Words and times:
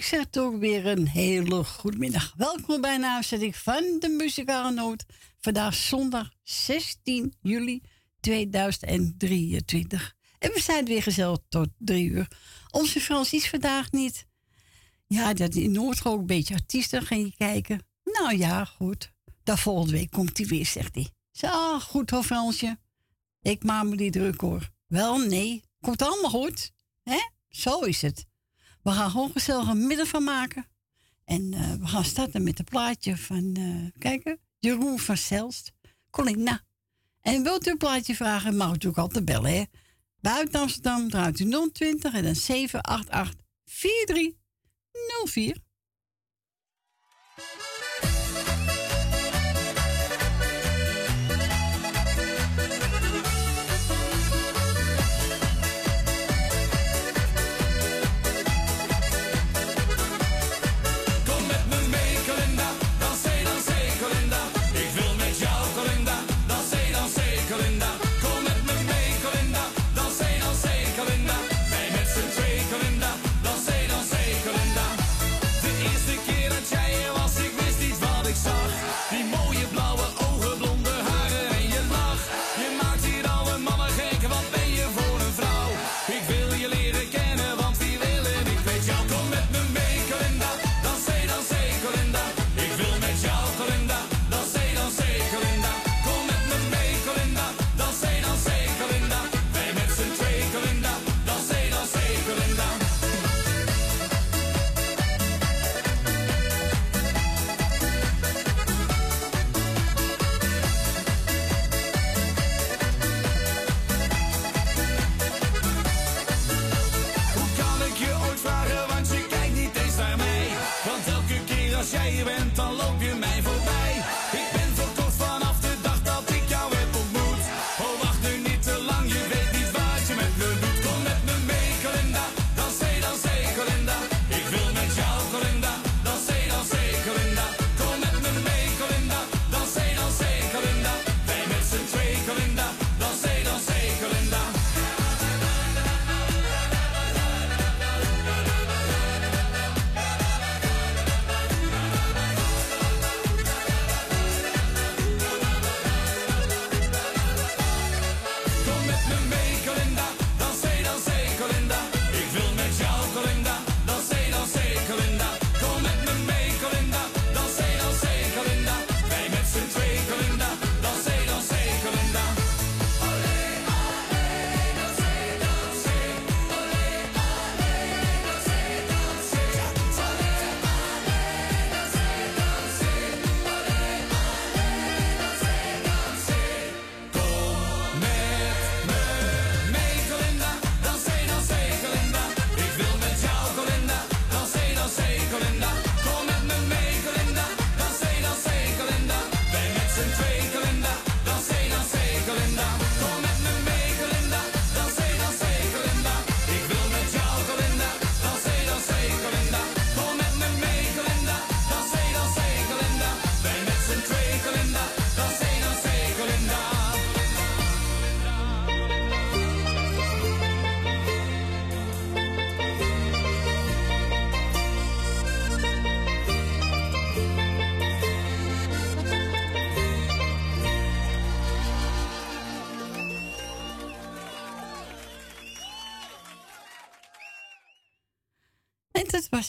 ik 0.00 0.06
zeg 0.06 0.24
toch 0.30 0.58
weer 0.58 0.86
een 0.86 1.08
hele 1.08 1.64
goede 1.64 1.98
middag. 1.98 2.34
Welkom 2.36 2.80
bij 2.80 2.94
een 2.94 3.04
uitzending 3.04 3.56
van 3.56 3.96
de 3.98 4.08
Muzikale 4.08 4.70
Noot. 4.70 5.04
Vandaag 5.40 5.74
zondag 5.74 6.30
16 6.42 7.34
juli 7.40 7.82
2023. 8.20 10.14
En 10.38 10.52
we 10.52 10.60
zijn 10.60 10.84
weer 10.84 11.02
gezellig 11.02 11.38
tot 11.48 11.68
drie 11.78 12.08
uur. 12.10 12.28
Onze 12.70 13.00
Frans 13.00 13.32
is 13.32 13.48
vandaag 13.48 13.92
niet. 13.92 14.26
Ja, 15.06 15.34
dat 15.34 15.54
in 15.54 15.72
Noord 15.72 16.04
ook 16.04 16.20
een 16.20 16.26
beetje 16.26 16.54
artiesten 16.54 17.18
je 17.18 17.34
kijken. 17.36 17.86
Nou 18.04 18.36
ja, 18.36 18.64
goed. 18.64 19.12
Dan 19.42 19.58
volgende 19.58 19.92
week 19.92 20.10
komt 20.10 20.38
hij 20.38 20.46
weer, 20.46 20.66
zegt 20.66 20.94
hij. 20.94 21.10
Zo, 21.30 21.78
goed 21.78 22.10
hoor, 22.10 22.22
Fransje. 22.22 22.78
Ik 23.42 23.64
maak 23.64 23.84
me 23.84 23.94
niet 23.94 24.12
druk 24.12 24.40
hoor. 24.40 24.70
Wel, 24.86 25.18
nee. 25.18 25.62
Komt 25.80 26.02
allemaal 26.02 26.30
goed. 26.30 26.72
hè? 27.02 27.18
Zo 27.48 27.80
is 27.80 28.02
het. 28.02 28.28
We 28.82 28.90
gaan 28.90 29.10
gewoon 29.10 29.30
gezellig 29.32 29.68
een 29.68 29.86
middag 29.86 30.08
van 30.08 30.24
maken. 30.24 30.66
En 31.24 31.52
eh, 31.54 31.72
we 31.72 31.86
gaan 31.86 32.04
starten 32.04 32.42
met 32.42 32.58
een 32.58 32.64
plaatje 32.64 33.16
van, 33.16 33.54
eh 33.56 34.00
kijken, 34.00 34.38
Jeroen 34.58 34.98
van 34.98 35.16
Zelst. 35.16 35.72
Colinda. 36.10 36.60
En 37.20 37.42
wilt 37.42 37.66
u 37.66 37.70
een 37.70 37.76
plaatje 37.76 38.14
vragen, 38.14 38.56
mag 38.56 38.68
u 38.68 38.70
natuurlijk 38.70 38.98
altijd 38.98 39.24
bellen, 39.24 39.52
hè. 39.52 39.64
Buiten 40.20 40.60
Amsterdam 40.60 41.10
draait 41.10 41.40
u 41.40 41.70
020 41.72 42.14
en 42.14 42.24
dan 42.24 42.34
788 42.34 43.46
4304. 43.64 45.56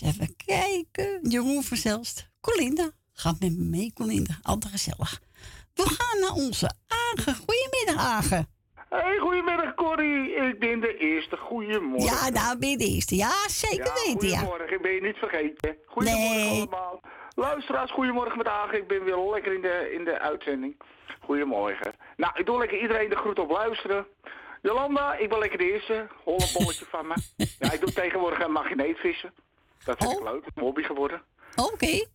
Even 0.01 0.35
kijken. 0.45 1.19
Jeroen 1.29 1.63
van 1.63 1.77
Zelst. 1.77 2.29
Colinda. 2.41 2.89
Gaat 3.13 3.39
met 3.39 3.57
me 3.57 3.63
mee, 3.63 3.91
Colinda. 3.93 4.33
Altijd 4.41 4.71
gezellig. 4.71 5.19
We 5.73 5.83
gaan 5.97 6.19
naar 6.19 6.31
onze 6.33 6.71
Agen. 6.87 7.35
Goedemiddag, 7.35 8.05
Agen. 8.05 8.47
Hey, 8.89 9.17
goedemiddag 9.17 9.73
Corrie. 9.75 10.33
Ik 10.35 10.59
ben 10.59 10.79
de 10.79 10.97
eerste. 10.97 11.37
Goedemorgen. 11.37 12.09
Ja, 12.09 12.29
nou 12.29 12.57
ben 12.57 12.69
je 12.69 12.77
de 12.77 12.85
eerste. 12.87 13.15
Ja, 13.15 13.31
zeker 13.47 13.85
Ja, 13.85 13.93
weten, 13.93 14.27
ja. 14.29 14.37
Goedemorgen, 14.37 14.73
ik 14.75 14.81
ben 14.81 14.91
je 14.91 15.01
niet 15.01 15.15
vergeten. 15.17 15.75
Goedemorgen 15.85 16.29
Nee. 16.29 16.49
allemaal. 16.59 16.99
Luisteraars, 17.35 17.91
goedemorgen 17.91 18.37
met 18.37 18.47
Agen. 18.47 18.77
Ik 18.77 18.87
ben 18.87 19.03
weer 19.03 19.17
lekker 19.17 19.53
in 19.53 19.61
de, 19.61 19.91
in 19.97 20.03
de 20.03 20.19
uitzending. 20.19 20.75
Goedemorgen. 21.19 21.93
Nou, 22.17 22.31
ik 22.39 22.45
doe 22.45 22.57
lekker 22.57 22.81
iedereen 22.81 23.09
de 23.09 23.15
groet 23.15 23.39
op 23.39 23.49
luisteren. 23.49 24.05
Jolanda, 24.61 25.13
ik 25.15 25.29
ben 25.29 25.39
lekker 25.39 25.57
de 25.57 25.71
eerste. 25.71 26.07
Hol 26.23 26.41
een 26.41 26.49
bolletje 26.53 26.85
van 26.89 27.07
me. 27.07 27.13
Ja, 27.59 27.71
ik 27.71 27.79
doe 27.79 27.93
tegenwoordig 27.93 28.43
een 28.43 28.51
magneetvissen. 28.51 29.33
Dat 29.85 29.97
vind 29.97 30.11
ik 30.11 30.19
Oh. 30.19 30.31
leuk. 30.31 30.43
Een 30.55 30.63
hobby 30.63 30.81
geworden. 30.83 31.21
Oké. 31.55 32.05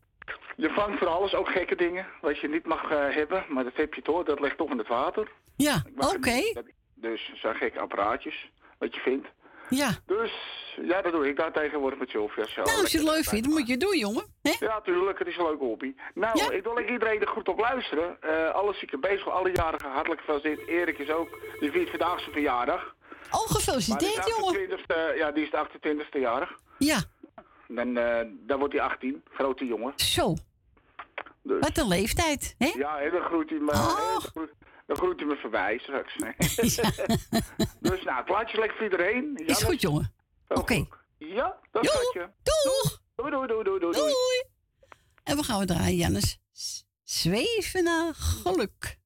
Je 0.56 0.70
vangt 0.70 0.98
voor 0.98 1.08
alles, 1.08 1.34
ook 1.34 1.48
gekke 1.48 1.76
dingen, 1.76 2.06
wat 2.20 2.38
je 2.38 2.48
niet 2.48 2.66
mag 2.66 2.90
eh, 2.90 3.14
hebben. 3.14 3.44
Maar 3.48 3.64
dat 3.64 3.76
heb 3.76 3.94
je 3.94 4.02
toch, 4.02 4.24
dat 4.24 4.40
ligt 4.40 4.56
toch 4.56 4.70
in 4.70 4.78
het 4.78 4.88
water. 4.88 5.30
Ja, 5.56 5.82
oké. 5.96 6.52
dat- 6.52 6.64
Dus 6.94 7.32
zo'n 7.34 7.54
gekke 7.54 7.80
apparaatjes, 7.80 8.50
wat 8.78 8.94
je 8.94 9.00
vindt. 9.00 9.26
Ja. 9.68 9.90
Dus 10.06 10.32
ja, 10.82 11.02
dat 11.02 11.12
doe 11.12 11.28
ik 11.28 11.36
daar 11.36 11.52
tegenwoordig 11.52 11.98
met 11.98 12.08
Sylvia. 12.08 12.46
Zo, 12.46 12.62
Nou, 12.62 12.80
als 12.80 12.92
je 12.92 12.98
het 12.98 13.06
leuk 13.06 13.24
vindt, 13.24 13.44
dan 13.44 13.54
moet 13.54 13.66
je 13.66 13.72
het 13.72 13.80
doen, 13.80 13.98
jongen. 13.98 14.24
Ja, 14.60 14.80
tuurlijk, 14.80 15.18
het 15.18 15.28
is 15.28 15.36
een 15.36 15.42
leuke 15.46 15.64
hobby. 15.64 15.94
Nou, 16.14 16.38
Ja. 16.38 16.50
ik 16.50 16.62
wil 16.62 16.78
ik 16.78 16.90
iedereen 16.90 17.20
er 17.20 17.28
goed 17.28 17.48
op 17.48 17.58
luisteren. 17.58 18.16
Eh 18.22 18.50
alle 18.54 18.74
zieke 18.74 18.98
bezig, 18.98 19.28
alle 19.30 19.50
jarigen 19.52 19.90
hartelijk 19.90 20.20
gefeliciteerd. 20.20 20.68
Erik 20.68 20.98
is 20.98 21.10
ook, 21.10 21.28
die 21.60 21.70
viert 21.70 21.90
vandaag 21.90 22.20
zijn 22.20 22.32
verjaardag. 22.32 22.94
Oh, 23.30 23.50
gefeliciteerd, 23.50 24.26
jongen. 24.28 24.54
28e, 24.54 25.12
ja, 25.16 25.30
die 25.32 25.44
is 25.44 25.50
de 25.50 25.56
28e 25.56 26.18
jarig. 26.20 26.56
Ja, 26.78 26.98
Dan, 27.68 27.96
eh, 27.96 28.26
dan 28.46 28.58
wordt 28.58 28.74
hij 28.74 28.82
18, 28.82 29.22
grote 29.32 29.64
jongen. 29.66 29.92
zo. 29.96 30.34
Dus, 31.42 31.58
Wat 31.60 31.76
een 31.78 31.88
leeftijd, 31.88 32.54
hè? 32.58 32.66
ja, 32.66 32.98
hè, 32.98 33.10
dan 33.10 33.20
groeit 33.20 33.50
hij 33.50 33.58
me, 33.58 33.70
Oh. 33.72 33.96
dan 34.12 34.20
groeit- 34.20 34.52
dan 34.86 34.96
groeit 34.96 35.18
hij 35.18 35.28
me 35.28 35.36
voorbij 35.36 35.78
straks. 35.78 36.14
dus 37.80 38.02
nou, 38.04 38.24
plaatjes 38.24 38.58
lekker 38.58 38.76
voor 38.76 38.84
iedereen. 38.84 39.30
Is 39.34 39.38
Jannes, 39.46 39.62
goed, 39.62 39.80
jongen. 39.80 40.14
Oké. 40.48 40.84
Ja, 41.18 41.58
dat 41.70 41.84
Jo, 41.84 41.90
schatje. 41.90 42.32
doeg! 42.42 43.00
Doei, 43.14 43.30
doei, 43.30 43.46
doei, 43.46 43.64
doei, 43.64 43.80
doei. 43.80 43.92
doei. 43.92 44.44
En 45.24 45.36
we 45.36 45.42
gaan 45.42 45.58
we 45.58 45.66
draaien, 45.66 45.96
Jannes. 45.96 46.38
Naar 47.82 48.14
geluk. 48.14 48.98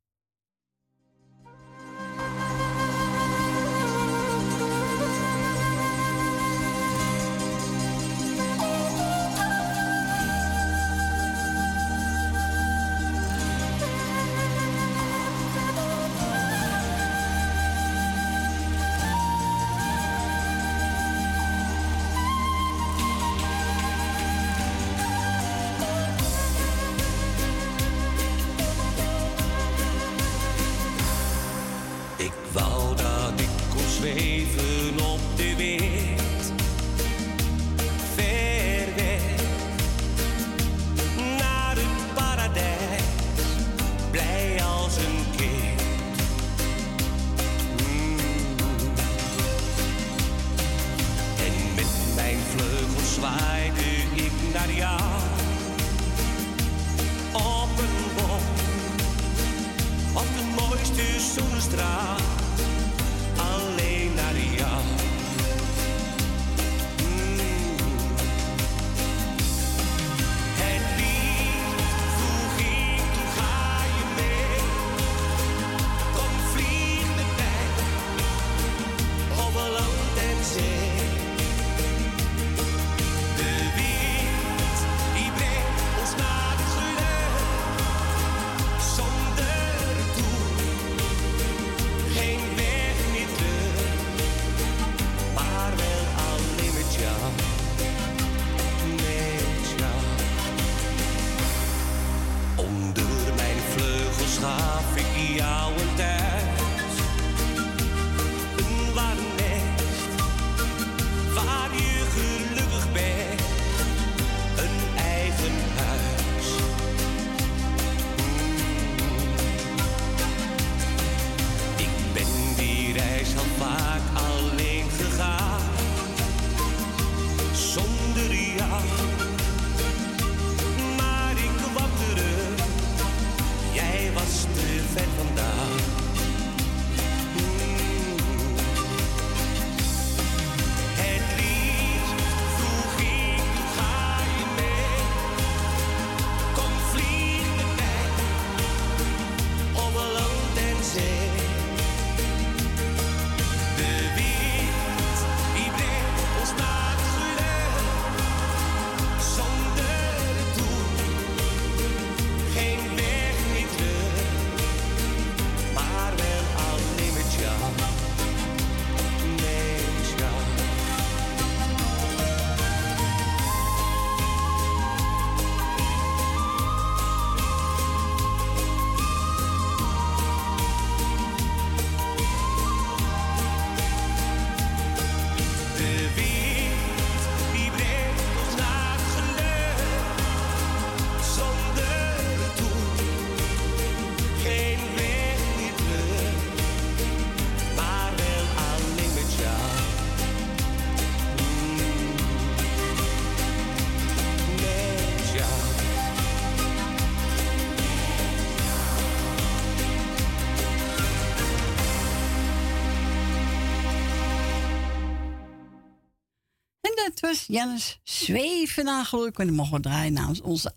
Was 217.31 217.47
Jannes 217.47 218.01
Zweven 218.05 218.85
naar 218.85 219.05
geluk. 219.05 219.39
En 219.39 219.47
die 219.47 219.57
mogen 219.57 219.77
we 219.77 219.81
draaien 219.81 220.13
namens 220.13 220.41
onze 220.41 220.73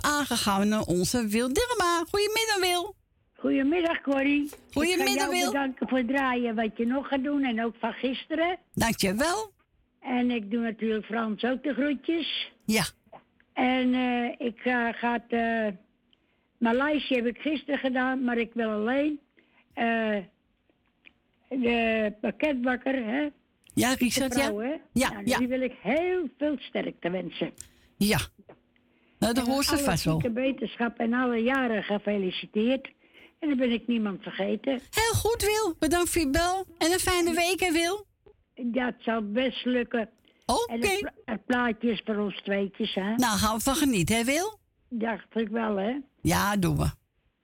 aangegane, 0.00 0.86
onze 0.86 1.26
Wil 1.26 1.52
Dirma. 1.52 2.04
Goedemiddag, 2.10 2.58
Wil. 2.60 2.94
Goedemiddag, 3.34 4.00
Corrie. 4.00 4.50
Goedemiddag, 4.72 5.06
Ik 5.06 5.12
ga 5.12 5.18
jou 5.18 5.30
Wil. 5.30 5.46
bedanken 5.52 5.88
voor 5.88 5.98
het 5.98 6.08
draaien 6.08 6.54
wat 6.54 6.76
je 6.76 6.86
nog 6.86 7.08
gaat 7.08 7.22
doen 7.22 7.42
en 7.44 7.64
ook 7.64 7.74
van 7.78 7.92
gisteren. 7.92 8.58
Dankjewel. 8.74 9.52
En 10.00 10.30
ik 10.30 10.50
doe 10.50 10.60
natuurlijk 10.60 11.04
Frans 11.04 11.44
ook 11.44 11.62
de 11.62 11.72
groetjes. 11.74 12.50
Ja, 12.64 12.84
En 13.52 13.94
eh, 13.94 14.46
ik 14.46 14.58
ga, 14.58 14.92
ga 14.92 15.12
het, 15.12 15.22
eh, 15.28 15.66
mijn 16.58 16.76
lijstje 16.76 17.14
heb 17.14 17.26
ik 17.26 17.38
gisteren 17.38 17.78
gedaan, 17.78 18.24
maar 18.24 18.38
ik 18.38 18.50
wil 18.54 18.70
alleen 18.70 19.20
eh, 19.74 20.16
de 21.48 22.12
pakketbakker, 22.20 23.04
hè? 23.04 23.28
Ja 23.74 23.94
Richard, 23.94 24.34
vrouw, 24.34 24.62
ja. 24.62 24.68
hè? 24.68 24.76
Ja, 24.92 25.10
Nou, 25.12 25.22
ja. 25.26 25.38
Die 25.38 25.48
wil 25.48 25.60
ik 25.60 25.74
heel 25.82 26.28
veel 26.38 26.56
sterkte 26.58 27.10
wensen. 27.10 27.50
Ja, 27.96 28.18
Nou, 29.18 29.34
dat 29.34 29.46
hoort 29.46 29.64
ze 29.64 29.78
vast 29.78 30.04
wel. 30.04 30.20
wetenschap 30.34 30.98
en 30.98 31.12
alle 31.14 31.36
jaren 31.36 31.82
gefeliciteerd. 31.82 32.90
En 33.38 33.48
dan 33.48 33.58
ben 33.58 33.70
ik 33.72 33.86
niemand 33.86 34.22
vergeten. 34.22 34.72
Heel 34.90 35.14
goed, 35.14 35.42
Wil. 35.42 35.74
Bedankt 35.78 36.10
voor 36.10 36.20
je 36.20 36.30
bel. 36.30 36.66
En 36.78 36.92
een 36.92 36.98
fijne 36.98 37.34
week, 37.34 37.60
hè, 37.60 37.72
Wil? 37.72 38.06
Ja, 38.72 38.86
het 38.86 38.96
zal 38.98 39.30
best 39.32 39.64
lukken. 39.64 40.08
Oké. 40.46 40.72
En 40.72 40.80
het, 40.80 40.98
pla- 41.00 41.12
het 41.24 41.46
plaatje 41.46 41.90
is 41.90 42.02
voor 42.04 42.16
ons 42.16 42.42
tweetjes, 42.42 42.94
hè? 42.94 43.14
Nou, 43.14 43.38
gaan 43.38 43.56
we 43.56 43.62
van 43.62 43.74
genieten, 43.74 44.16
hè, 44.16 44.24
Wil? 44.24 44.58
Dacht 44.88 45.26
ik 45.36 45.48
wel, 45.48 45.76
hè? 45.76 45.96
Ja, 46.22 46.56
doen 46.56 46.76
we. 46.76 46.90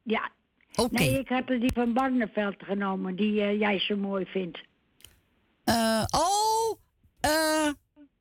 Ja. 0.02 0.30
Oké. 0.74 0.98
Nee, 0.98 1.18
ik 1.18 1.28
er 1.30 1.60
die 1.60 1.72
van 1.74 1.92
Barneveld 1.92 2.56
genomen, 2.58 3.16
die 3.16 3.40
eh, 3.40 3.58
jij 3.58 3.78
zo 3.78 3.96
mooi 3.96 4.24
vindt. 4.26 4.58
Eh, 5.66 6.04
oh, 6.10 6.78
eh, 7.20 7.68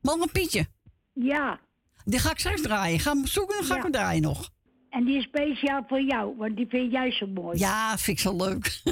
Mama 0.00 0.26
Pietje. 0.32 0.66
Ja, 1.12 1.60
Die 2.04 2.18
ga 2.18 2.30
ik 2.30 2.38
straks 2.38 2.62
draaien. 2.62 3.00
Ga 3.00 3.12
hem 3.12 3.26
zoeken 3.26 3.58
en 3.58 3.64
ga 3.64 3.76
ik 3.76 3.82
hem 3.82 3.92
draaien 3.92 4.22
nog. 4.22 4.50
en 4.90 5.04
die 5.04 5.16
is 5.16 5.24
speciaal 5.24 5.84
voor 5.88 6.00
jou, 6.00 6.36
want 6.36 6.56
die 6.56 6.66
vind 6.68 6.92
jij 6.92 7.10
zo 7.12 7.26
mooi. 7.26 7.58
Ja, 7.58 7.98
vind 7.98 8.16
ik 8.18 8.22
zo 8.24 8.36
leuk. 8.36 8.82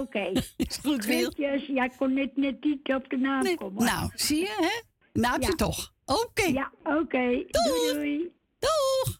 Oké. 0.00 0.32
Is 0.56 0.78
goed, 0.82 1.04
Wil. 1.04 1.32
Ik 1.36 1.92
kon 1.96 2.12
net, 2.14 2.36
net 2.36 2.64
niet 2.64 2.94
op 2.94 3.08
de 3.10 3.16
naam 3.16 3.42
Nee, 3.42 3.56
komen. 3.56 3.84
nou, 3.84 4.10
zie 4.14 4.38
je, 4.40 4.54
hè? 4.56 4.82
Nou 5.20 5.32
heb 5.32 5.42
je 5.42 5.48
Ja. 5.48 5.54
toch. 5.54 5.92
Oké. 6.04 6.42
Ja, 6.44 6.72
oké. 6.84 7.44
Doei, 7.50 7.92
doei. 7.92 8.32
Doeg. 8.58 9.18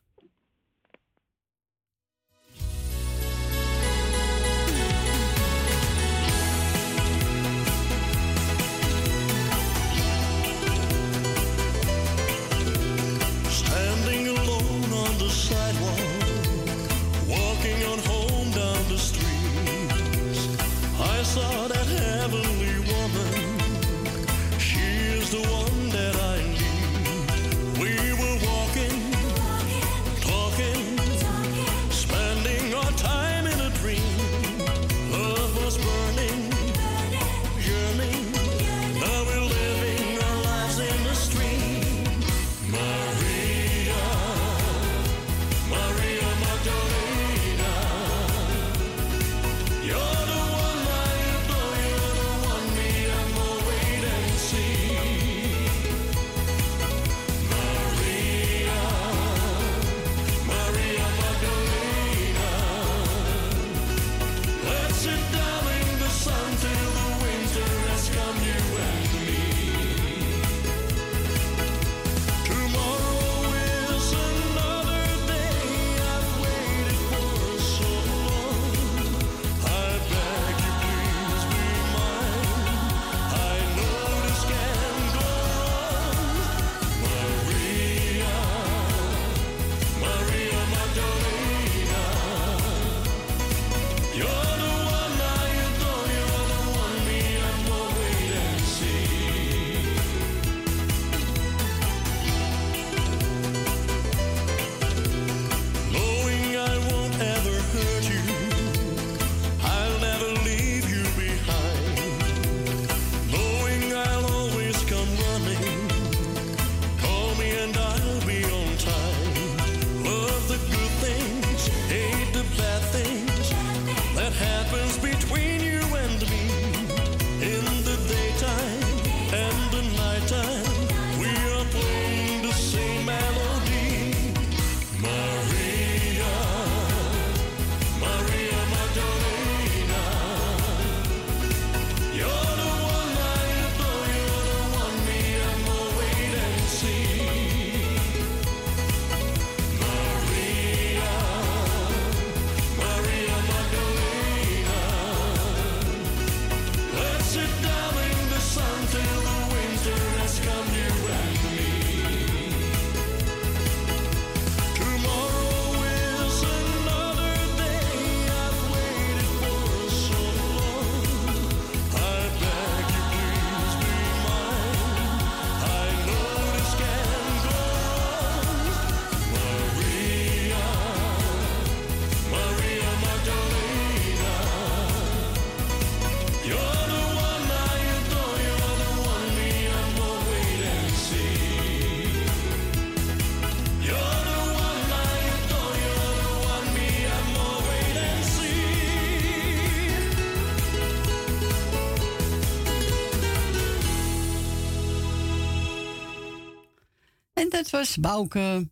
Dat 207.54 207.70
was 207.70 207.96
Bouke. 207.96 208.70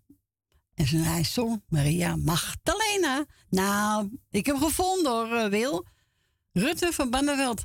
En 0.74 0.86
zijn 0.86 1.02
hij 1.02 1.24
zong 1.24 1.62
Maria 1.68 2.16
Magdalena. 2.16 3.26
Nou, 3.48 4.18
ik 4.30 4.46
heb 4.46 4.56
gevonden 4.56 5.12
hoor, 5.12 5.36
eh, 5.36 5.50
Wil. 5.50 5.86
Rutte 6.52 6.92
van 6.92 7.10
Banneveld. 7.10 7.60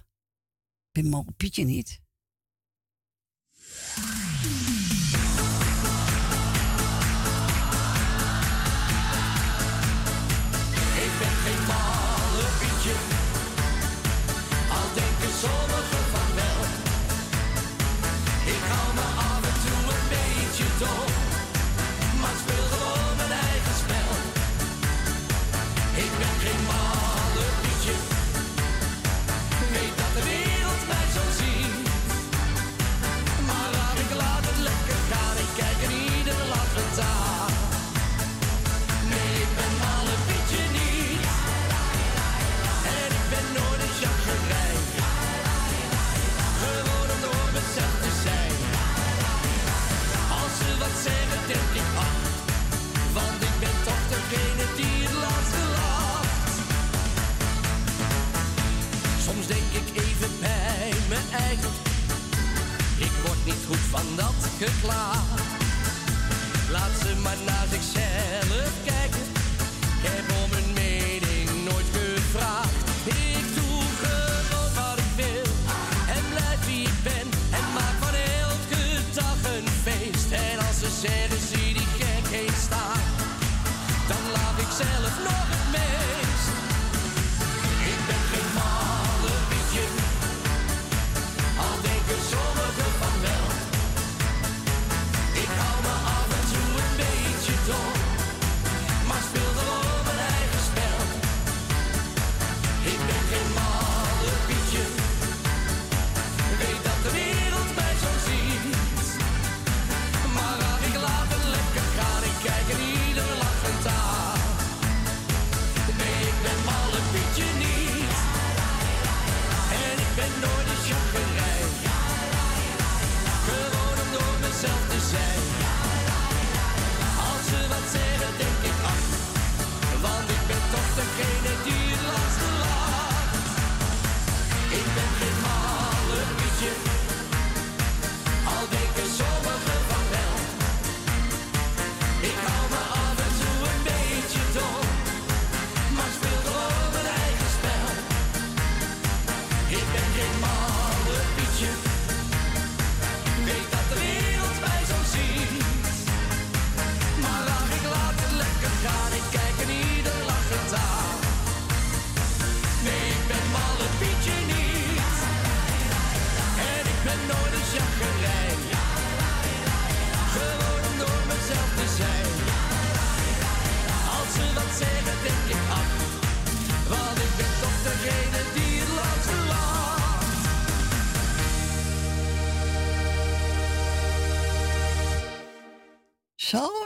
Ik 0.92 1.04
ben 1.12 1.34
Pietje 1.38 1.64
niet. 1.64 2.02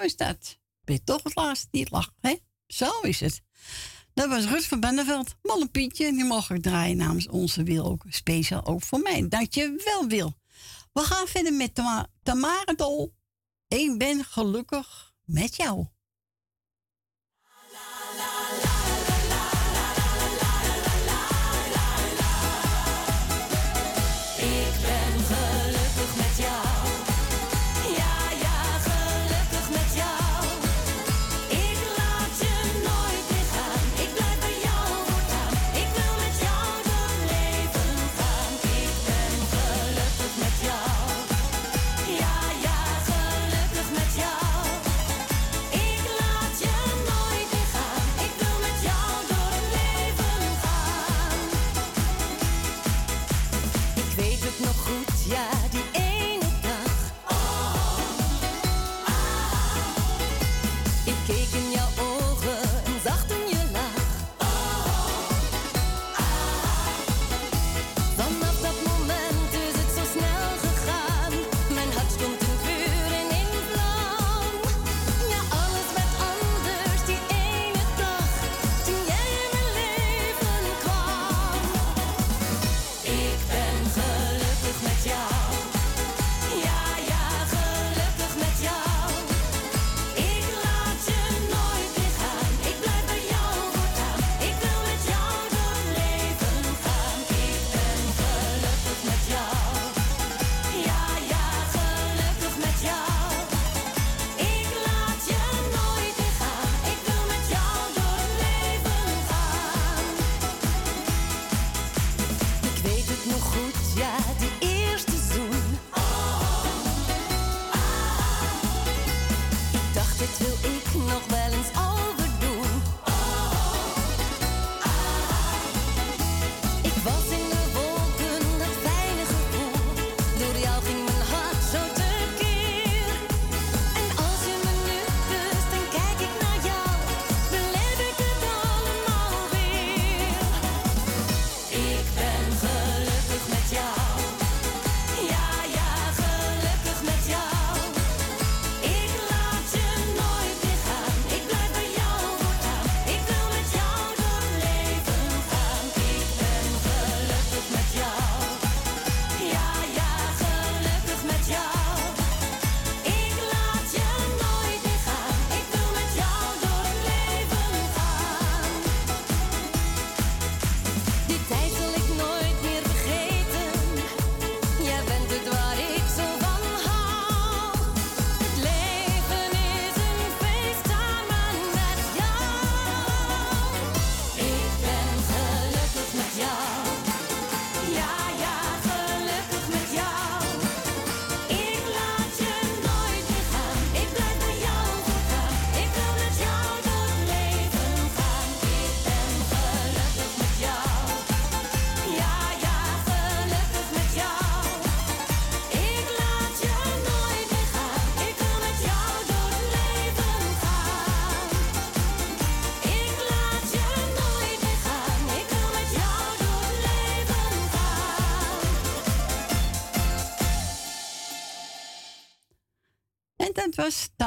is 0.03 0.15
dat. 0.15 0.59
Ben 0.83 0.95
je 0.95 1.03
toch 1.03 1.23
het 1.23 1.35
laatste 1.35 1.67
die 1.71 1.87
lacht, 1.89 2.13
hè? 2.19 2.35
Zo 2.67 2.99
is 3.01 3.19
het. 3.19 3.41
Dat 4.13 4.29
was 4.29 4.45
Rut 4.45 4.65
van 4.65 4.79
Benneveld. 4.79 5.35
Malle 5.41 5.67
Pietje, 5.67 6.11
die 6.11 6.23
mag 6.23 6.49
ik 6.49 6.61
draaien 6.61 6.97
namens 6.97 7.27
onze 7.27 7.63
Wil 7.63 7.85
ook. 7.85 8.03
Speciaal 8.09 8.65
ook 8.65 8.83
voor 8.83 8.99
mij. 8.99 9.27
Dank 9.27 9.53
je 9.53 9.81
wel 9.85 10.07
Wil. 10.07 10.33
We 10.93 11.01
gaan 11.01 11.27
verder 11.27 11.53
met 11.53 11.75
Tamara 12.23 12.73
Dol. 12.75 13.13
Ik 13.67 13.97
ben 13.97 14.23
gelukkig 14.23 15.13
met 15.25 15.55
jou. 15.55 15.87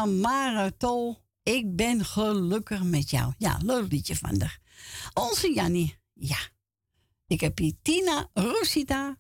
Maratol, 0.07 1.25
ik 1.43 1.77
ben 1.77 2.05
gelukkig 2.05 2.83
met 2.83 3.11
jou. 3.11 3.33
Ja, 3.39 3.59
leuk 3.63 3.93
liedje 3.93 4.17
van 4.17 4.35
de. 4.35 4.51
Onze 5.15 5.53
Janni, 5.53 5.97
ja. 6.13 6.39
Ik 7.27 7.41
heb 7.41 7.59
hier 7.59 7.75
Tina 7.83 8.31
Rosita. 8.33 9.19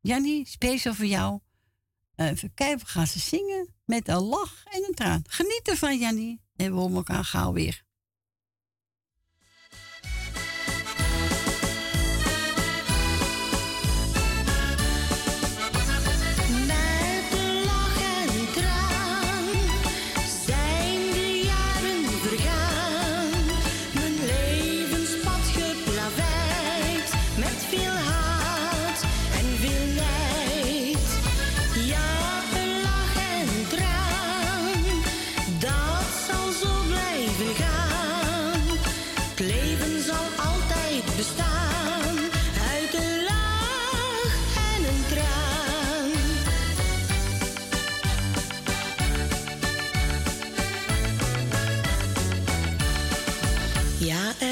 Janni, 0.00 0.44
speciaal 0.44 0.94
voor 0.94 1.06
jou. 1.06 1.40
Eh, 2.14 2.26
even 2.26 2.54
kijken, 2.54 2.78
we 2.78 2.86
gaan 2.86 3.06
ze 3.06 3.18
zingen 3.18 3.74
met 3.84 4.08
een 4.08 4.22
lach 4.22 4.64
en 4.64 4.84
een 4.88 4.94
traan. 4.94 5.22
Genieten 5.26 5.76
van 5.76 5.98
Janni, 5.98 6.40
En 6.56 6.72
we 6.72 6.78
horen 6.78 6.96
elkaar 6.96 7.24
gauw 7.24 7.52
weer. 7.52 7.83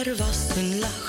Er 0.07 0.17
was 0.17 0.57
een 0.57 0.79
lach. 0.79 1.02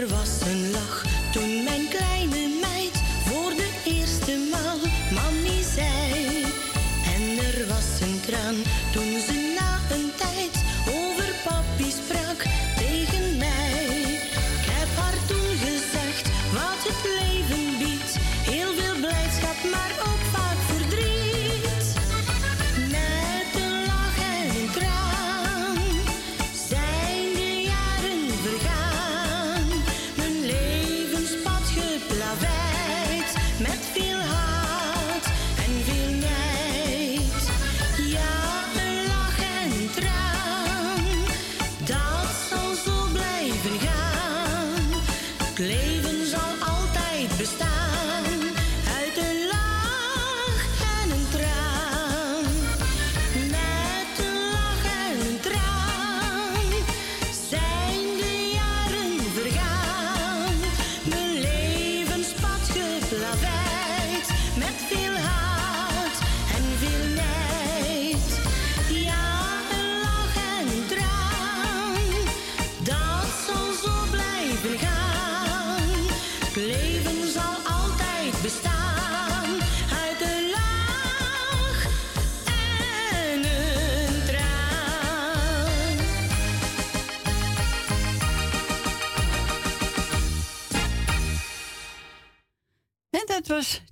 er 0.00 0.08
was. 0.08 0.29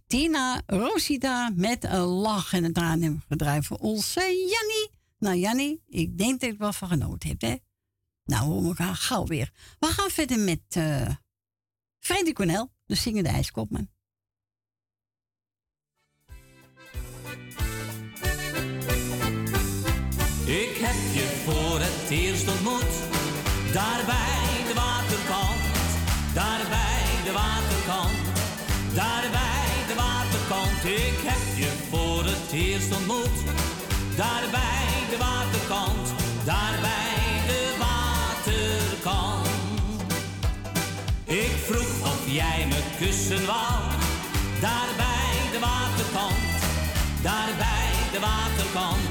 Tina 0.08 0.62
Rosita 0.66 1.52
met 1.54 1.84
een 1.84 2.00
lach 2.00 2.52
en 2.52 2.64
een 2.64 2.72
traan 2.72 3.02
hebben 3.02 3.64
voor 3.64 3.76
onze 3.76 4.20
Janny. 4.20 4.88
Nou 5.18 5.36
Janny, 5.36 5.80
ik 5.86 6.18
denk 6.18 6.40
dat 6.40 6.40
je 6.40 6.46
ik 6.50 6.58
wel 6.58 6.72
van 6.72 6.88
genoten 6.88 7.28
hebt, 7.28 7.42
hè? 7.42 7.56
Nou, 8.24 8.68
we 8.68 8.74
gaan 8.74 8.96
gauw 8.96 9.26
weer. 9.26 9.52
We 9.78 9.86
gaan 9.86 10.10
verder 10.10 10.38
met 10.38 10.76
uh, 10.76 11.08
Freddy 11.98 12.32
Cornel, 12.32 12.72
de 12.86 12.94
zingende 12.94 13.28
ijskopman. 13.28 13.88
Ik 20.44 20.76
heb 20.76 21.14
je 21.14 21.42
voor 21.44 21.80
het 21.80 22.10
eerst 22.10 22.48
ontmoet, 22.48 23.02
daar 23.72 24.06
Daarbij 43.48 45.40
de 45.52 45.58
waterkant, 45.60 46.34
daarbij 47.22 47.92
de 48.12 48.20
waterkant, 48.20 49.08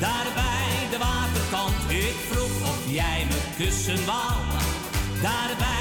daarbij 0.00 0.88
de 0.90 0.98
waterkant. 0.98 1.90
Ik 1.90 2.16
vroeg 2.30 2.68
of 2.68 2.78
jij 2.86 3.26
me 3.28 3.64
kussen 3.64 4.06
wou, 4.06 4.32
Daarbij. 5.22 5.73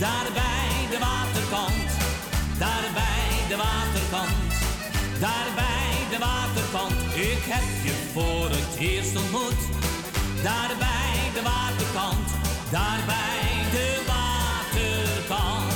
Daar 0.00 0.32
bij 0.32 0.86
de 0.90 0.98
waterkant, 0.98 1.90
daar 2.58 2.86
bij 2.94 3.48
de 3.48 3.56
waterkant, 3.56 4.52
daar 5.20 5.48
bij 5.54 5.92
de 6.10 6.18
waterkant. 6.18 6.98
Ik 7.14 7.42
heb 7.54 7.68
je 7.84 7.94
voor 8.12 8.48
het 8.50 8.78
eerst 8.78 9.16
ontmoet. 9.16 9.60
Daar 10.42 10.72
bij 10.78 11.20
de 11.34 11.42
waterkant, 11.42 12.28
daar 12.70 13.00
bij 13.06 13.70
de 13.74 13.88
waterkant. 14.12 15.72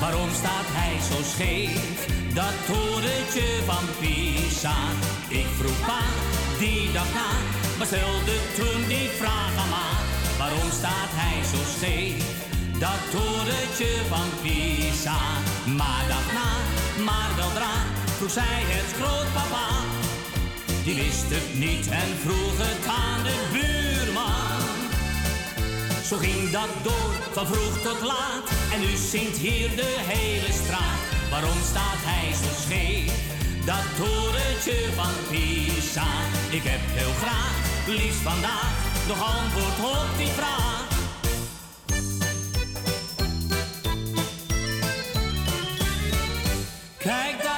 Waarom 0.00 0.30
staat 0.40 0.68
hij 0.78 0.94
zo 1.10 1.22
scheef? 1.34 2.06
Dat 2.34 2.54
torentje 2.66 3.48
van 3.66 3.84
Pisa. 4.00 4.76
Ik 5.28 5.46
vroeg 5.58 5.80
pa 5.86 6.21
die 6.62 6.92
dag 6.92 7.10
na, 7.14 7.30
maar 7.78 7.86
stelde 7.86 8.36
toen 8.56 8.80
die 8.88 9.08
vraag 9.20 9.54
aan 9.62 9.70
ma. 9.74 9.88
Waarom 10.38 10.70
staat 10.80 11.12
hij 11.20 11.38
zo 11.52 11.60
scheef? 11.76 12.24
Dat 12.84 13.00
torentje 13.14 13.92
van 14.12 14.28
Pisa. 14.42 15.20
Maar 15.78 16.04
dag 16.12 16.28
na, 16.38 16.50
maar 17.08 17.30
weldra, 17.36 17.74
vroeg 18.16 18.30
zij 18.30 18.60
het 18.74 18.90
grootpapa. 18.98 19.68
Die 20.84 20.94
wist 21.02 21.28
het 21.36 21.48
niet 21.64 21.86
en 22.02 22.10
vroeg 22.24 22.56
het 22.66 22.84
aan 23.02 23.20
de 23.28 23.38
buurman. 23.54 24.62
Zo 26.08 26.16
ging 26.16 26.50
dat 26.58 26.72
door, 26.82 27.12
van 27.32 27.46
vroeg 27.46 27.76
tot 27.86 28.00
laat. 28.12 28.46
En 28.72 28.80
nu 28.80 28.92
zingt 29.12 29.38
hier 29.46 29.70
de 29.82 29.92
hele 30.12 30.52
straat. 30.62 31.00
Waarom 31.30 31.58
staat 31.72 32.02
hij 32.10 32.26
zo 32.42 32.50
scheef? 32.64 33.32
Dat 33.64 33.84
torentje 33.96 34.92
van 34.94 35.12
Pisa. 35.30 36.06
Ik 36.50 36.62
heb 36.64 36.80
heel 36.84 37.12
graag, 37.12 37.56
liefst 37.86 38.20
vandaag, 38.20 38.72
nog 39.06 39.34
antwoord 39.36 39.92
op 39.92 40.16
die 40.16 40.26
vraag. 40.26 40.86
Kijk, 46.98 47.42
daar 47.42 47.51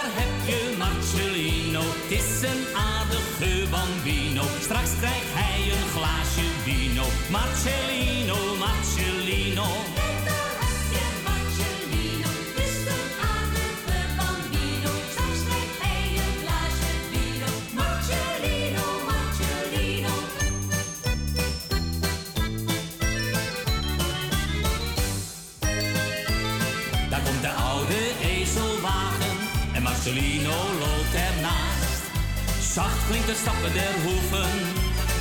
Het 33.04 33.36
stappen 33.36 33.72
der 33.72 33.94
hoeven, 34.04 34.54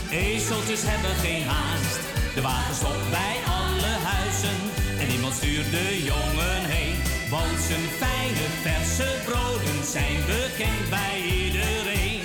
ezeltjes 0.10 0.82
hebben 0.86 1.16
geen 1.26 1.44
haast. 1.54 2.00
De 2.36 2.42
wagen 2.42 2.76
stopt 2.76 3.10
bij 3.10 3.36
alle 3.62 3.94
huizen 4.12 4.60
en 5.02 5.08
iemand 5.16 5.34
stuurt 5.34 5.72
de 5.78 5.90
jongen 6.12 6.62
heen. 6.74 6.96
Want 7.30 7.58
zijn 7.68 7.88
fijne 8.02 8.46
verse 8.66 9.10
broden 9.28 9.80
zijn 9.96 10.20
bekend 10.32 10.84
bij 10.98 11.18
iedereen. 11.44 12.22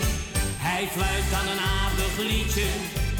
Hij 0.66 0.84
fluit 0.94 1.28
aan 1.38 1.48
een 1.52 1.64
aardig 1.78 2.14
liedje, 2.30 2.68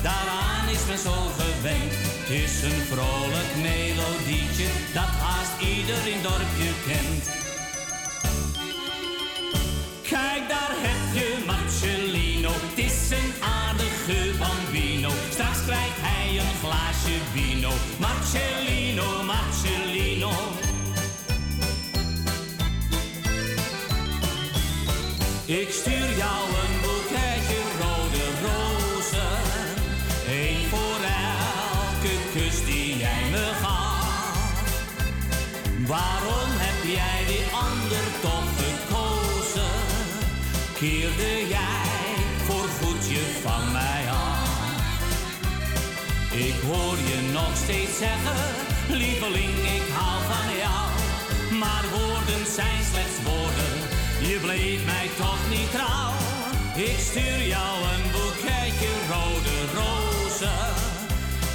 daaraan 0.09 0.67
is 0.75 0.83
men 0.91 1.01
zo 1.09 1.17
gewend. 1.41 1.93
Het 2.21 2.31
is 2.45 2.55
een 2.69 2.81
vrolijk 2.93 3.51
melodietje, 3.69 4.69
dat 4.99 5.13
haast 5.25 5.55
ieder 5.73 6.03
in 6.15 6.21
dorpje 6.27 6.71
kent. 6.89 7.25
Kijk, 10.13 10.43
daar 10.49 10.75
heb 10.87 11.01
je 11.19 11.29
Marcellino, 11.47 12.18
het 12.61 12.79
is 12.79 13.11
een 13.11 13.33
aardige 13.43 14.39
bambino. 14.39 15.11
Straks 15.31 15.65
krijgt 15.65 16.01
hij 16.01 16.39
een 16.39 16.57
glaasje 16.63 17.17
vino. 17.33 17.71
Marcellino, 17.99 19.23
Marcellino. 19.23 20.33
Ik 25.47 25.71
stuur 25.71 26.08
steeds 47.69 47.99
zeggen, 47.99 48.45
lieveling, 48.89 49.57
ik 49.79 49.89
hou 49.99 50.19
van 50.31 50.49
jou. 50.65 50.87
Maar 51.63 51.85
woorden 51.97 52.43
zijn 52.59 52.83
slechts 52.93 53.19
woorden, 53.25 53.75
je 54.31 54.39
bleef 54.45 54.85
mij 54.85 55.09
toch 55.17 55.43
niet 55.51 55.71
trouw. 55.71 56.13
Ik 56.89 56.99
stuur 56.99 57.43
jou 57.55 57.75
een 57.93 58.05
boeketje 58.15 58.93
rode 59.13 59.57
rozen, 59.79 60.65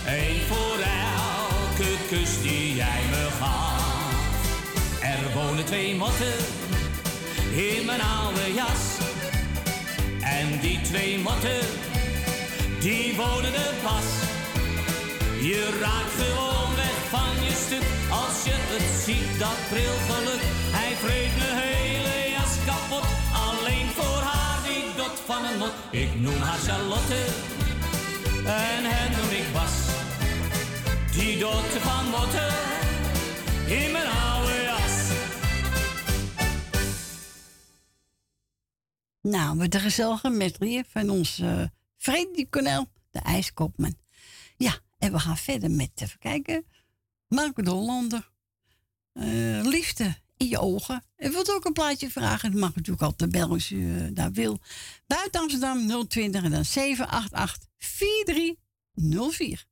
één 0.06 0.42
voor 0.50 0.80
elke 1.10 1.92
kus 2.10 2.42
die 2.42 2.76
jij 2.76 3.02
me 3.10 3.28
gaf. 3.40 3.82
Er 5.02 5.24
wonen 5.34 5.66
twee 5.66 5.96
motten 5.96 6.38
in 7.52 7.86
mijn 7.86 8.02
oude 8.02 8.54
jas. 8.54 8.84
En 10.22 10.60
die 10.62 10.82
twee 10.82 11.20
motten, 11.20 11.62
die 12.80 13.16
wonen 13.16 13.54
er 13.54 13.74
pas. 13.84 14.33
Je 15.44 15.78
raakt 15.82 16.14
gewoon 16.22 16.76
weg 16.76 16.98
van 17.10 17.46
je 17.46 17.54
stuk 17.66 17.88
als 18.12 18.44
je 18.44 18.56
het 18.74 18.88
ziet, 19.06 19.40
dat 19.40 19.60
pril 19.70 19.98
geluk. 20.10 20.44
Hij 20.78 20.92
vreet 21.04 21.34
mijn 21.42 21.58
hele 21.64 22.32
jas 22.36 22.54
kapot, 22.68 23.08
alleen 23.48 23.88
voor 23.98 24.22
haar 24.30 24.60
die 24.68 24.86
dot 24.96 25.18
van 25.26 25.46
een 25.46 25.58
mot. 25.58 25.74
Ik 25.92 26.20
noem 26.20 26.40
haar 26.48 26.58
Charlotte 26.68 27.22
en 28.46 28.84
hen 28.94 29.12
noem 29.18 29.32
ik 29.42 29.48
Bas. 29.54 29.76
Die 31.16 31.40
dot 31.40 31.70
van 31.88 32.06
motten 32.16 32.54
in 33.78 33.92
mijn 33.92 34.08
oude 34.08 34.58
jas. 34.70 34.96
Nou, 39.22 39.56
met 39.56 39.72
de 39.72 39.80
gezellige 39.80 40.30
medley 40.30 40.84
van 40.90 41.10
onze 41.10 41.44
uh, 41.44 41.64
Freddy 41.98 42.50
Cornel, 42.50 42.86
de 43.12 43.20
ijskopman. 43.20 44.02
En 45.04 45.12
we 45.12 45.20
gaan 45.20 45.38
verder 45.38 45.72
met, 45.72 45.90
even 45.96 46.20
kijken, 46.20 46.66
Marco 47.28 47.62
de 47.62 47.70
Hollander. 47.70 48.32
Eh, 49.14 49.24
liefde 49.64 50.16
in 50.38 50.48
je 50.48 50.60
ogen. 50.60 51.04
En 51.16 51.32
wilt 51.32 51.52
ook 51.52 51.66
een 51.66 51.74
plaatje 51.74 52.10
vragen, 52.10 52.52
dat 52.52 52.60
mag 52.60 52.76
natuurlijk 52.76 53.04
altijd 53.04 53.32
bellen 53.32 53.50
als 53.50 53.72
u 53.72 53.98
eh, 53.98 54.04
daar 54.14 54.32
wil. 54.32 54.60
Buiten 55.08 55.42
Amsterdam 55.42 56.08
020 56.08 56.44
en 56.44 56.52
dan 56.52 56.66
788 56.66 57.70
4304. 57.78 59.66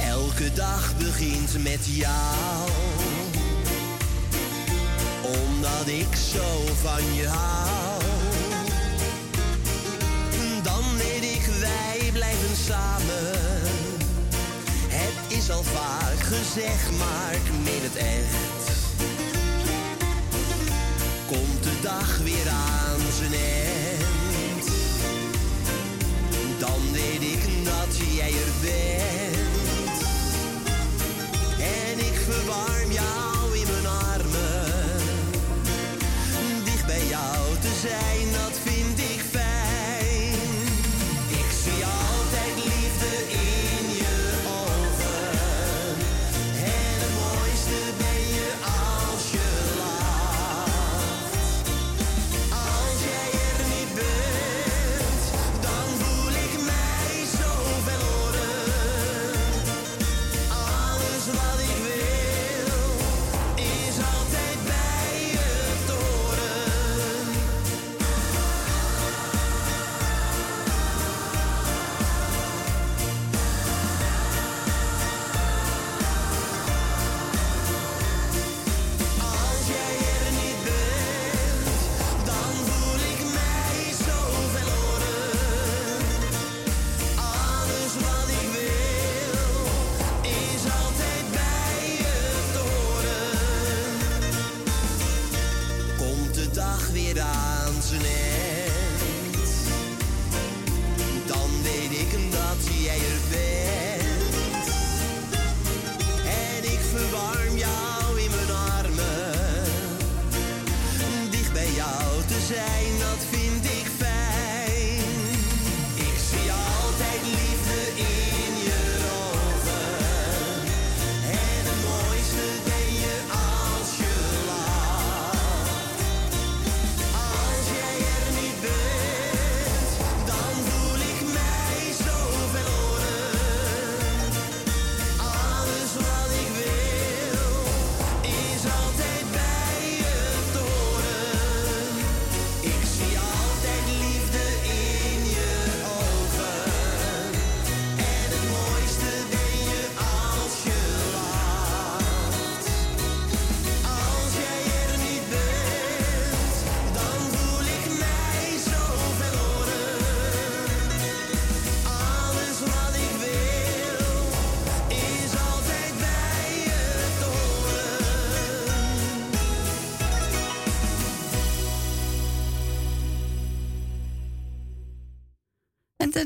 Elke 0.00 0.52
dag 0.52 0.96
begint 0.98 1.62
met 1.62 1.86
jou. 1.86 2.95
Omdat 5.34 5.86
ik 5.86 6.16
zo 6.32 6.74
van 6.82 7.14
je 7.14 7.26
hou. 7.26 8.02
Dan 10.62 10.96
weet 10.96 11.22
ik, 11.22 11.46
wij 11.60 12.10
blijven 12.12 12.56
samen. 12.66 13.32
Het 14.88 15.38
is 15.38 15.50
al 15.50 15.62
vaak 15.62 16.20
gezegd, 16.20 16.90
maar 16.98 17.32
ik 17.32 17.50
het 17.82 17.96
echt. 17.96 18.74
Komt 21.26 21.62
de 21.62 21.80
dag 21.82 22.18
weer 22.18 22.48
aan 22.48 23.00
zijn 23.18 23.32
eind. 23.32 24.66
Dan 26.58 26.92
weet 26.92 27.22
ik 27.22 27.64
dat 27.64 27.96
jij 28.14 28.30
er 28.30 28.52
bent. 28.62 30.00
En 31.58 31.98
ik 31.98 32.18
verwarm 32.28 32.85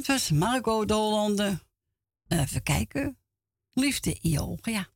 Dat 0.00 0.08
was 0.08 0.30
Margot 0.30 0.88
Dolande. 0.88 1.60
Even 2.28 2.62
kijken. 2.62 3.18
Liefde 3.72 4.18
Ioga. 4.20 4.70
Ja. 4.70 4.88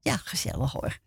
ja, 0.00 0.16
gezellig 0.16 0.72
hoor. 0.72 0.98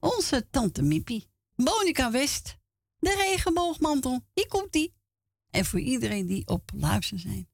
Onze 0.00 0.48
tante 0.50 0.82
Mippie. 0.82 1.28
Monica 1.54 2.10
West. 2.10 2.56
De 2.98 3.14
regenboogmantel. 3.14 4.24
Hier 4.34 4.48
komt 4.48 4.72
die. 4.72 4.94
En 5.50 5.64
voor 5.64 5.80
iedereen 5.80 6.26
die 6.26 6.46
op 6.46 6.70
luister 6.74 7.18
zijn. 7.18 7.48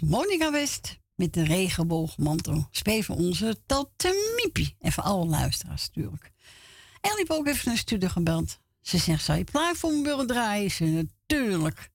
Monika 0.00 0.26
Monica 0.26 0.50
West 0.50 0.98
met 1.14 1.32
de 1.32 1.44
regenboogmantel. 1.44 2.68
Speven 2.70 3.14
onze 3.14 3.62
tante 3.66 4.36
Miepie. 4.36 4.76
En 4.78 4.92
voor 4.92 5.02
alle 5.02 5.26
luisteraars 5.26 5.86
natuurlijk. 5.86 6.30
Ellie 7.00 7.30
ook 7.30 7.46
even 7.46 7.70
een 7.70 7.78
studie 7.78 8.08
gebeld. 8.08 8.58
Ze 8.80 8.98
zegt, 8.98 9.24
zou 9.24 9.38
je 9.38 9.44
plaat 9.44 9.76
voor 9.76 9.92
me 9.92 10.02
willen 10.02 10.26
draaien? 10.26 10.70
Ze 10.70 10.84
natuurlijk. 10.84 11.90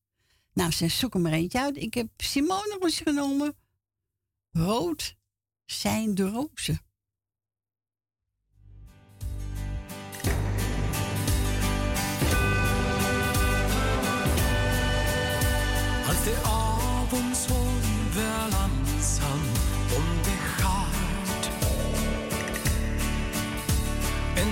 Nou, 0.54 0.72
ze 0.72 0.88
zoek 0.88 1.14
er 1.14 1.20
maar 1.20 1.32
eentje 1.32 1.60
uit. 1.60 1.78
Ik 1.78 1.94
heb 1.94 2.08
Simone 2.18 2.78
genomen. 2.82 3.56
Rood 4.52 5.16
zijn 5.66 6.16
de 6.16 6.30
rozen. 6.30 6.85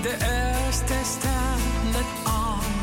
de 0.04 0.10
eerste 0.10 0.94
ster 1.04 1.60
met 1.92 2.06
aan. 2.24 2.83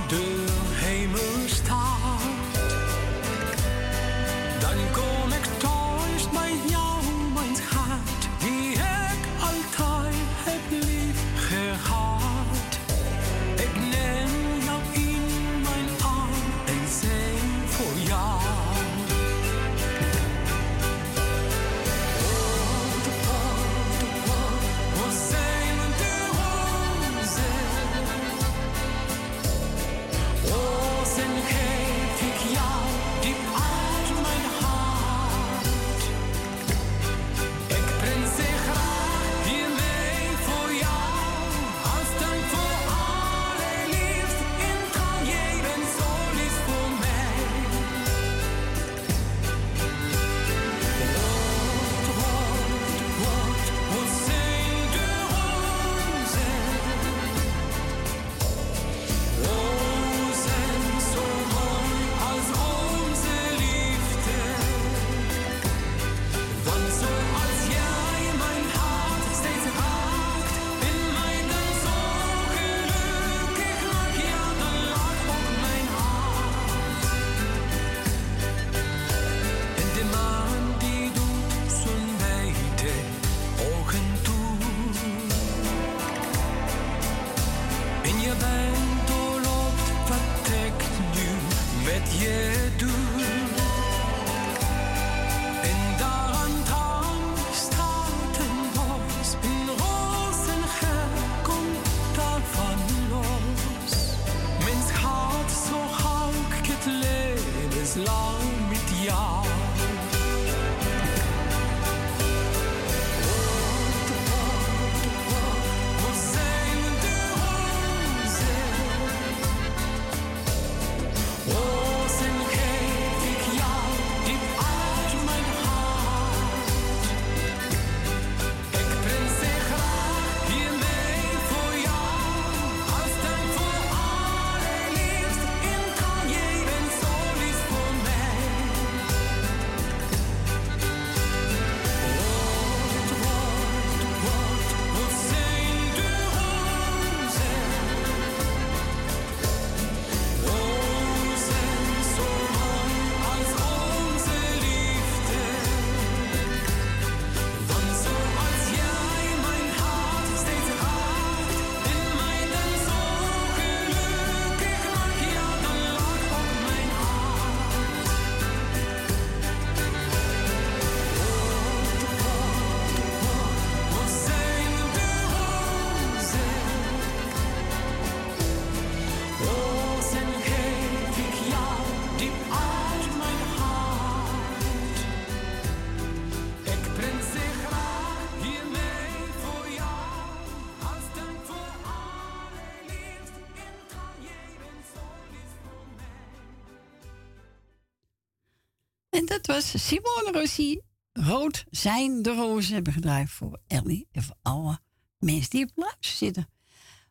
Simone 199.59 200.31
Rossi, 200.33 200.81
Rood 201.13 201.65
zijn 201.71 202.23
de 202.23 202.35
rozen 202.35 202.75
hebben 202.75 202.93
gedraaid 202.93 203.31
voor 203.31 203.61
Ellie 203.67 204.09
en 204.13 204.23
voor 204.23 204.37
alle 204.43 204.79
mensen 205.19 205.51
die 205.51 205.65
op 205.65 205.71
luister 205.75 206.17
zitten. 206.17 206.49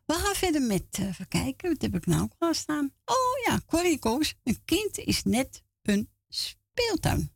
We 0.06 0.14
gaan 0.14 0.34
verder 0.34 0.62
met, 0.62 0.98
uh, 1.00 1.06
even 1.06 1.28
kijken, 1.28 1.68
wat 1.68 1.82
heb 1.82 1.94
ik 1.94 2.06
nou 2.06 2.28
klaarstaan? 2.38 2.92
Oh 3.04 3.44
ja, 3.46 3.60
Corrie 3.66 3.98
Koos, 3.98 4.34
een 4.44 4.64
kind 4.64 4.98
is 4.98 5.22
net 5.22 5.62
een 5.82 6.08
speeltuin. 6.28 7.32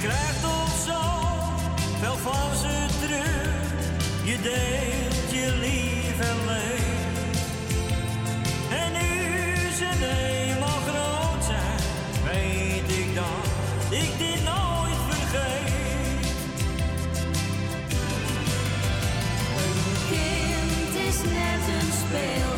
Krijgt 0.00 0.44
op 0.44 0.68
zo 0.86 1.00
wel 2.00 2.16
van 2.16 2.56
ze 2.56 2.86
terug. 3.00 3.54
Je 4.24 4.40
deelt 4.42 5.30
je 5.30 5.56
lief 5.60 6.20
en 6.20 6.46
leed. 6.46 7.38
En 8.70 8.92
nu 8.92 9.72
ze 9.76 9.88
helemaal 9.88 10.80
groot 10.88 11.44
zijn, 11.44 11.80
weet 12.24 12.98
ik 12.98 13.14
dat 13.14 13.44
ik 13.90 14.18
dit 14.18 14.44
nooit 14.44 15.00
vergeet. 15.08 16.26
Een 19.62 19.80
kind 20.08 21.06
is 21.08 21.22
net 21.22 21.80
een 21.80 21.92
speel. 21.92 22.55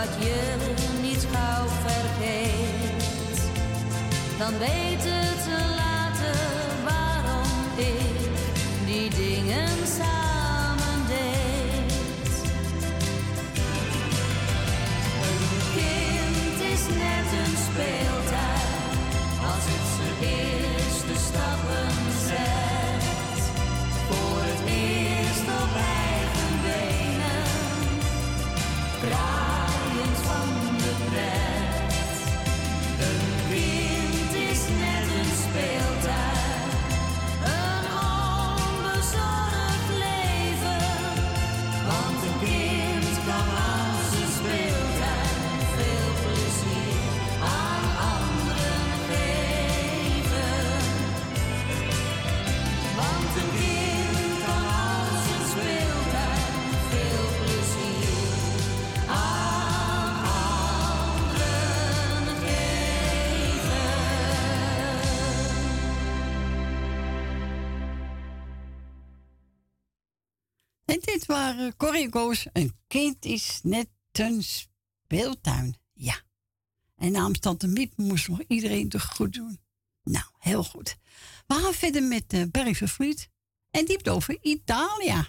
wat 0.00 0.24
je 0.24 0.56
niet 1.02 1.26
gauw 1.32 1.66
vergeet, 1.66 3.40
dan 4.38 4.58
weet 4.58 5.04
het 5.04 5.44
te 5.44 5.74
later 5.76 6.40
waarom 6.84 7.50
ik 7.76 8.30
die 8.86 9.10
dingen 9.10 9.86
zei. 9.96 10.19
waren 71.30 71.76
Corrie 71.76 72.08
Een 72.52 72.76
kind 72.86 73.24
is 73.24 73.60
net 73.62 73.88
een 74.12 74.42
speeltuin. 74.42 75.76
Ja. 75.92 76.20
En 76.96 77.12
namens 77.12 77.38
Tante 77.38 77.66
Miep 77.66 77.96
moest 77.96 78.28
nog 78.28 78.40
iedereen 78.46 78.88
toch 78.88 79.04
goed 79.04 79.32
doen. 79.32 79.60
Nou, 80.02 80.24
heel 80.38 80.64
goed. 80.64 80.96
We 81.46 81.54
gaan 81.54 81.72
verder 81.72 82.02
met 82.02 82.32
uh, 82.32 82.44
Berg 82.50 82.78
van 82.78 83.14
En 83.70 83.84
die 83.84 84.10
over 84.10 84.38
Italia. 84.40 85.28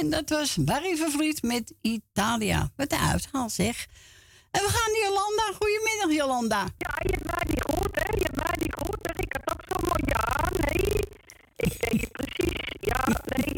En 0.00 0.10
dat 0.10 0.28
was 0.28 0.56
Barry 0.56 0.96
Vervliet 0.96 1.42
met 1.42 1.74
Italia. 1.80 2.70
Wat 2.76 2.92
een 2.92 2.98
uithaal 2.98 3.50
zeg. 3.50 3.86
En 4.50 4.62
we 4.62 4.68
gaan 4.68 4.92
naar 4.92 5.02
Jolanda. 5.08 5.46
Goedemiddag 5.58 6.12
Jolanda. 6.12 6.62
Ja, 6.78 6.94
je 6.98 7.18
mij 7.22 7.44
niet 7.48 7.62
goed, 7.62 7.88
hè? 7.92 8.08
Je 8.24 8.30
mij 8.34 8.54
niet 8.62 8.74
goed. 8.74 9.00
En 9.00 9.18
ik 9.18 9.36
had 9.36 9.54
ook 9.54 9.62
zo 9.68 9.86
mooi. 9.86 10.02
Ja, 10.06 10.50
nee. 10.64 11.00
Ik 11.56 12.00
je 12.00 12.06
precies. 12.06 12.60
Ja, 12.80 13.04
nee. 13.36 13.54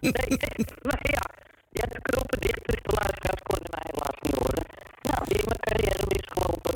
Nee, 0.00 0.28
nee. 0.28 0.66
Maar 0.82 1.00
ja. 1.02 1.24
Ja, 1.70 1.86
de 1.86 2.00
knoppen 2.02 2.40
dicht, 2.40 2.66
dus 2.66 2.80
de 2.82 2.92
luisteraars 3.00 3.42
konden 3.42 3.70
mij 3.70 3.84
helaas 3.90 4.18
niet 4.20 4.34
horen. 4.34 4.64
Nou, 5.02 5.24
die 5.28 5.42
mijn 5.46 5.60
carrière 5.60 6.04
misgelopen. 6.08 6.74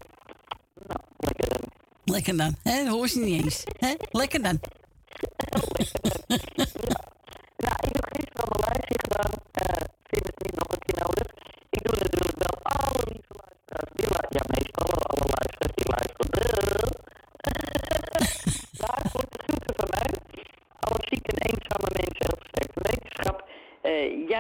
Nou, 0.87 1.01
lekker 1.17 1.49
dan. 1.49 1.63
Lekker 2.05 2.37
dan. 2.37 2.57
Hè? 2.63 2.89
Hoor 2.89 3.09
je 3.13 3.19
niet 3.19 3.45
eens. 3.45 3.65
Hè? 3.79 3.95
Lekker 4.11 4.43
dan. 4.43 4.61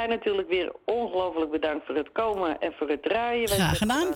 Natuurlijk 0.08 0.48
weer 0.48 0.72
ongelooflijk 0.84 1.50
bedankt 1.50 1.86
voor 1.86 1.94
het 1.94 2.12
komen 2.12 2.58
en 2.60 2.72
voor 2.72 2.88
het 2.88 3.02
draaien. 3.02 3.48
Graag 3.48 3.78
gedaan. 3.78 4.14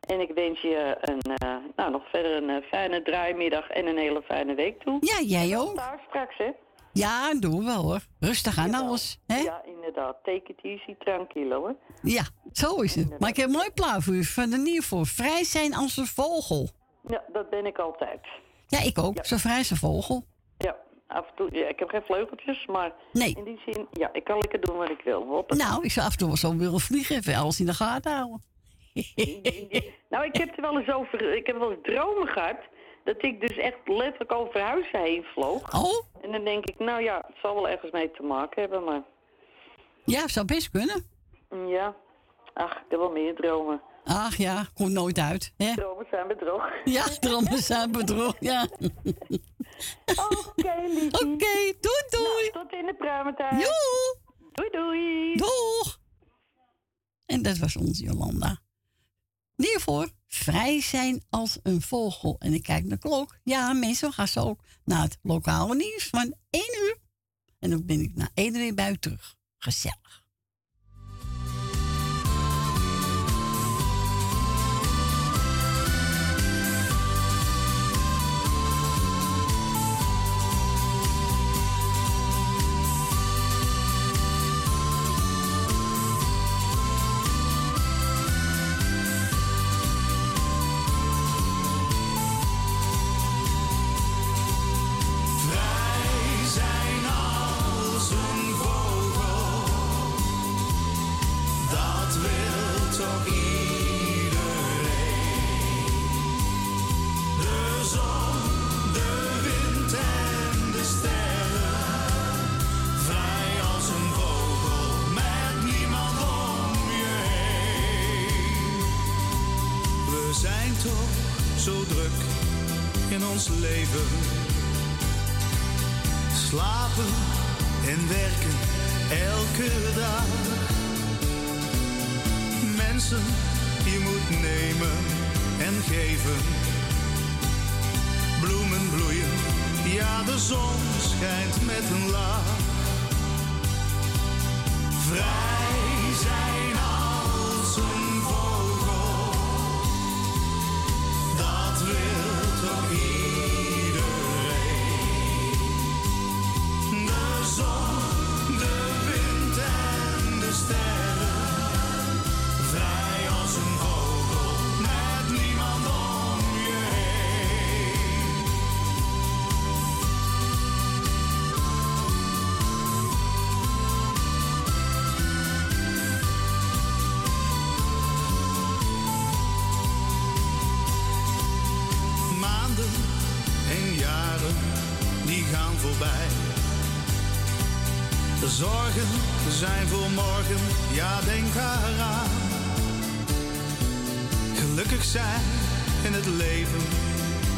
En 0.00 0.20
ik 0.20 0.30
wens 0.34 0.60
je 0.60 0.96
een, 1.00 1.20
eh, 1.20 1.56
nou, 1.76 1.90
nog 1.90 2.08
verder 2.10 2.36
een 2.36 2.50
eh, 2.50 2.68
fijne 2.68 3.02
draaimiddag 3.02 3.68
en 3.68 3.86
een 3.86 3.98
hele 3.98 4.22
fijne 4.22 4.54
week 4.54 4.82
toe. 4.82 4.96
Ja, 5.00 5.20
jij 5.20 5.58
ook. 5.58 5.76
Daar 5.76 6.00
straks, 6.08 6.36
hè? 6.36 6.50
Ja, 6.92 7.34
doen 7.34 7.58
we 7.58 7.64
wel 7.64 7.82
hoor. 7.82 8.00
Rustig 8.20 8.58
aan 8.58 8.74
alles. 8.74 9.20
Hè? 9.26 9.38
Ja, 9.38 9.62
inderdaad. 9.64 10.16
Take 10.22 10.42
it 10.46 10.58
easy, 10.62 10.94
tranquilo, 10.98 11.60
hoor. 11.60 11.76
Ja, 12.02 12.22
zo 12.52 12.80
is 12.80 12.94
het. 12.94 13.18
Maar 13.18 13.28
ik 13.28 13.36
heb 13.36 13.46
een 13.46 13.52
mooi 13.52 13.70
plaat 13.70 14.04
voor 14.04 14.14
u 14.14 14.24
van 14.24 14.50
de 14.50 14.56
nieuw 14.56 14.82
voor. 14.82 15.06
Vrij 15.06 15.44
zijn 15.44 15.74
als 15.74 15.96
een 15.96 16.06
vogel. 16.06 16.68
Ja, 17.06 17.22
dat 17.32 17.50
ben 17.50 17.66
ik 17.66 17.78
altijd. 17.78 18.20
Ja, 18.66 18.82
ik 18.82 18.98
ook. 18.98 19.24
Zo 19.24 19.36
vrij 19.36 19.58
als 19.58 19.70
een 19.70 19.76
vogel. 19.76 20.24
Ja, 20.58 20.76
af 21.06 21.26
en 21.26 21.32
toe. 21.36 21.48
Ja, 21.58 21.68
ik 21.68 21.78
heb 21.78 21.88
geen 21.88 22.02
vleugeltjes, 22.04 22.66
maar 22.66 22.92
Nee. 23.12 23.34
in 23.36 23.44
die 23.44 23.60
zin, 23.66 23.86
ja, 23.92 24.08
ik 24.12 24.24
kan 24.24 24.38
lekker 24.38 24.60
doen 24.60 24.76
wat 24.76 24.90
ik 24.90 25.00
wil. 25.04 25.44
Nou, 25.48 25.84
ik 25.84 25.90
zou 25.90 26.06
af 26.06 26.12
en 26.12 26.18
toe 26.18 26.26
wel 26.26 26.36
zo 26.36 26.56
willen 26.56 26.80
vliegen. 26.80 27.16
Even 27.16 27.34
alles 27.34 27.60
in 27.60 27.66
de 27.66 27.74
gaten 27.74 28.12
houden. 28.12 28.42
Nou, 30.10 30.24
ik 30.24 30.36
heb 30.36 30.56
er 30.56 30.62
wel 30.62 30.78
eens 30.80 30.92
over, 30.92 31.34
ik 31.36 31.46
heb 31.46 31.58
wel 31.58 31.70
eens 31.70 31.82
dromen 31.82 32.28
gehad, 32.28 32.56
dat 33.04 33.24
ik 33.24 33.40
dus 33.40 33.56
echt 33.56 33.76
letterlijk 33.84 34.32
over 34.32 34.60
huizen 34.60 35.00
heen 35.02 35.24
vloog. 35.24 35.74
Oh? 35.84 36.04
En 36.22 36.32
dan 36.32 36.44
denk 36.44 36.64
ik, 36.66 36.78
nou 36.78 37.02
ja, 37.02 37.16
het 37.26 37.36
zal 37.42 37.54
wel 37.54 37.68
ergens 37.68 37.90
mee 37.92 38.10
te 38.10 38.22
maken 38.22 38.60
hebben, 38.60 38.84
maar 38.84 39.02
Ja, 40.04 40.28
zou 40.28 40.46
best 40.46 40.70
kunnen. 40.70 41.04
ja. 41.68 41.94
Ach, 42.54 42.72
ik 42.76 42.84
heb 42.88 42.98
wel 42.98 43.10
meer 43.10 43.34
dromen. 43.34 43.80
Ach 44.04 44.36
ja, 44.36 44.64
komt 44.74 44.92
nooit 44.92 45.18
uit. 45.18 45.52
Hè? 45.56 45.74
Dromen 45.74 46.06
zijn 46.10 46.26
bedrog. 46.28 46.68
Ja, 46.84 47.02
dromen 47.20 47.58
zijn 47.58 47.92
bedrog. 47.92 48.34
Ja. 48.40 48.66
Oké, 50.06 50.74
liefie. 50.88 51.12
Oké, 51.12 51.74
doei 51.80 52.02
doei. 52.10 52.50
tot 52.52 52.72
in 52.72 52.86
de 52.86 52.94
pruimentijd. 52.98 53.52
Joe. 53.52 54.18
Doei 54.52 54.70
doei. 54.70 55.36
Doeg. 55.36 56.00
En 57.26 57.42
dat 57.42 57.58
was 57.58 57.76
onze 57.76 58.02
Jolanda. 58.02 58.60
Hiervoor 59.56 60.08
vrij 60.26 60.80
zijn 60.80 61.24
als 61.30 61.58
een 61.62 61.82
vogel. 61.82 62.36
En 62.38 62.54
ik 62.54 62.62
kijk 62.62 62.84
naar 62.84 62.98
de 62.98 63.08
klok. 63.08 63.38
Ja, 63.42 63.72
mensen, 63.72 64.08
we 64.08 64.14
gaan 64.14 64.28
zo 64.28 64.40
ook 64.40 64.60
naar 64.84 65.02
het 65.02 65.18
lokale 65.22 65.74
nieuws 65.74 66.08
van 66.08 66.34
1 66.50 66.62
uur. 66.82 66.96
En 67.58 67.70
dan 67.70 67.86
ben 67.86 68.00
ik 68.00 68.14
na 68.14 68.28
1 68.34 68.54
uur 68.54 68.60
weer 68.60 68.74
bij 68.74 68.90
u 68.90 68.96
terug. 68.98 69.34
Gezellig. 69.58 70.25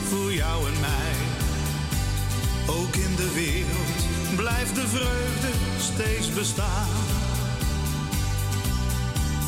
Voor 0.08 0.32
jou 0.32 0.66
en 0.66 0.80
mij. 0.80 1.16
Ook 2.66 2.94
in 2.96 3.16
de 3.16 3.32
wereld 3.34 4.36
blijft 4.36 4.74
de 4.74 4.88
vreugde 4.88 5.50
steeds 5.78 6.32
bestaan. 6.32 6.88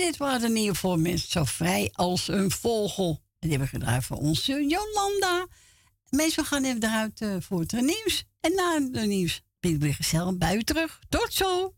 dit 0.00 0.16
waren 0.16 0.50
in 0.50 0.56
ieder 0.56 0.74
geval 0.74 0.98
mensen 0.98 1.30
zo 1.30 1.44
vrij 1.44 1.90
als 1.92 2.28
een 2.28 2.50
vogel. 2.50 3.08
En 3.38 3.48
die 3.48 3.50
hebben 3.50 3.68
we 3.68 3.78
gedraaid 3.78 4.04
voor 4.04 4.16
onze 4.16 4.66
Jolanda. 4.66 5.46
Mensen 6.08 6.42
we 6.42 6.48
gaan 6.48 6.64
even 6.64 6.82
eruit 6.82 7.20
eh, 7.20 7.36
voor 7.38 7.60
het 7.60 7.72
nieuws. 7.72 8.24
En 8.40 8.54
na 8.54 8.72
het 8.72 9.06
nieuws 9.06 9.42
ben 9.60 9.70
ik 9.70 9.80
weer 9.80 9.94
gezellig 9.94 10.36
bij 10.36 10.62
terug. 10.62 11.00
Tot 11.08 11.32
zo! 11.32 11.74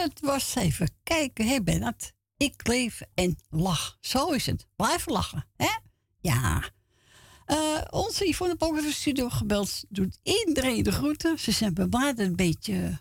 Dat 0.00 0.20
was 0.20 0.54
even 0.54 0.90
kijken, 1.02 1.48
hé 1.48 1.62
Bernard. 1.62 2.12
Ik 2.36 2.66
leef 2.66 3.00
en 3.14 3.38
lach. 3.48 3.98
Zo 4.00 4.30
is 4.30 4.46
het. 4.46 4.66
Blijven 4.76 5.12
lachen, 5.12 5.46
hè? 5.56 5.70
Ja. 6.20 6.70
Eh, 7.44 7.80
onze 7.90 8.28
Yvonne 8.28 8.56
de 8.56 8.92
studio 8.92 9.28
gebeld. 9.28 9.84
Doet 9.88 10.18
iedereen 10.22 10.82
de 10.82 10.92
groeten. 10.92 11.38
Ze 11.38 11.52
zijn 11.52 11.74
het 11.76 12.18
een 12.18 12.36
beetje, 12.36 13.00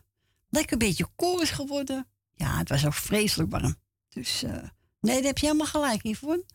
lekker 0.50 0.74
een 0.74 0.80
beetje 0.88 1.08
koor 1.16 1.42
is 1.42 1.50
geworden. 1.50 2.08
Ja, 2.34 2.58
het 2.58 2.70
was 2.70 2.86
ook 2.86 2.94
vreselijk 2.94 3.52
warm. 3.52 3.76
Dus 4.10 4.44
eh, 4.44 4.52
nee, 5.00 5.16
daar 5.16 5.24
heb 5.24 5.38
je 5.38 5.46
helemaal 5.46 5.68
gelijk, 5.68 6.04
Yvonne. 6.04 6.46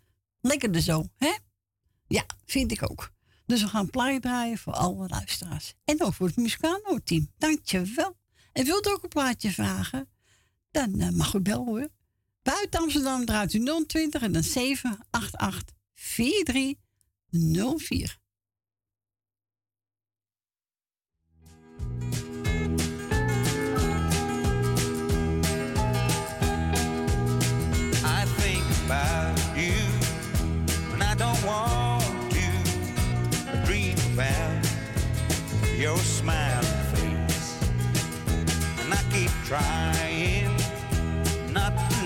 Lekker 0.40 0.74
er 0.74 0.80
zo, 0.80 1.09
hè? 1.16 1.32
Ja, 2.07 2.24
vind 2.45 2.72
ik 2.72 2.90
ook. 2.90 3.11
Dus 3.47 3.62
we 3.62 3.68
gaan 3.68 3.90
plaat 3.90 4.22
draaien 4.22 4.59
voor 4.59 4.72
alle 4.72 5.09
luisteraars. 5.09 5.74
En 5.84 6.03
ook 6.03 6.14
voor 6.14 6.26
het 6.26 6.36
Musicano-team. 6.36 7.32
Dankjewel. 7.38 8.16
En 8.53 8.64
wilt 8.64 8.92
ook 8.92 9.03
een 9.03 9.09
plaatje 9.09 9.51
vragen? 9.51 10.09
Dan 10.75 11.01
eh, 11.01 11.11
mag 11.11 11.35
u 11.35 11.41
bellen 11.41 11.66
hoor. 11.66 11.89
Buiten 12.43 12.81
Amsterdam 12.81 13.25
draait 13.25 13.53
u 13.53 13.85
020 13.87 14.22
en 14.22 14.33
dan 14.33 14.43
788 14.43 15.72
4304. 15.95 18.18
I 28.05 28.25
think 28.37 28.64
about 28.85 29.39
you 29.57 29.72
when 30.91 31.03
I 31.03 31.14
don't 31.16 31.45
want 31.45 32.05
to 32.31 32.43
dream 33.64 33.97
about 34.12 34.66
your 35.79 35.99
smiling 35.99 36.85
face. 36.93 37.59
And 38.83 38.93
I 38.93 39.03
keep 39.11 39.31
trying 39.45 40.03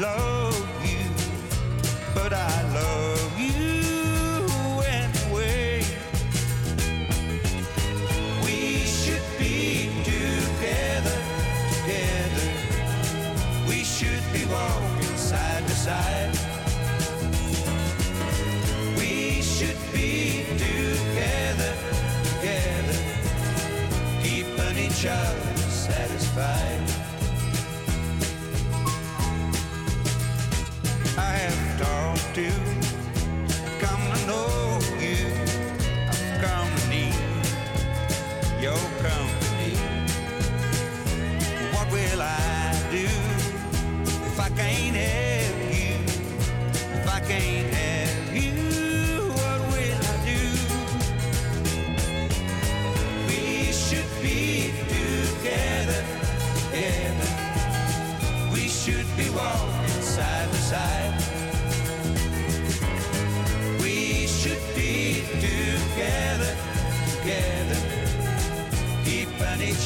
love 0.00 0.54
you, 0.84 1.10
but 2.14 2.32
I 2.32 2.62
love 2.72 3.38
you 3.38 3.82
anyway. 4.86 5.82
We 8.44 8.86
should 8.86 9.26
be 9.38 9.90
together, 10.04 11.18
together. 11.72 12.48
We 13.66 13.82
should 13.82 14.22
be 14.32 14.44
walking 14.44 15.16
side 15.16 15.64
by 15.64 15.74
side. 15.86 16.38
We 18.96 19.42
should 19.42 19.80
be 19.92 20.44
together, 20.58 21.74
together, 22.22 22.98
keeping 24.22 24.78
each 24.78 25.06
other 25.06 25.56
satisfied. 25.68 26.77
I 31.18 31.32
have 31.34 31.80
talked 31.80 32.34
to, 32.36 32.48
come 33.84 34.02
to 34.12 34.26
know 34.26 34.78
you, 35.00 35.26
I've 36.08 36.40
come 36.40 36.70
to 36.76 36.88
need 36.88 37.14
your 38.62 38.78
company. 39.02 39.74
What 41.74 41.90
will 41.90 42.22
I 42.22 42.88
do 42.92 43.08
if 44.30 44.38
I 44.38 44.48
can't 44.50 44.96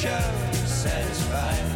show 0.03 0.19
satisfied. 0.65 1.72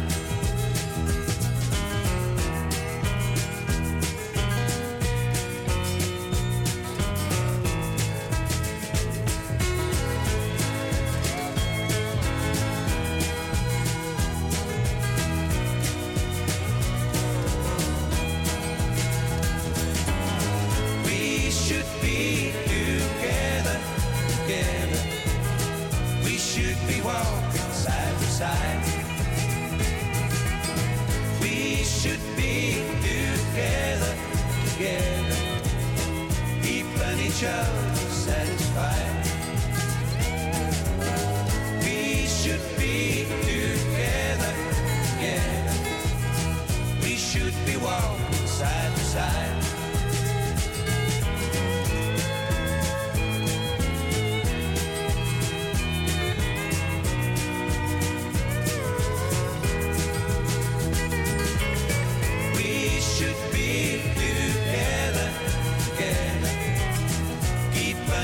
show. 37.38 37.77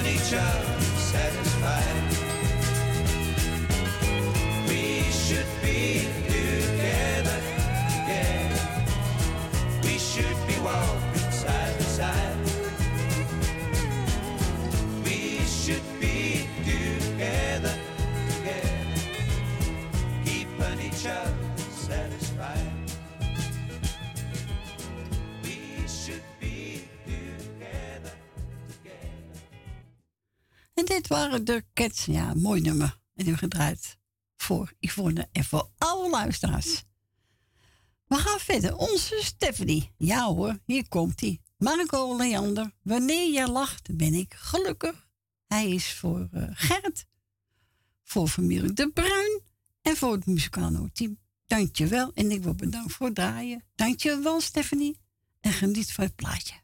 Each 0.07 0.34
other 0.34 0.74
de 31.43 31.64
Cats. 31.72 32.05
Ja, 32.05 32.35
mooi 32.35 32.61
nummer. 32.61 32.99
En 33.14 33.24
die 33.24 33.37
gedraaid 33.37 33.99
voor 34.37 34.72
Yvonne 34.80 35.28
en 35.32 35.45
voor 35.45 35.70
alle 35.78 36.11
luisteraars. 36.11 36.82
We 38.07 38.16
gaan 38.16 38.39
verder. 38.39 38.76
Onze 38.76 39.18
Stephanie. 39.22 39.93
Ja 39.97 40.24
hoor, 40.24 40.59
hier 40.64 40.89
komt 40.89 41.20
hij. 41.20 41.41
Marco 41.57 42.16
Leander. 42.16 42.72
Wanneer 42.82 43.32
jij 43.32 43.49
lacht, 43.49 43.97
ben 43.97 44.14
ik 44.14 44.35
gelukkig. 44.35 45.09
Hij 45.47 45.68
is 45.70 45.93
voor 45.93 46.28
eh, 46.32 46.43
Gert. 46.53 47.05
Voor 48.03 48.28
familie 48.28 48.72
De 48.72 48.91
Bruin. 48.91 49.43
En 49.82 49.97
voor 49.97 50.12
het 50.12 50.26
Musicano-team. 50.26 51.18
Dankjewel. 51.47 52.12
En 52.14 52.30
ik 52.30 52.43
wil 52.43 52.55
bedankt 52.55 52.93
voor 52.93 53.07
het 53.07 53.14
draaien. 53.14 53.64
Dankjewel, 53.74 54.41
Stephanie. 54.41 54.99
En 55.41 55.53
geniet 55.53 55.93
van 55.93 56.05
het 56.05 56.14
plaatje. 56.14 56.63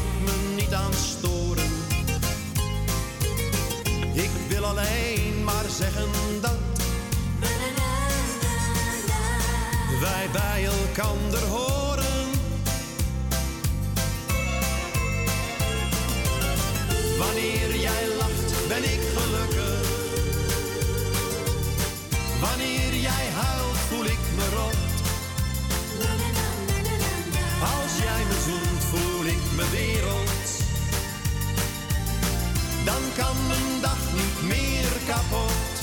alleen 4.71 5.43
maar 5.43 5.69
zeggen 5.69 6.09
dat 6.41 6.59
wij 9.99 10.29
bij 10.31 10.65
elkander 10.65 11.47
horen. 11.47 12.27
Wanneer 17.17 17.75
jij 17.75 18.07
lacht, 18.17 18.67
ben 18.67 18.83
ik 18.83 19.01
gelukkig. 19.15 19.89
Wanneer 22.41 22.93
jij 22.95 23.25
huilt, 23.33 23.77
voel 23.89 24.05
ik 24.05 24.23
me 24.35 24.49
rot. 24.55 24.79
Als 27.61 27.91
jij 27.97 28.23
me 28.29 28.37
zoent, 28.45 28.83
voel 28.91 29.25
ik 29.25 29.43
me 29.55 29.69
wereld. 29.71 30.31
Dan 32.85 33.01
kan 33.17 33.35
mijn 33.47 33.81
dag 33.81 33.99
niet 34.13 34.30
kapot. 35.11 35.73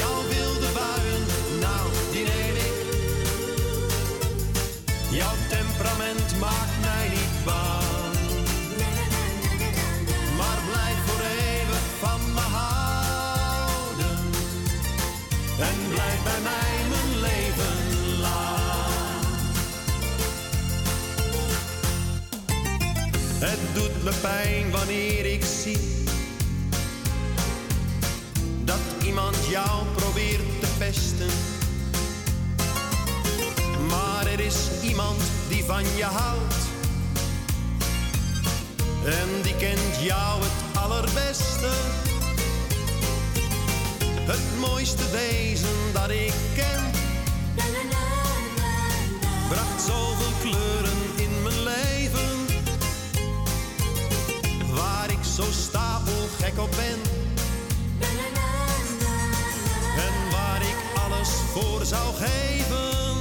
Jouw 0.00 0.20
wilde 0.28 0.70
buien, 0.78 1.24
nou, 1.60 1.84
die 2.12 2.24
neem 2.24 2.56
ik. 2.68 2.76
Jouw 5.10 5.36
temperament 5.48 6.38
maakt 6.40 6.76
mij 6.80 7.08
niet 7.08 7.36
bang. 7.44 8.16
Maar 10.38 10.60
blijf 10.70 10.98
voor 11.06 11.22
eeuwig 11.40 11.86
van 12.04 12.20
me 12.34 12.46
houden. 12.58 14.18
En 15.68 15.76
blijf 15.94 16.20
bij 16.22 16.40
mij 16.50 16.74
mijn 16.92 17.20
leven 17.20 17.78
lang. 18.20 19.24
Het 23.38 23.60
doet 23.74 24.04
me 24.04 24.12
pijn 24.20 24.70
wanneer 24.70 25.26
ik 25.32 25.44
zie 25.44 25.99
iemand 29.10 29.36
jou 29.48 29.86
probeert 29.94 30.60
te 30.60 30.66
pesten. 30.78 31.30
Maar 33.88 34.26
er 34.26 34.40
is 34.40 34.56
iemand 34.82 35.20
die 35.48 35.64
van 35.64 35.84
je 35.96 36.04
houdt. 36.04 36.54
En 39.04 39.42
die 39.42 39.56
kent 39.56 39.96
jou 40.00 40.42
het 40.42 40.78
allerbeste. 40.82 41.70
Het 44.32 44.58
mooiste 44.60 45.10
wezen 45.10 45.92
dat 45.92 46.10
ik 46.10 46.34
ken. 46.54 46.82
Bracht 49.48 49.82
zoveel 49.86 50.32
kleuren 50.40 51.00
in 51.16 51.42
mijn 51.42 51.62
leven. 51.62 52.30
Waar 54.74 55.10
ik 55.10 55.24
zo 55.36 55.44
stapelgek 55.50 56.58
op 56.58 56.70
ben. 56.70 57.29
Voor 61.28 61.84
zou 61.84 62.14
geven. 62.14 63.16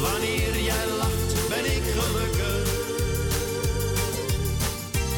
Wanneer 0.00 0.62
jij 0.62 0.86
lacht, 0.98 1.48
ben 1.48 1.64
ik 1.64 1.82
gelukkig. 1.96 2.68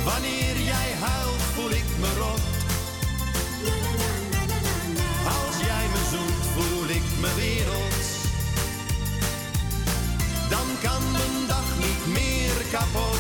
Wanneer 0.05 0.57
jij 0.65 0.91
huilt, 1.01 1.43
voel 1.55 1.71
ik 1.71 1.89
me 2.01 2.15
rot. 2.19 2.41
Als 5.27 5.57
jij 5.67 5.87
me 5.93 6.03
zoent, 6.11 6.47
voel 6.55 6.89
ik 6.89 7.07
me 7.21 7.35
wereld. 7.35 8.05
Dan 10.51 10.67
kan 10.83 11.03
mijn 11.13 11.47
dag 11.47 11.79
niet 11.79 12.07
meer 12.15 12.57
kapot. 12.71 13.16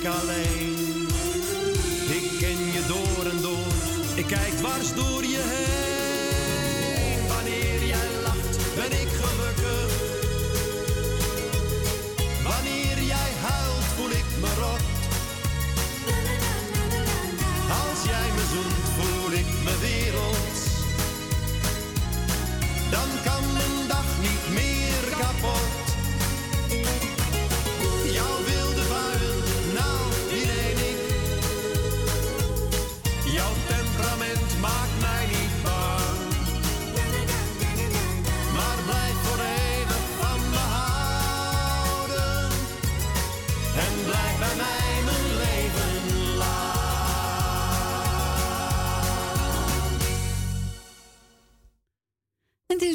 Ik 0.00 0.06
alleen. 0.06 1.08
Ik 2.08 2.38
ken 2.38 2.72
je 2.72 2.84
door 2.88 3.30
en 3.30 3.42
door, 3.42 3.72
ik 4.14 4.26
kijk 4.26 4.56
dwars 4.56 4.94
door 4.94 5.22
je 5.24 5.42
heen. 5.42 5.69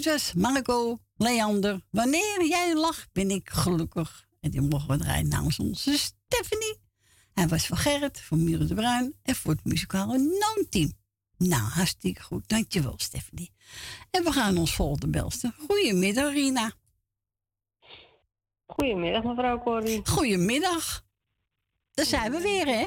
Was 0.05 0.33
Marco 0.33 0.99
Leander. 1.17 1.81
Wanneer 1.89 2.45
jij 2.47 2.75
lacht, 2.75 3.09
ben 3.11 3.29
ik 3.29 3.49
gelukkig. 3.49 4.27
En 4.41 4.51
die 4.51 4.61
mogen 4.61 4.87
we 4.89 4.97
draaien 4.97 5.27
namens 5.27 5.59
onze 5.59 5.97
Stephanie. 5.97 6.79
Hij 7.33 7.47
was 7.47 7.67
van 7.67 7.77
Gerrit, 7.77 8.21
van 8.21 8.43
Mure 8.43 8.65
de 8.65 8.73
Bruin 8.73 9.15
en 9.23 9.35
voor 9.35 9.51
het 9.51 9.65
muzikale 9.65 10.17
Noonteam. 10.17 10.93
Nou, 11.37 11.61
hartstikke 11.61 12.21
goed. 12.21 12.47
Dankjewel, 12.47 12.93
Stephanie. 12.97 13.51
En 14.11 14.23
we 14.23 14.31
gaan 14.31 14.57
ons 14.57 14.75
volgende 14.75 15.07
belsten. 15.07 15.53
Goedemiddag, 15.67 16.33
Rina. 16.33 16.71
Goedemiddag, 18.65 19.23
mevrouw 19.23 19.63
Corrie. 19.63 20.01
Goedemiddag. 20.07 21.03
Daar 21.93 22.05
zijn 22.05 22.31
we 22.31 22.41
weer, 22.41 22.65
hè? 22.65 22.85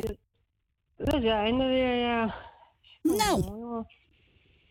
We 0.96 1.20
zijn 1.20 1.60
er 1.60 1.68
weer, 1.68 1.94
ja. 1.94 2.34
Nou. 3.02 3.56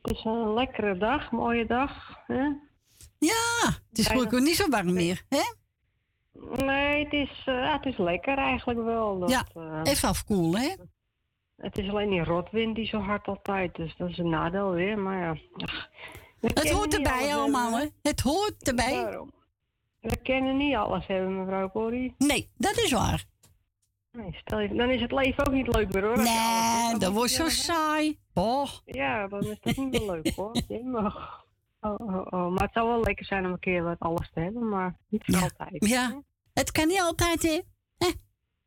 Het 0.07 0.17
is 0.17 0.23
een 0.23 0.53
lekkere 0.53 0.97
dag, 0.97 1.31
mooie 1.31 1.65
dag. 1.65 2.17
Hè? 2.27 2.43
Ja, 3.17 3.65
het 3.89 3.97
is 3.97 4.07
gelukkig 4.07 4.39
niet 4.39 4.55
zo 4.55 4.69
warm 4.69 4.93
meer, 4.93 5.23
hè? 5.29 5.41
Nee, 6.65 7.03
het 7.03 7.13
is, 7.13 7.41
eh, 7.45 7.73
het 7.73 7.85
is 7.85 7.97
lekker 7.97 8.37
eigenlijk 8.37 8.83
wel. 8.83 9.19
Dat, 9.19 9.29
Ja, 9.29 9.45
eh, 9.53 9.81
even 9.83 10.09
afkoelen, 10.09 10.61
hè? 10.61 10.73
het 11.55 11.77
is 11.77 11.89
alleen 11.89 12.09
die 12.09 12.23
rotwind 12.23 12.75
die 12.75 12.87
zo 12.87 12.99
hard 12.99 13.27
altijd, 13.27 13.75
dus 13.75 13.95
dat 13.97 14.09
is 14.09 14.17
een 14.17 14.29
nadeel 14.29 14.71
weer. 14.71 14.99
Maar 14.99 15.19
ja, 15.19 15.37
Het 16.41 16.69
hoort 16.69 16.93
erbij 16.93 17.35
allemaal, 17.35 17.77
hè? 17.77 17.85
Het 18.01 18.19
hoort 18.21 18.67
erbij. 18.67 18.93
Daarom. 19.03 19.31
We 20.01 20.17
kennen 20.17 20.57
niet 20.57 20.75
alles 20.75 21.07
hebben, 21.07 21.39
mevrouw 21.39 21.69
Corrie. 21.69 22.15
Nee, 22.17 22.49
dat 22.57 22.77
is 22.77 22.91
waar. 22.91 23.25
Nee, 24.17 24.35
stel 24.41 24.59
je, 24.59 24.73
dan 24.75 24.89
is 24.89 25.01
het 25.01 25.11
leven 25.11 25.47
ook 25.47 25.53
niet 25.53 25.75
leuk 25.75 25.93
meer 25.93 26.03
hoor. 26.03 26.17
Nee, 26.17 26.97
dat 26.97 27.13
wordt 27.13 27.31
zo 27.31 27.49
saai. 27.49 28.19
Oh, 28.33 28.67
Ja, 28.85 29.27
dan 29.27 29.39
is 29.43 29.57
het 29.61 29.77
niet 29.77 29.91
meer 29.91 30.11
leuk 30.11 30.33
hoor. 30.35 30.51
Oh, 31.81 31.95
oh, 31.99 32.25
oh. 32.29 32.49
Maar 32.51 32.63
het 32.63 32.73
zou 32.73 32.87
wel 32.87 33.01
lekker 33.01 33.25
zijn 33.25 33.45
om 33.45 33.51
een 33.51 33.59
keer 33.59 33.83
wat 33.83 33.99
alles 33.99 34.29
te 34.33 34.39
hebben, 34.39 34.69
maar 34.69 34.97
niet 35.09 35.23
voor 35.25 35.41
altijd. 35.41 35.85
ja. 35.87 36.21
Het 36.53 36.71
kan 36.71 36.87
niet 36.87 37.01
altijd, 37.01 37.41
hè? 37.43 37.59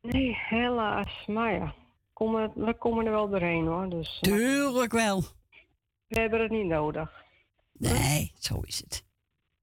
Nee, 0.01 0.35
helaas. 0.49 1.23
Maar 1.27 1.53
ja, 1.53 1.73
komen, 2.13 2.51
we 2.55 2.73
komen 2.77 3.05
er 3.05 3.11
wel 3.11 3.29
doorheen 3.29 3.65
hoor. 3.67 3.89
Dus, 3.89 4.17
Tuurlijk 4.21 4.91
wel. 4.91 5.23
we 6.07 6.19
hebben 6.19 6.41
het 6.41 6.51
niet 6.51 6.65
nodig. 6.65 7.11
Nee, 7.73 8.31
zo 8.39 8.59
is 8.59 8.77
het. 8.77 9.05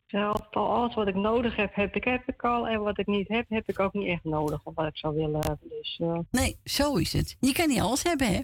Zelfs 0.09 0.51
al 0.51 0.71
alles 0.71 0.95
wat 0.95 1.09
ik 1.09 1.15
nodig 1.15 1.57
heb, 1.57 1.75
heb 1.75 1.95
ik, 1.95 2.05
heb 2.05 2.29
ik 2.29 2.45
al. 2.45 2.69
En 2.69 2.81
wat 2.81 2.99
ik 2.99 3.07
niet 3.07 3.29
heb, 3.29 3.49
heb 3.49 3.69
ik 3.69 3.81
ook 3.81 3.93
niet 3.93 4.07
echt 4.07 4.25
nodig. 4.25 4.61
Of 4.65 4.75
wat 4.75 4.87
ik 4.87 4.97
zou 4.97 5.15
willen 5.15 5.41
hebben. 5.41 5.69
Dus, 5.69 5.99
eh, 6.03 6.19
Nee, 6.31 6.59
zo 6.65 6.97
is 6.97 7.13
het. 7.13 7.37
Je 7.41 7.53
kan 7.53 7.69
niet 7.69 7.81
alles 7.81 8.03
hebben, 8.03 8.27
hè? 8.27 8.41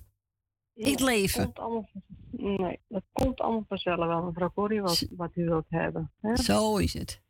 In 0.74 0.90
het 0.90 0.98
ja, 0.98 1.04
leven. 1.04 1.44
komt 1.44 1.58
allemaal, 1.58 1.88
nee, 2.30 2.80
dat 2.88 3.02
komt 3.12 3.40
allemaal 3.40 3.64
vanzelf 3.68 4.06
wel, 4.06 4.22
mevrouw 4.22 4.50
Corrie, 4.54 4.82
wat, 4.82 5.06
wat 5.10 5.30
u 5.34 5.44
wilt 5.44 5.66
hebben. 5.68 6.10
Hè? 6.20 6.36
Zo 6.36 6.76
is 6.76 6.92
het. 6.92 7.22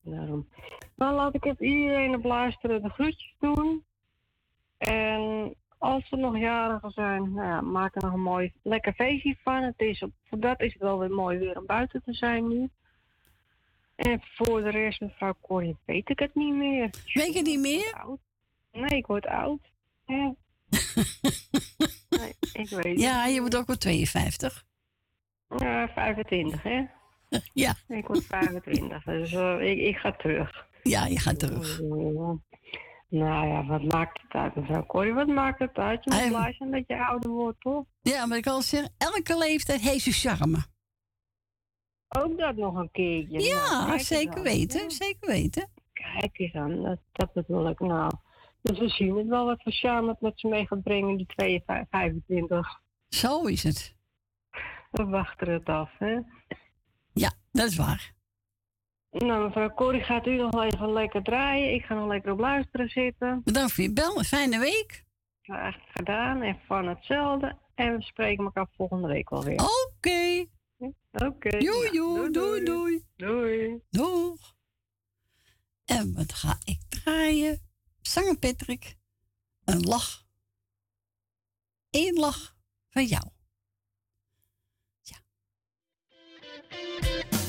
Daarom. 0.00 0.48
Nou, 0.96 1.14
laat 1.14 1.34
ik 1.34 1.44
even 1.44 1.66
iedereen 1.66 2.14
op 2.14 2.24
luisteren 2.24 2.82
de 2.82 2.88
groetjes 2.88 3.34
doen. 3.38 3.84
En 4.78 5.54
als 5.78 6.10
er 6.10 6.18
nog 6.18 6.38
jarigen 6.38 6.90
zijn, 6.90 7.32
nou 7.32 7.46
ja, 7.46 7.60
maak 7.60 7.94
er 7.94 8.02
nog 8.02 8.12
een 8.12 8.22
mooi 8.22 8.52
lekker 8.62 8.92
feestje 8.92 9.36
van. 9.42 9.62
Het 9.62 9.80
is 9.80 10.02
op, 10.02 10.12
dat 10.30 10.60
is 10.60 10.72
het 10.72 10.82
wel 10.82 10.98
weer 10.98 11.10
mooi 11.10 11.38
weer 11.38 11.58
om 11.58 11.66
buiten 11.66 12.02
te 12.02 12.12
zijn 12.12 12.48
nu. 12.48 12.70
En 13.96 14.22
voor 14.22 14.62
de 14.62 14.70
rest, 14.70 15.00
mevrouw 15.00 15.34
Corrie, 15.40 15.76
weet 15.84 16.08
ik 16.08 16.18
het 16.18 16.34
niet 16.34 16.54
meer. 16.54 16.90
Weet 17.12 17.34
je 17.34 17.42
niet 17.42 17.60
meer? 17.60 17.92
Oud. 17.92 18.18
Nee, 18.72 18.98
ik 18.98 19.06
word 19.06 19.26
oud. 19.26 19.60
Ja. 20.06 20.34
nee, 22.18 22.34
ik 22.52 22.68
weet 22.68 23.00
Ja, 23.00 23.26
je 23.26 23.40
wordt 23.40 23.56
ook 23.56 23.66
wel 23.66 23.76
52. 23.76 24.64
Ja, 25.58 25.88
25, 25.88 26.62
hè? 26.62 26.84
Ja. 27.52 27.74
Ik 27.88 28.06
word 28.06 28.24
25, 28.24 29.04
dus 29.04 29.32
eh, 29.32 29.70
ik, 29.70 29.78
ik 29.78 29.96
ga 29.96 30.12
terug. 30.12 30.66
Ja, 30.82 31.06
je 31.06 31.18
gaat 31.18 31.38
terug. 31.38 31.80
Nou 33.08 33.48
ja, 33.48 33.64
wat 33.66 33.82
maakt 33.82 34.22
het 34.22 34.32
uit, 34.32 34.54
mevrouw 34.54 34.86
Corrie? 34.86 35.12
Wat 35.12 35.26
maakt 35.26 35.58
het 35.58 35.76
uit? 35.76 36.04
Je 36.04 36.10
moet 36.10 36.28
blij 36.28 36.52
zijn 36.52 36.70
dat 36.70 36.84
je 36.86 37.06
ouder 37.06 37.30
wordt, 37.30 37.60
toch? 37.60 37.84
Ja, 38.02 38.26
maar 38.26 38.36
ik 38.36 38.42
kan 38.42 38.62
zeggen, 38.62 38.92
elke 38.98 39.38
leeftijd 39.38 39.80
heeft 39.80 40.02
zijn 40.02 40.36
charme. 40.36 40.58
Ook 42.08 42.38
dat 42.38 42.56
nog 42.56 42.74
een 42.74 42.90
keertje. 42.92 43.38
Nou, 43.38 43.48
Ja, 43.48 43.92
eens 43.92 44.06
zeker 44.06 44.42
weten, 44.42 44.80
Ja, 44.82 44.90
zeker 44.90 45.28
weten. 45.28 45.68
Kijk 45.92 46.38
eens 46.38 46.54
aan, 46.54 46.82
dat, 46.82 46.98
dat 47.12 47.32
bedoel 47.32 47.68
ik 47.68 47.80
nou. 47.80 48.12
Dus 48.62 48.78
we 48.78 48.88
zien 48.88 49.16
het 49.16 49.26
wel 49.26 49.44
wat 49.46 49.62
voor 49.62 49.72
charme 49.72 50.16
met 50.20 50.32
ze 50.40 50.48
mee 50.48 50.66
gaat 50.66 50.82
brengen, 50.82 51.16
die 51.16 51.26
22, 51.26 51.86
25. 51.90 52.80
Zo 53.08 53.42
is 53.42 53.62
het. 53.62 53.94
We 54.90 55.04
wachten 55.04 55.52
het 55.52 55.66
af, 55.66 55.90
hè? 55.98 56.18
Ja, 57.12 57.32
dat 57.52 57.68
is 57.68 57.76
waar. 57.76 58.14
Nou, 59.10 59.44
mevrouw 59.44 59.70
Corrie 59.74 60.02
gaat 60.02 60.26
u 60.26 60.36
nog 60.36 60.64
even 60.64 60.92
lekker 60.92 61.22
draaien. 61.22 61.74
Ik 61.74 61.84
ga 61.84 61.94
nog 61.94 62.08
lekker 62.08 62.32
op 62.32 62.38
luisteren 62.38 62.88
zitten. 62.88 63.40
Bedankt 63.44 63.72
voor 63.72 63.84
je 63.84 63.92
bel. 63.92 64.18
Een 64.18 64.24
fijne 64.24 64.58
week. 64.58 65.04
Graag 65.42 65.76
gedaan 65.92 66.42
en 66.42 66.58
van 66.66 66.86
hetzelfde. 66.88 67.56
En 67.74 67.96
we 67.96 68.02
spreken 68.02 68.44
elkaar 68.44 68.66
volgende 68.76 69.08
week 69.08 69.30
wel 69.30 69.44
weer. 69.44 69.60
Oké. 69.60 70.44
Oké. 71.12 71.58
Joe, 71.58 71.90
joe, 71.92 72.30
doei, 72.30 72.64
doei. 72.64 73.06
Doei. 73.16 73.82
Doeg. 73.90 74.54
En 75.84 76.14
wat 76.14 76.32
ga 76.32 76.58
ik 76.64 76.80
draaien? 76.88 77.60
Zanger 78.00 78.38
Patrick. 78.38 78.96
Een 79.64 79.80
lach. 79.80 80.26
Eén 81.90 82.14
lach 82.14 82.56
van 82.90 83.04
jou. 83.04 83.24
Een 86.68 87.45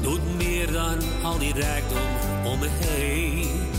doet 0.00 0.36
meer 0.36 0.72
dan 0.72 0.98
al 1.22 1.38
die 1.38 1.54
rijkdom 1.54 2.08
om 2.44 2.58
me 2.58 2.68
heen. 2.70 3.70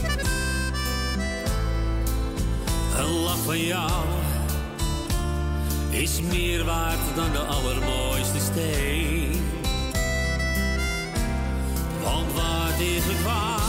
Een 2.98 3.24
lach 3.24 3.44
van 3.46 3.60
jou 3.60 4.06
is 5.90 6.22
meer 6.22 6.66
waard 6.66 7.16
dan 7.16 7.32
de 7.32 7.40
allermooiste 7.40 8.40
steen. 8.40 9.32
Want 12.04 12.34
wat 12.34 12.80
is 12.80 13.04
het 13.06 13.24
waard 13.24 13.63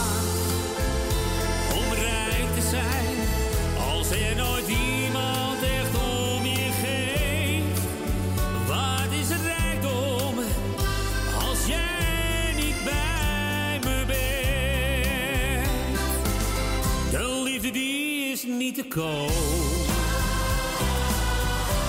Niet 18.49 18.75
te 18.75 18.85
koop, 18.85 19.31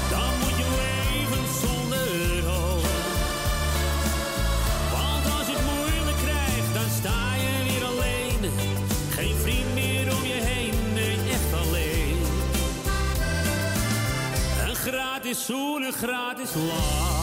dan 0.10 0.30
moet 0.40 0.57
je 0.57 0.68
leven 0.82 1.45
zonder 1.61 2.44
hoop. 2.45 2.86
Want 4.91 5.38
als 5.38 5.48
je 5.48 5.53
het 5.53 5.65
moeilijk 5.65 6.18
krijgt, 6.18 6.73
dan 6.73 6.90
sta 6.99 7.36
je 7.36 7.64
weer 7.69 7.86
alleen. 7.86 8.52
Geen 9.10 9.36
vriend 9.36 9.73
meer 9.73 10.15
om 10.15 10.23
je 10.23 10.41
heen, 10.41 10.94
nee, 10.94 11.18
echt 11.32 11.68
alleen. 11.68 12.18
Een 14.69 14.76
gratis 14.76 15.45
soer, 15.45 15.86
een 15.86 15.94
gratis 15.94 16.53
lach. 16.53 17.15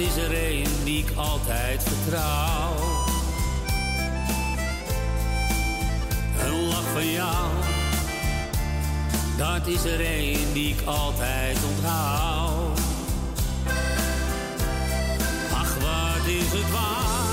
is 0.00 0.16
er 0.16 0.52
een 0.52 0.84
die 0.84 0.98
ik 0.98 1.16
altijd 1.16 1.82
vertrouw. 1.82 2.74
Een 6.44 6.68
lach 6.68 6.88
van 6.92 7.10
jou, 7.10 7.46
dat 9.36 9.66
is 9.66 9.84
er 9.84 10.00
een 10.00 10.52
die 10.52 10.74
ik 10.74 10.86
altijd 10.86 11.58
onthoud. 11.74 12.78
Ach, 15.52 15.74
wat 15.74 16.26
is 16.26 16.52
het 16.52 16.70
waar? 16.72 17.29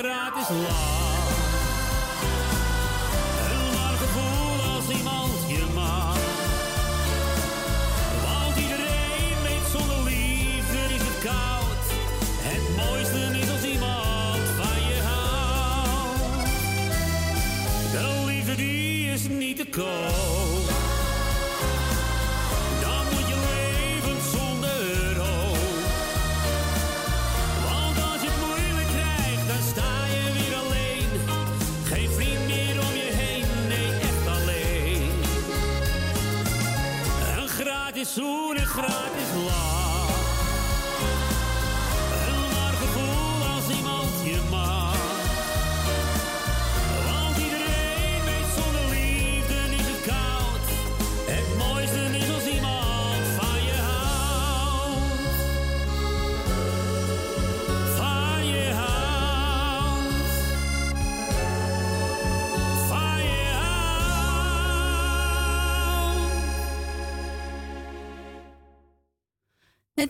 gratis 0.00 0.48
lang. 0.48 1.09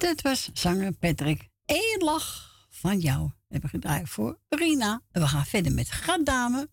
het, 0.03 0.23
was 0.23 0.51
zanger 0.53 0.93
Patrick. 0.93 1.49
Eén 1.67 2.01
lach 2.05 2.51
van 2.71 2.99
jou. 2.99 3.19
hebben 3.21 3.35
heb 3.49 3.65
gedraaid 3.65 4.09
voor 4.09 4.39
Rina. 4.49 5.03
En 5.13 5.21
we 5.21 5.29
gaan 5.29 5.47
verder 5.47 5.73
met 5.73 5.91
Gadame. 5.91 6.69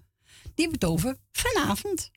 Die 0.55 0.69
betoven 0.69 1.19
vanavond. 1.31 2.11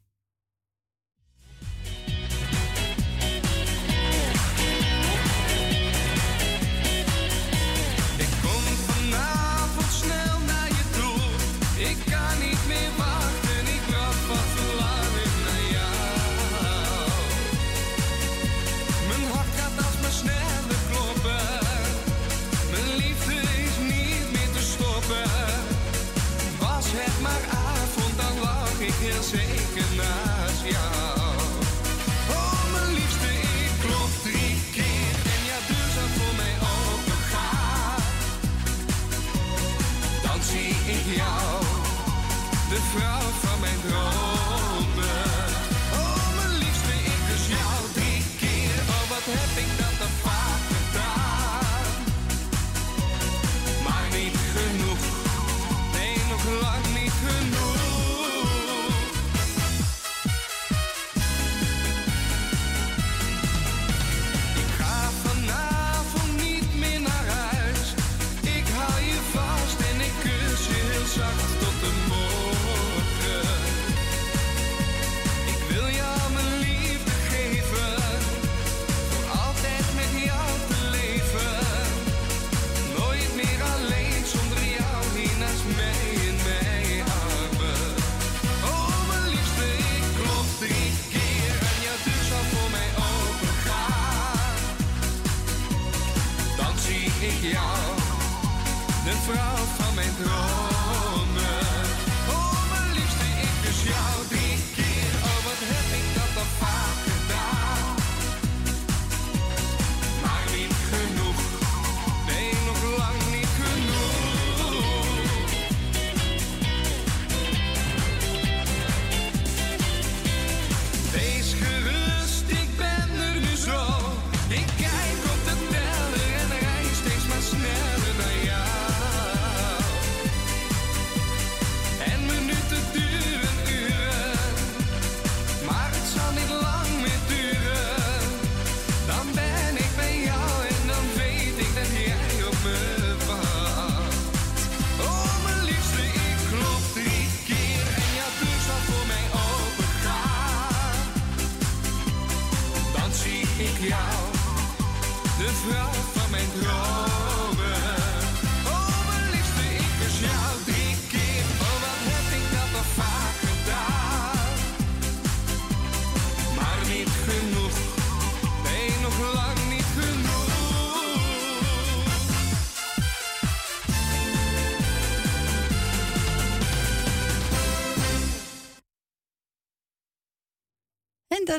proud 42.92 43.29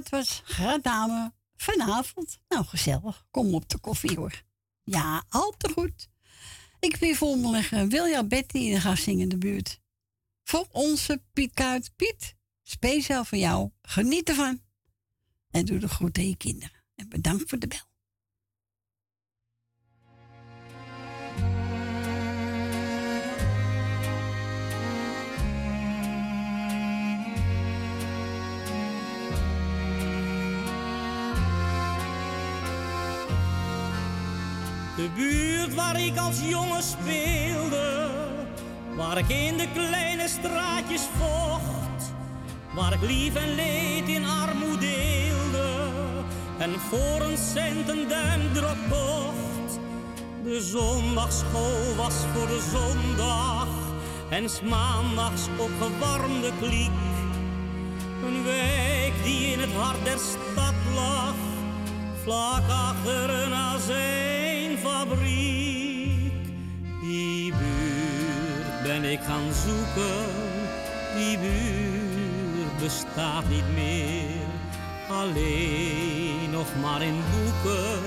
dat 0.02 0.10
was 0.10 0.42
Gradame 0.46 1.34
vanavond. 1.56 2.40
Nou, 2.48 2.66
gezellig. 2.66 3.26
Kom 3.32 3.54
op 3.54 3.70
de 3.70 3.78
koffie 3.78 4.18
hoor. 4.18 4.44
Ja, 4.84 5.24
al 5.30 5.54
te 5.58 5.70
goed. 5.70 6.10
Ik 6.80 6.96
wil 6.96 7.16
voor 7.16 7.38
leggen 7.38 7.90
Wilja 7.90 8.24
Betty 8.24 8.58
in 8.58 8.74
de 8.74 8.82
gaan 8.82 8.98
zingen 8.98 9.22
in 9.22 9.30
de 9.30 9.38
buurt. 9.38 9.80
Voor 10.44 10.68
onze 10.72 11.24
Piet 11.34 11.54
Kuit. 11.54 11.92
Piet, 11.96 12.36
speciaal 12.64 13.26
voor 13.26 13.38
jou. 13.38 13.70
Geniet 13.82 14.30
ervan. 14.30 14.62
En 15.52 15.66
doe 15.66 15.78
de 15.78 15.88
groeten 15.88 16.24
aan 16.24 16.30
je 16.30 16.38
kinderen. 16.38 16.84
En 16.96 17.10
bedankt 17.10 17.50
voor 17.50 17.60
de 17.60 17.68
bel. 17.68 17.91
De 35.02 35.10
buurt 35.16 35.76
waar 35.76 36.02
ik 36.02 36.18
als 36.18 36.36
jongen 36.42 36.84
speelde, 36.84 38.10
waar 38.96 39.18
ik 39.18 39.30
in 39.30 39.58
de 39.58 39.68
kleine 39.74 40.28
straatjes 40.28 41.02
vocht, 41.18 42.14
waar 42.76 42.94
ik 42.94 43.02
lief 43.02 43.36
en 43.36 43.56
leed 43.56 44.08
in 44.08 44.26
armoede 44.26 44.78
deelde 44.78 45.90
en 46.58 46.80
voor 46.80 47.22
een 47.22 47.38
cent 47.38 47.90
een 47.90 48.08
duimdrop 48.08 48.78
kocht. 48.90 49.80
De 50.44 50.62
zondagschool 50.62 51.96
was 51.96 52.16
voor 52.34 52.48
de 52.48 52.68
zondag 52.72 53.68
en 54.30 54.50
s 54.50 54.62
maandags 54.62 55.48
opgewarmde 55.58 56.52
kliek. 56.60 57.02
Een 58.26 58.44
wijk 58.44 59.14
die 59.24 59.52
in 59.52 59.60
het 59.60 59.74
hart 59.74 60.04
der 60.04 60.20
stad 60.20 60.76
lag, 60.96 61.36
vlak 62.24 62.70
achter 62.70 63.30
een 63.30 63.54
azijnfabriek. 64.86 66.32
Die 67.02 67.54
buurt 67.54 68.84
ben 68.84 69.04
ik 69.04 69.20
gaan 69.20 69.54
zoeken, 69.66 70.26
die 71.16 71.38
buurt 71.38 72.78
bestaat 72.80 73.50
niet 73.50 73.74
meer. 73.74 74.50
Alleen 75.10 76.50
nog 76.52 76.68
maar 76.82 77.02
in 77.02 77.22
boeken 77.32 78.02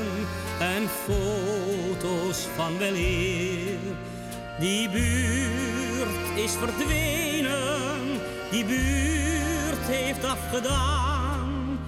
en 0.59 0.89
foto's 0.89 2.47
van 2.57 2.79
weleer. 2.79 3.79
Die 4.59 4.91
buurt 4.91 6.39
is 6.45 6.53
verdwenen, 6.53 8.21
die 8.51 8.65
buurt 8.65 9.87
heeft 9.87 10.25
afgedaan. 10.25 11.79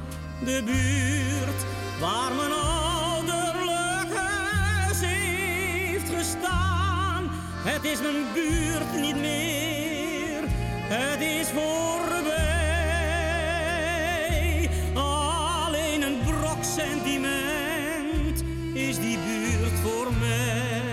De 0.45 0.63
buurt 0.65 1.65
waar 2.01 2.31
ouderlijk 2.31 2.86
Het 7.77 7.85
is 7.85 8.01
mijn 8.01 8.32
buurt 8.35 9.01
niet 9.01 9.16
meer, 9.16 10.43
het 10.89 11.20
is 11.20 11.48
voorbij. 11.48 12.51
Alleen 14.94 16.03
een 16.03 16.20
brok 16.24 16.65
sentiment 16.65 18.44
is 18.73 18.98
die 18.98 19.19
buurt 19.19 19.78
voor 19.82 20.12
mij. 20.20 20.85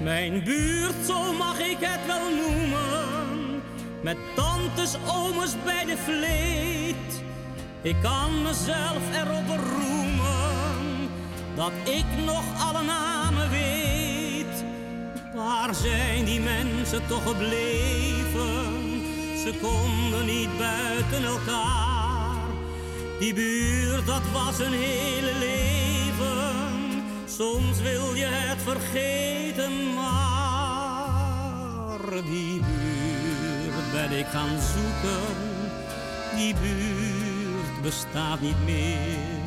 Mijn 0.00 0.44
buurt, 0.44 1.06
zo 1.06 1.32
mag 1.32 1.58
ik 1.58 1.78
het 1.80 2.06
wel 2.06 2.34
noemen. 2.34 3.62
Met 4.00 4.16
tantes, 4.34 4.96
ooms 5.06 5.56
bij 5.64 5.84
de 5.84 5.96
vleet. 5.96 7.31
Ik 7.82 7.96
kan 8.02 8.42
mezelf 8.42 9.02
erop 9.14 9.46
beroemen 9.46 11.08
dat 11.54 11.72
ik 11.84 12.04
nog 12.24 12.44
alle 12.58 12.82
namen 12.82 13.50
weet. 13.50 14.64
Waar 15.34 15.74
zijn 15.74 16.24
die 16.24 16.40
mensen 16.40 17.06
toch 17.06 17.22
gebleven? 17.22 18.80
Ze 19.38 19.54
konden 19.60 20.26
niet 20.26 20.58
buiten 20.58 21.24
elkaar. 21.24 22.36
Die 23.18 23.34
buurt, 23.34 24.06
dat 24.06 24.22
was 24.32 24.58
een 24.58 24.72
hele 24.72 25.32
leven. 25.38 27.02
Soms 27.26 27.80
wil 27.80 28.14
je 28.14 28.26
het 28.28 28.62
vergeten, 28.62 29.94
maar 29.94 30.82
die 32.24 32.60
buurt 32.60 33.92
ben 33.92 34.18
ik 34.18 34.26
gaan 34.26 34.58
zoeken. 34.60 35.20
Die 36.36 36.54
buurt 36.54 37.11
bestaat 37.82 38.40
niet 38.40 38.64
meer, 38.64 39.40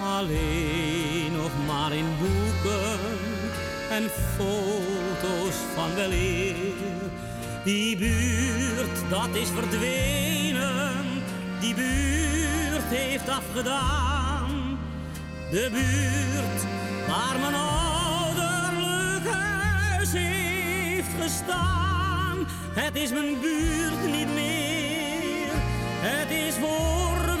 alleen 0.00 1.32
nog 1.32 1.50
maar 1.66 1.92
in 1.92 2.06
boeken 2.18 2.98
en 3.90 4.10
foto's 4.36 5.56
van 5.74 5.94
weleer. 5.94 6.54
Die 7.64 7.96
buurt, 7.96 9.10
dat 9.10 9.28
is 9.32 9.48
verdwenen, 9.48 11.22
die 11.60 11.74
buurt 11.74 12.88
heeft 12.88 13.28
afgedaan. 13.28 14.78
De 15.50 15.68
buurt 15.72 16.62
waar 17.08 17.38
mijn 17.40 17.54
ouderlijk 17.54 19.34
huis 19.34 20.12
heeft 20.12 21.22
gestaan. 21.22 22.46
Het 22.74 22.96
is 22.96 23.10
mijn 23.10 23.40
buurt 23.40 24.12
niet 24.16 24.34
meer, 24.34 25.52
het 26.00 26.30
is 26.30 26.54
voorbij. 26.54 27.33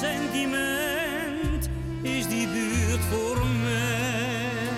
Sentiment 0.00 1.68
is 2.02 2.28
die 2.28 2.48
buurt 2.48 3.00
voor 3.10 3.46
mij. 3.62 4.68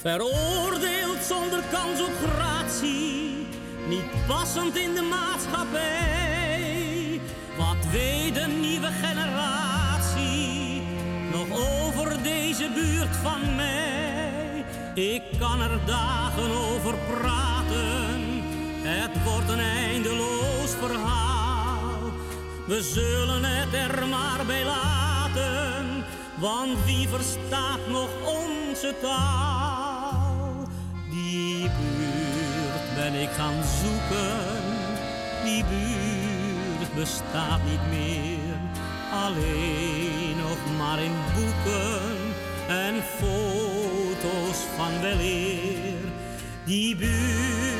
Veroordeeld 0.00 1.22
zonder 1.28 1.62
kans 1.72 2.00
op 2.00 2.12
gratie, 2.26 3.46
niet 3.88 4.26
passend 4.26 4.76
in 4.76 4.94
de 4.94 5.02
maatschappij. 5.02 7.20
Wat 7.56 7.86
weet 7.92 8.34
de 8.34 8.46
nieuwe 8.60 8.90
generatie 9.02 10.82
nog 11.32 11.58
over 11.58 12.22
deze 12.22 12.70
buurt 12.74 13.16
van 13.22 13.54
mij? 13.54 14.64
Ik 14.94 15.22
kan 15.38 15.60
er 15.60 15.78
dagen 15.86 16.50
over 16.50 16.94
praten, 16.94 18.17
het 18.88 19.24
wordt 19.24 19.48
een 19.48 19.60
eindeloos 19.60 20.70
verhaal. 20.80 22.12
We 22.66 22.82
zullen 22.82 23.44
het 23.44 23.74
er 23.74 24.06
maar 24.06 24.46
bij 24.46 24.64
laten, 24.64 26.04
want 26.38 26.84
wie 26.84 27.08
verstaat 27.08 27.88
nog 27.88 28.08
onze 28.24 28.94
taal? 29.02 30.68
Die 31.10 31.60
buurt 31.60 32.94
ben 32.94 33.14
ik 33.14 33.30
gaan 33.30 33.62
zoeken, 33.82 34.64
die 35.44 35.64
buurt 35.64 36.94
bestaat 36.94 37.60
niet 37.70 37.86
meer. 37.90 38.56
Alleen 39.12 40.36
nog 40.36 40.78
maar 40.78 41.02
in 41.02 41.14
boeken 41.34 42.16
en 42.68 42.94
foto's 43.18 44.58
van 44.76 45.00
weleer. 45.00 45.96
Die 46.64 46.96
buurt 46.96 47.77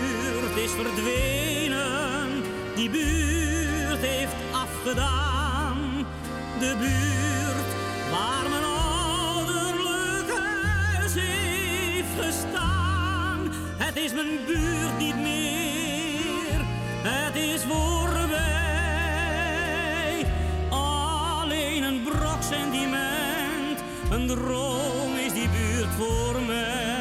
is 0.69 0.75
verdwenen, 0.75 2.43
die 2.75 2.91
buurt 2.91 4.01
heeft 4.01 4.35
afgedaan. 4.53 5.77
De 6.59 6.75
buurt 6.79 7.67
waar 8.11 8.51
mijn 8.51 8.65
ouderlijk 8.65 10.31
huis 10.39 11.15
heeft 11.15 12.15
gestaan. 12.21 13.53
Het 13.77 13.97
is 13.97 14.13
mijn 14.13 14.39
buurt 14.47 14.99
niet 14.99 15.17
meer, 15.17 16.61
het 17.03 17.37
is 17.37 17.63
voorbij. 17.63 18.37
Alleen 20.71 21.83
een 21.83 22.03
brok 22.03 22.43
sentiment 22.43 23.83
Een 24.11 24.27
droom 24.27 25.17
is 25.27 25.33
die 25.33 25.49
buurt 25.49 25.95
voor 25.99 26.43
mij. 26.47 26.98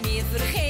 Meer 0.00 0.24
vergeten. 0.30 0.61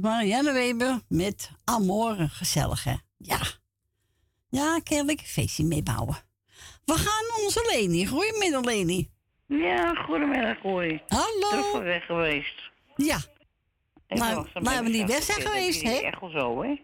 Marianne 0.00 0.52
Weber 0.52 1.00
met 1.08 1.50
Amore. 1.64 2.28
Gezellig, 2.28 2.84
hè? 2.84 2.94
Ja. 3.16 3.38
Ja, 4.48 4.80
een 4.84 5.18
feestje 5.24 5.64
meebouwen. 5.64 6.16
We 6.84 6.92
gaan 6.94 7.44
onze 7.44 7.70
Leni. 7.72 8.06
Goedemiddag, 8.06 8.64
Leni. 8.64 9.10
Ja, 9.46 9.94
goedemiddag, 9.94 10.58
Corrie. 10.60 11.02
Hallo. 11.08 11.48
Terug 11.48 11.70
van 11.70 11.82
weg 11.82 12.04
geweest. 12.06 12.70
Ja. 12.96 13.18
Laten 14.06 14.84
we 14.84 14.90
niet 14.90 15.06
weg 15.08 15.22
zijn 15.22 15.40
geweest, 15.40 15.82
hè? 15.82 15.90
Echt 15.94 16.20
wel 16.20 16.30
zo, 16.30 16.62
hè? 16.62 16.80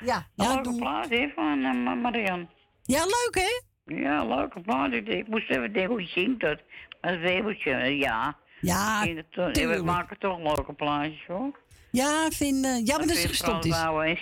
Ja. 0.00 0.26
Een 0.36 0.44
Ja, 0.44 0.54
leuke 0.54 0.74
plaat, 0.76 1.08
hè, 1.08 1.28
van 1.34 1.64
eh, 1.64 1.72
Ma- 1.74 1.94
Marian. 1.94 2.48
ja 2.82 3.04
leuk, 3.04 3.34
hè? 3.34 3.62
Ja, 3.94 4.24
leuke 4.24 4.60
plaat. 4.60 4.92
Ik, 4.92 5.06
ik 5.08 5.28
moest 5.28 5.50
even 5.50 5.72
denken, 5.72 5.90
hoe 5.92 6.06
zingt 6.06 6.40
dat? 6.40 6.60
Een 7.00 7.20
weveltje, 7.20 7.70
eh, 7.72 7.98
ja. 8.00 8.36
Ja, 8.60 9.04
het, 9.06 9.56
eh. 9.56 9.76
We 9.76 9.82
maken 9.84 10.18
toch 10.18 10.38
leuke 10.38 10.72
plaatjes, 10.72 11.26
hoor. 11.26 11.58
Ja, 11.94 12.30
vind, 12.30 12.64
eh, 12.64 12.86
jammer 12.86 13.06
dat 13.06 13.16
vind 13.16 13.28
gestopt 13.28 13.64
is. 13.64 13.76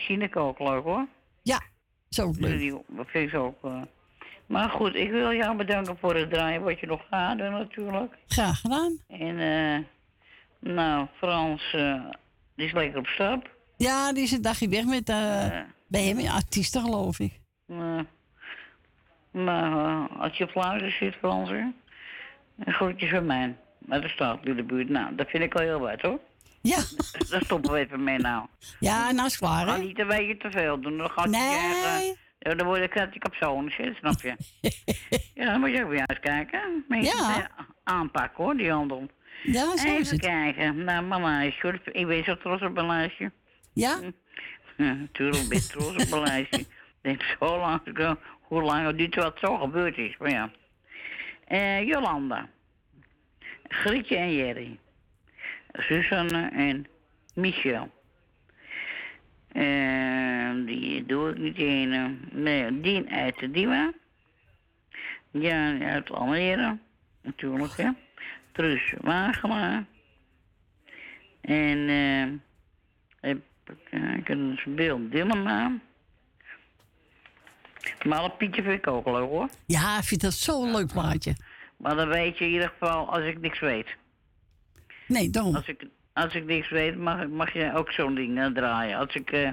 En 0.09 0.35
ook 0.35 0.59
leuk, 0.59 0.83
hoor. 0.83 1.07
Ja, 1.43 1.61
zo 2.09 2.33
leuk. 2.39 2.59
Die, 2.59 2.83
dat 2.89 3.07
vind 3.09 3.33
ik 3.33 3.39
ook... 3.39 3.65
eh. 3.65 3.83
Maar 4.47 4.71
goed, 4.71 4.95
ik 4.95 5.11
wil 5.11 5.33
jou 5.33 5.57
bedanken 5.57 5.99
voor 5.99 6.15
het 6.17 6.31
draaien 6.31 6.63
wat 6.63 6.81
je 6.81 6.87
nog 6.87 7.03
gaat 7.11 7.39
doen, 7.39 7.51
natuurlijk. 7.51 8.15
Graag 8.27 8.61
gedaan. 8.61 8.99
En, 9.09 9.39
eh 9.39 9.79
nou, 10.75 11.07
Frans, 11.17 11.73
eh, 11.73 12.05
die 12.57 12.67
is 12.67 12.73
lekker 12.73 12.99
op 12.99 13.07
stap. 13.07 13.51
Ja, 13.77 14.13
die 14.13 14.23
is 14.23 14.33
een 14.33 14.43
dagje 14.43 14.69
weg 14.69 14.85
met 14.85 15.09
eh 15.09 15.61
bij 15.89 16.03
hem, 16.03 16.27
artiesten 16.27 16.81
geloof 16.83 17.19
ik. 17.19 17.41
Maar, 17.67 18.05
maar 19.31 20.09
als 20.09 20.37
je 20.37 20.45
op 20.45 20.55
luister 20.55 20.91
zit, 20.91 21.15
Frans, 21.15 21.51
een 21.51 21.75
groetje 22.73 23.09
van 23.09 23.27
mij. 23.27 23.57
Maar 23.79 24.01
dat 24.01 24.11
staat 24.11 24.47
in 24.47 24.57
de 24.57 24.63
buurt. 24.63 24.89
Nou, 24.89 25.15
dat 25.15 25.29
vind 25.29 25.43
ik 25.43 25.53
wel 25.53 25.63
heel 25.67 25.81
wat, 25.81 26.01
hoor. 26.01 26.19
Ja. 26.63 26.77
Daar 27.31 27.43
stoppen 27.45 27.73
we 27.73 27.79
even 27.79 28.05
mee 28.05 28.19
nou. 28.19 28.47
Ja, 28.81 29.11
nou 29.13 29.27
is 29.27 29.37
Ga 29.37 29.67
hè? 29.67 29.79
niet 29.79 29.99
een 29.99 30.07
beetje 30.07 30.37
te 30.37 30.51
veel 30.51 30.81
doen. 30.81 30.99
Dan 30.99 31.11
gaat 31.11 31.27
Nee. 31.29 31.41
je 31.41 32.17
ja, 32.39 32.55
dan 32.55 32.67
word 32.67 32.83
ik 32.83 32.95
ik 33.15 33.25
op 33.27 33.35
zo'n 33.35 33.71
zit, 33.77 33.97
snap 33.97 34.21
je? 34.21 34.37
ja, 35.35 35.45
dan 35.51 35.61
moet 35.61 35.71
je 35.71 35.83
ook 35.85 35.91
weer 35.91 36.05
eens 36.07 36.21
kijken. 36.21 36.85
Mensen 36.89 37.19
Ja. 37.19 37.51
aanpakken 37.85 38.45
hoor, 38.45 38.57
die 38.57 38.71
handel. 38.71 39.07
Ja, 39.43 39.77
zo 39.77 39.89
Even 39.89 40.19
kijken. 40.19 40.85
Nou, 40.85 41.05
mama, 41.05 41.41
is 41.43 41.61
goed. 41.61 41.81
ik 41.93 42.07
ben 42.07 42.25
zo 42.25 42.37
trots 42.37 42.63
op 42.63 42.73
mijn 42.75 42.87
lijstje. 42.87 43.33
Ja? 43.73 43.99
Ja, 44.77 44.93
natuurlijk 44.93 45.49
ben 45.49 45.59
ik 45.59 45.65
trots 45.65 46.05
op 46.05 46.11
mijn 46.11 46.23
lijstje. 46.23 46.59
Ik 46.59 46.67
denk 47.01 47.23
zo 47.41 47.59
lang, 47.59 47.81
hoe 48.41 48.63
lang 48.63 48.87
het 48.87 48.99
duurt 48.99 49.15
wat 49.15 49.39
zo 49.41 49.57
gebeurd 49.57 49.97
is. 49.99 50.17
Maar 50.19 50.31
ja. 50.31 50.51
Eh, 51.45 51.87
Jolanda. 51.87 52.49
Grietje 53.69 54.17
en 54.17 54.35
Jerry. 54.35 54.79
Susanne 55.73 56.51
en 56.53 56.87
Michel. 57.35 57.91
En 59.53 60.65
die 60.65 61.07
doe 61.07 61.31
ik 61.31 61.39
niet 61.39 61.57
in. 61.57 62.21
Nee, 62.33 62.81
Dien 62.81 63.11
uit 63.11 63.39
de 63.39 63.51
Diewa. 63.51 63.93
Jan 65.31 65.83
uit 65.83 66.11
Almere. 66.11 66.79
Natuurlijk, 67.23 67.77
hè. 67.77 67.89
Truus 68.53 68.95
Wagelaar. 69.01 69.85
En 71.41 71.89
eh 71.89 73.31
even 73.31 73.43
kijken, 73.91 74.49
dat 74.49 74.59
is 74.59 74.65
Bill 74.75 75.09
Dillema. 75.11 75.73
Maar 78.05 78.21
dat 78.21 78.39
Pietje 78.39 78.63
vind 78.63 78.79
ik 78.79 78.87
ook 78.87 79.07
leuk 79.07 79.29
hoor. 79.29 79.49
Ja, 79.67 79.99
ik 79.99 80.05
vind 80.05 80.21
dat 80.21 80.33
zo'n 80.33 80.71
leuk 80.73 80.93
plaatje. 80.93 81.37
Maar 81.77 81.97
dan 81.97 82.09
weet 82.09 82.39
je 82.39 82.45
in 82.45 82.51
ieder 82.51 82.69
geval 82.69 83.13
als 83.13 83.25
ik 83.25 83.41
niks 83.41 83.61
weet. 83.61 83.97
Nee, 85.13 85.31
daarom. 85.31 85.55
Als 85.55 85.67
ik, 85.69 85.87
als 86.13 86.35
ik 86.35 86.45
niks 86.45 86.71
weet, 86.71 86.97
mag, 86.97 87.29
mag 87.29 87.53
je 87.53 87.75
ook 87.75 87.91
zo'n 87.93 88.15
ding 88.15 88.39
eh, 88.39 88.47
draaien. 88.47 88.99
Als 88.99 89.15
ik, 89.15 89.33
eh, 89.33 89.51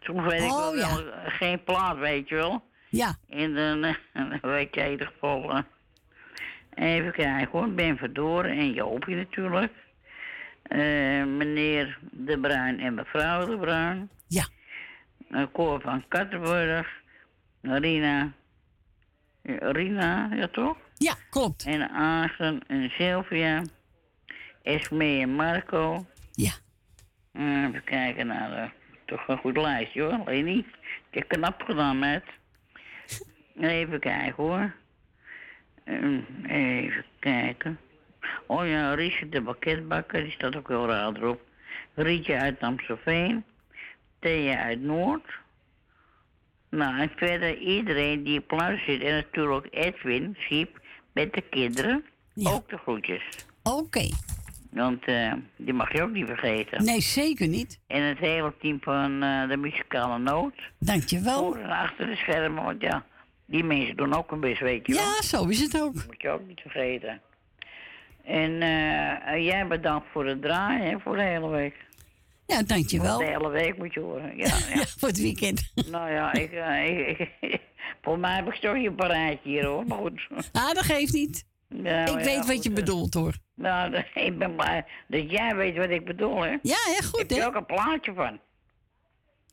soms 0.00 0.26
weet 0.26 0.42
ik 0.42 0.50
Oh, 0.50 0.58
wel, 0.58 0.76
ja. 0.76 0.94
wel, 0.94 1.12
eh, 1.12 1.18
geen 1.26 1.64
plaat, 1.64 1.98
weet 1.98 2.28
je 2.28 2.34
wel. 2.34 2.64
Ja. 2.88 3.16
En 3.28 3.54
dan, 3.54 3.80
dan 4.14 4.38
weet 4.40 4.74
je 4.74 4.80
in 4.80 4.90
ieder 4.90 5.06
geval... 5.06 5.62
even 6.74 7.12
kijken 7.12 7.48
hoor, 7.50 7.72
Ben 7.72 7.96
Verdoren 7.96 8.50
en 8.50 8.72
Joopje 8.72 9.16
natuurlijk. 9.16 9.72
Meneer 11.38 11.98
De 12.10 12.38
Bruin 12.40 12.80
en 12.80 12.94
mevrouw 12.94 13.46
De 13.46 13.58
Bruin. 13.58 14.10
Ja. 14.26 14.46
Uh, 15.30 15.46
Cor 15.52 15.80
van 15.80 16.04
Kattenburg. 16.08 16.88
Rina. 17.62 18.32
Rina, 19.42 20.28
ja 20.34 20.48
toch? 20.48 20.76
Ja, 20.94 21.14
klopt. 21.30 21.64
En 21.64 21.90
Agen 21.90 22.60
en 22.66 22.90
Sylvia. 22.90 23.62
Esme 24.68 25.20
en 25.20 25.34
Marco. 25.34 26.06
Ja. 26.32 26.52
Eh, 27.32 27.62
even 27.62 27.84
kijken 27.84 28.26
naar 28.26 28.52
eh, 28.52 28.70
toch 29.04 29.28
een 29.28 29.38
goed 29.38 29.56
lijstje 29.56 30.02
hoor, 30.02 30.20
Leni. 30.24 30.58
Ik 31.10 31.14
heb 31.18 31.28
knap 31.28 31.62
gedaan 31.62 31.98
met. 31.98 32.24
Even 33.60 34.00
kijken 34.00 34.34
hoor. 34.36 34.74
Ehm, 35.84 36.20
even 36.46 37.04
kijken. 37.18 37.78
Oh 38.46 38.66
ja, 38.66 38.94
Riesje 38.94 39.28
de 39.28 39.40
bakketbakker, 39.40 40.22
die 40.22 40.32
staat 40.32 40.56
ook 40.56 40.68
heel 40.68 40.86
raar 40.86 41.12
erop. 41.16 41.40
Rietje 41.94 42.38
uit 42.38 42.60
Amstelveen. 42.60 43.44
Thea 44.18 44.62
uit 44.62 44.80
Noord. 44.80 45.38
Nou, 46.70 47.00
en 47.00 47.10
verder 47.16 47.58
iedereen 47.58 48.22
die 48.22 48.40
op 48.40 48.50
luister 48.50 48.94
zit. 48.94 49.02
En 49.02 49.14
natuurlijk 49.14 49.66
Edwin, 49.70 50.36
Siep, 50.38 50.80
met 51.12 51.32
de 51.32 51.40
kinderen. 51.40 52.04
Ook 52.42 52.68
de 52.68 52.76
groetjes. 52.76 53.46
Oké. 53.62 54.08
Want 54.70 55.04
eh, 55.04 55.32
die 55.56 55.72
mag 55.74 55.92
je 55.92 56.02
ook 56.02 56.10
niet 56.12 56.26
vergeten. 56.26 56.84
Nee, 56.84 57.00
zeker 57.00 57.48
niet. 57.48 57.80
En 57.86 58.02
het 58.02 58.18
hele 58.18 58.52
team 58.60 58.78
van 58.80 59.22
eh, 59.22 59.48
de 59.48 59.56
muzikale 59.56 60.18
noot. 60.18 60.54
Dankjewel. 60.78 61.38
Voor 61.44 61.56
en 61.56 61.70
achter 61.70 62.06
de 62.06 62.16
schermen, 62.16 62.64
want 62.64 62.80
ja, 62.82 63.04
die 63.46 63.64
mensen 63.64 63.96
doen 63.96 64.14
ook 64.14 64.30
een 64.30 64.40
best, 64.40 64.60
weet 64.60 64.86
je 64.86 64.92
wel. 64.94 65.02
Ja, 65.02 65.22
zo 65.22 65.44
is 65.46 65.60
het 65.60 65.80
ook. 65.82 65.94
Moet 65.94 66.22
je 66.22 66.28
ook 66.30 66.46
niet 66.46 66.60
vergeten. 66.60 67.20
En 68.24 68.62
eh, 68.62 69.44
jij 69.44 69.66
bedankt 69.66 70.06
voor 70.12 70.26
het 70.26 70.42
draaien, 70.42 70.90
hè, 70.90 70.98
voor 71.00 71.16
de 71.16 71.22
hele 71.22 71.48
week. 71.48 71.74
Ja, 72.46 72.62
dankjewel. 72.62 73.18
De 73.18 73.24
hele 73.24 73.48
week 73.50 73.76
moet 73.78 73.94
je 73.94 74.00
horen. 74.00 74.36
Ja, 74.36 74.44
ja. 74.46 74.74
Ja, 74.74 74.84
voor 74.98 75.08
het 75.08 75.20
weekend. 75.20 75.72
nou 75.90 76.10
ja, 76.10 76.32
ik, 76.32 76.52
ik, 77.18 77.28
ik- 77.40 77.60
voor 78.02 78.18
mij 78.18 78.34
heb 78.36 78.46
ik 78.48 78.54
toch 78.54 78.74
een 78.74 78.94
paraatje 78.94 79.38
hier 79.42 79.64
hoor, 79.64 79.86
maar 79.86 79.98
goed. 79.98 80.28
Ah, 80.52 80.72
dat 80.72 80.84
geeft 80.84 81.12
niet. 81.12 81.44
Ik 81.68 82.24
weet 82.24 82.46
wat 82.46 82.62
je 82.62 82.68
eh. 82.68 82.74
bedoelt 82.74 83.14
hoor. 83.14 83.34
Nou, 83.54 83.94
ik 84.14 84.38
ben 84.38 84.56
blij 84.56 84.84
dat 85.06 85.30
jij 85.30 85.56
weet 85.56 85.76
wat 85.76 85.90
ik 85.90 86.04
bedoel, 86.04 86.42
hè? 86.42 86.50
Ja, 86.62 86.78
hè, 86.84 87.02
goed, 87.04 87.20
Ik 87.20 87.28
heb 87.28 87.38
hè? 87.38 87.40
er 87.40 87.46
ook 87.46 87.54
een 87.54 87.66
plaatje 87.66 88.14
van. 88.14 88.40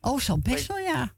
Oh, 0.00 0.18
zo 0.18 0.38
best 0.38 0.66
wel, 0.66 0.78
ja. 0.78 1.08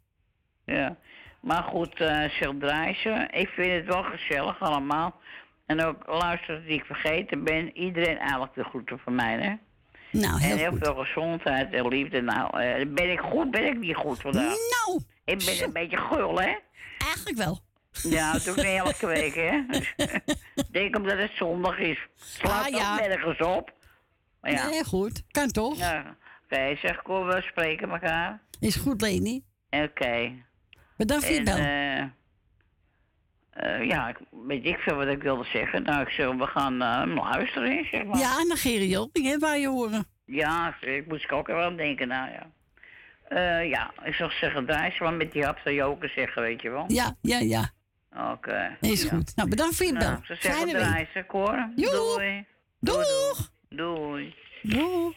Ja. 0.65 0.97
Maar 1.41 1.63
goed, 1.63 2.01
eh 2.01 2.31
zeg 2.31 2.51
Drijssen, 2.59 3.31
ik 3.31 3.49
vind 3.49 3.73
het 3.73 3.95
wel 3.95 4.03
gezellig 4.03 4.61
allemaal. 4.61 5.21
En 5.67 5.85
ook 5.85 6.07
luister 6.07 6.55
dat 6.55 6.71
ik 6.73 6.85
vergeten 6.85 7.45
ben, 7.45 7.77
iedereen 7.77 8.19
eigenlijk 8.19 8.55
de 8.55 8.65
groeten 8.65 8.99
van 8.99 9.15
mij, 9.15 9.33
hè? 9.33 9.55
Nou, 10.11 10.41
heel 10.41 10.51
en 10.51 10.59
heel 10.59 10.71
goed. 10.71 10.79
veel 10.79 10.95
gezondheid 10.95 11.73
en 11.73 11.89
liefde. 11.89 12.21
Nou, 12.21 12.61
eh, 12.61 12.87
ben 12.89 13.11
ik 13.11 13.21
goed, 13.21 13.51
ben 13.51 13.67
ik 13.67 13.79
niet 13.79 13.97
goed 13.97 14.21
vandaag? 14.21 14.45
Nou! 14.45 15.03
Ik 15.25 15.45
ben 15.45 15.63
een 15.65 15.73
beetje 15.73 15.97
gul, 15.97 16.41
hè? 16.41 16.57
Eigenlijk 16.99 17.37
wel. 17.37 17.61
Ja, 18.03 18.33
dat 18.33 18.45
doe 18.45 18.57
ik 18.57 18.63
niet 18.67 18.77
elke 18.77 19.07
week, 19.07 19.35
hè? 19.35 19.61
Ik 20.55 20.73
denk 20.73 20.97
omdat 20.97 21.19
het 21.19 21.31
zondag 21.35 21.79
is. 21.79 21.99
Slaat 22.17 22.65
Ah, 22.65 22.69
ja. 22.79 22.97
nergens 22.97 23.39
op. 23.41 23.73
Maar 24.41 24.51
ja. 24.53 24.69
Nee, 24.69 24.85
goed. 24.85 25.23
Kan 25.31 25.49
toch? 25.51 25.79
Ja. 25.79 26.17
Oké, 26.45 26.77
zeg, 26.77 27.03
kom, 27.03 27.27
we 27.27 27.41
spreken 27.43 27.91
elkaar. 27.91 28.41
Is 28.61 28.77
goed, 28.77 29.01
Leni. 29.01 29.45
Oké. 29.71 30.33
Bedankt 30.97 31.25
voor 31.25 31.35
je 31.35 31.43
bel. 31.43 31.57
eh, 31.57 32.01
eh, 33.51 33.85
ja, 33.89 34.09
ik, 34.09 34.17
weet 34.47 34.65
ik 34.65 34.79
veel 34.79 34.97
wat 34.97 35.07
ik 35.07 35.23
wilde 35.23 35.45
zeggen. 35.45 35.83
Nou, 35.83 36.03
ik 36.03 36.09
zeg, 36.09 36.35
we 36.35 36.47
gaan 36.47 36.83
eh, 36.83 36.99
hem 36.99 37.15
luisteren, 37.15 37.87
zeg 37.91 38.05
maar. 38.05 38.19
Ja, 38.19 38.43
naar 38.43 38.57
Jopping, 38.69 39.27
hè, 39.27 39.39
waar 39.39 39.59
je 39.59 39.69
horen. 39.69 40.07
Ja, 40.25 40.77
ik 40.81 41.07
moest 41.07 41.25
ik 41.25 41.33
ook 41.33 41.49
even 41.49 41.63
aan 41.63 41.77
denken, 41.77 42.09
nou 42.09 42.31
ja. 42.31 42.51
Eh, 43.29 43.69
ja, 43.69 43.93
ik 44.05 44.15
zou 44.15 44.31
zeggen, 44.31 44.67
draai 44.67 44.91
ze 44.93 45.03
maar 45.03 45.13
met 45.15 45.33
die 45.33 45.45
hapsa 45.45 45.71
joker 45.71 46.09
zeggen, 46.09 46.43
weet 46.43 46.63
je 46.63 46.71
wel. 46.71 46.85
Ja, 46.89 47.17
ja, 47.23 47.39
ja. 47.39 47.71
Oké. 48.17 48.77
Is 48.81 49.03
ja. 49.03 49.09
goed. 49.09 49.37
Nou, 49.37 49.49
bedankt 49.49 49.77
voor 49.77 49.87
je 49.87 49.93
bel. 49.93 50.09
Nou, 50.09 50.25
ze 50.25 50.37
zeggen 50.41 51.27
Cor. 51.27 51.71
Joe. 51.77 51.93
Doei. 51.93 52.47
Doeg. 52.81 53.51
Doei. 53.69 54.35
Doeg. 54.63 55.15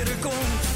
Lekkere 0.00 0.20
kont. 0.22 0.69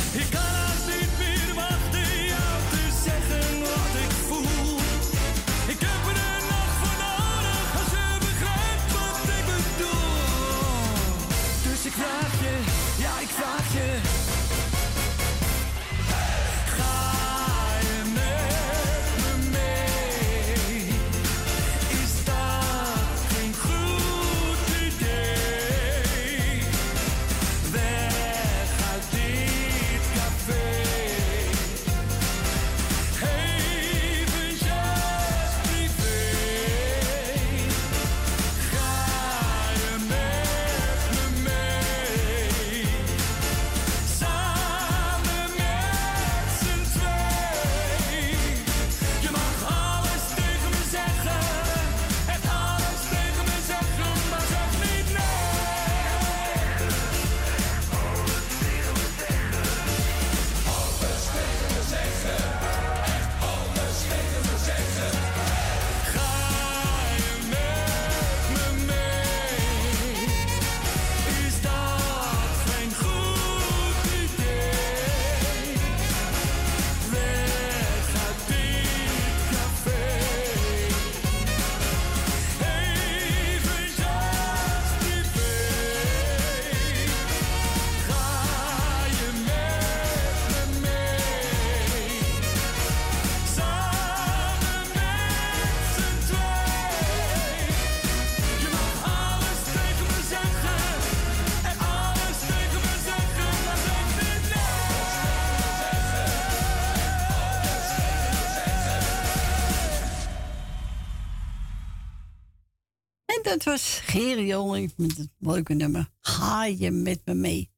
Het 113.65 113.73
was 113.73 114.01
Gerry 114.05 114.47
Joling 114.47 114.93
met 114.97 115.17
het 115.17 115.29
leuke 115.39 115.75
nummer 115.75 116.11
Ga 116.21 116.65
je 116.65 116.91
met 116.91 117.21
me 117.25 117.35
mee. 117.35 117.71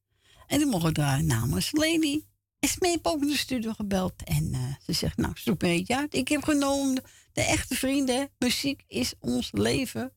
En 0.47 0.57
die 0.57 0.67
mogen 0.67 0.93
daar 0.93 0.93
draaien 0.93 1.25
namens 1.25 1.71
Lady. 1.71 2.21
Is 2.59 2.79
mee 2.79 2.99
ook 3.01 3.21
in 3.21 3.27
de 3.27 3.37
studio 3.37 3.73
gebeld. 3.73 4.13
En 4.23 4.53
eh, 4.53 4.59
ze 4.85 4.93
zegt, 4.93 5.17
nou, 5.17 5.33
zoek 5.35 5.61
me 5.61 5.67
beetje 5.67 5.97
uit. 5.97 6.13
Ik 6.13 6.27
heb 6.27 6.43
genomen 6.43 7.03
de 7.33 7.41
echte 7.41 7.75
vrienden. 7.75 8.29
Muziek 8.37 8.83
is 8.87 9.13
ons 9.19 9.49
leven. 9.51 10.13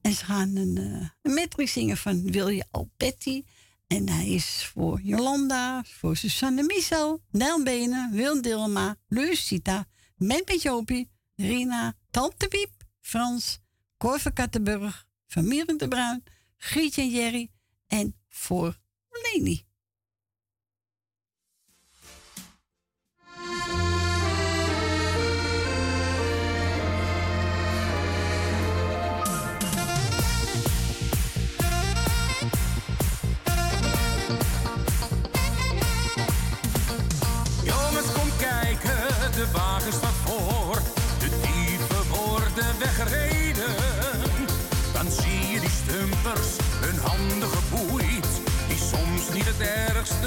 En 0.00 0.12
ze 0.12 0.24
gaan 0.24 0.56
een, 0.56 0.76
eh, 0.76 1.32
uh, 1.32 1.34
metrie 1.34 1.68
zingen 1.68 1.96
van 1.96 2.30
Wil 2.30 2.48
je 2.48 2.64
al 2.70 2.90
Betty? 2.96 3.44
En 3.86 4.08
hij 4.08 4.28
is 4.28 4.70
voor 4.74 5.00
Jolanda, 5.02 5.84
voor 5.84 6.16
Susanne 6.16 6.62
Michel, 6.62 7.22
Nel 7.30 7.62
Benen, 7.62 8.12
Wil 8.12 8.42
Dilma, 8.42 8.96
Lucita, 9.08 9.86
Mempetjopie, 10.16 11.10
Rina, 11.36 11.94
Tante 12.10 12.48
Piep, 12.48 12.70
Frans, 13.00 13.60
Cor 14.00 14.32
Kattenburg, 14.32 15.06
van 15.26 15.48
Mieren 15.48 15.78
de 15.78 15.88
Bruin, 15.88 16.24
Grietje 16.56 17.02
en 17.02 17.10
Jerry 17.10 17.50
en 17.86 18.16
voor 18.28 18.78
Leni. 19.10 19.66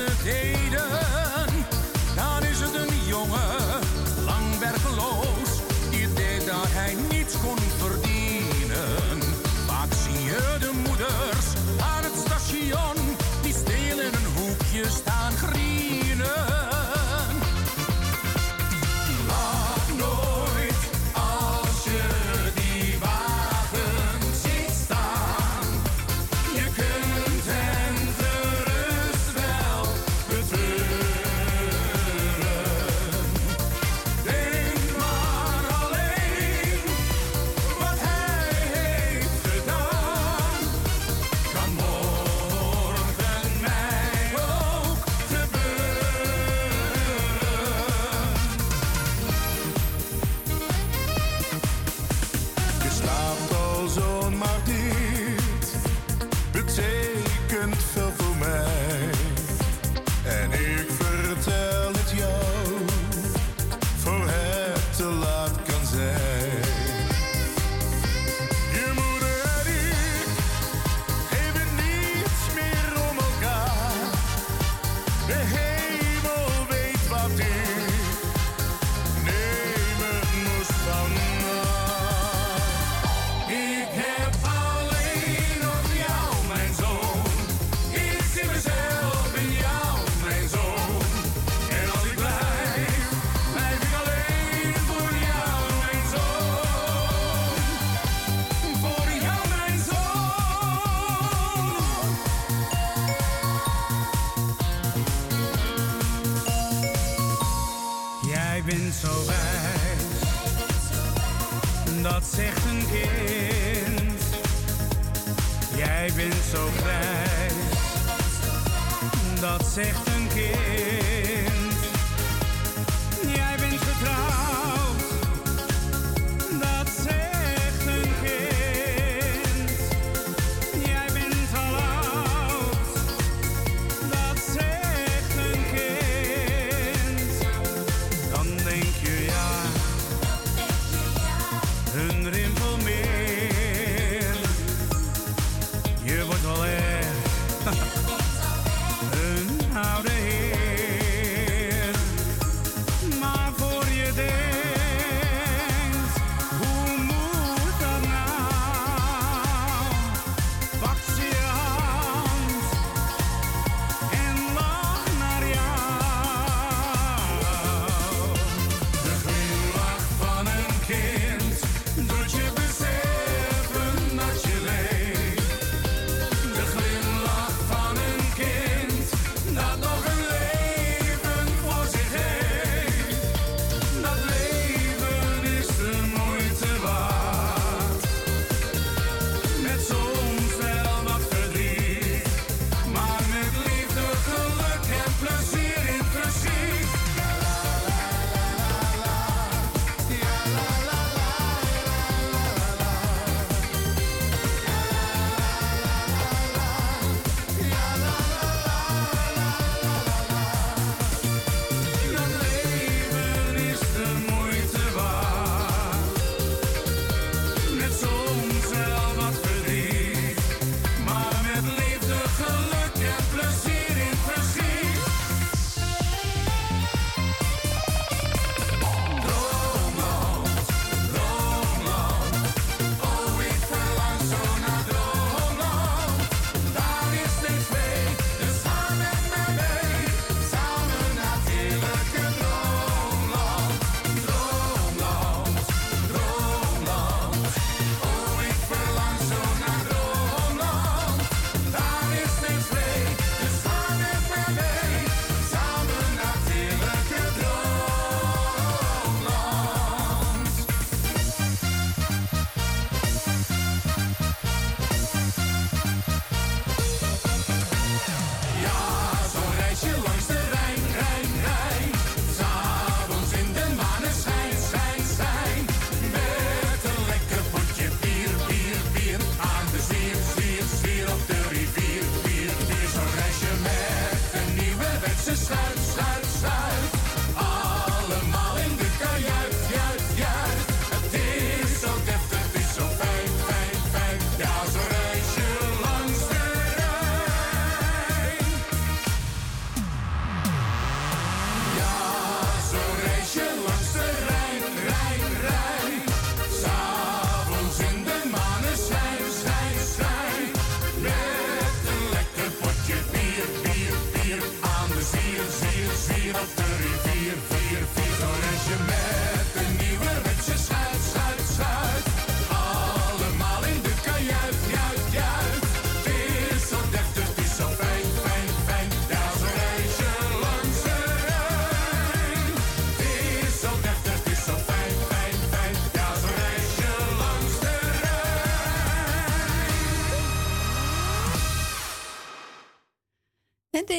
the 0.05 0.23
day. 0.23 0.62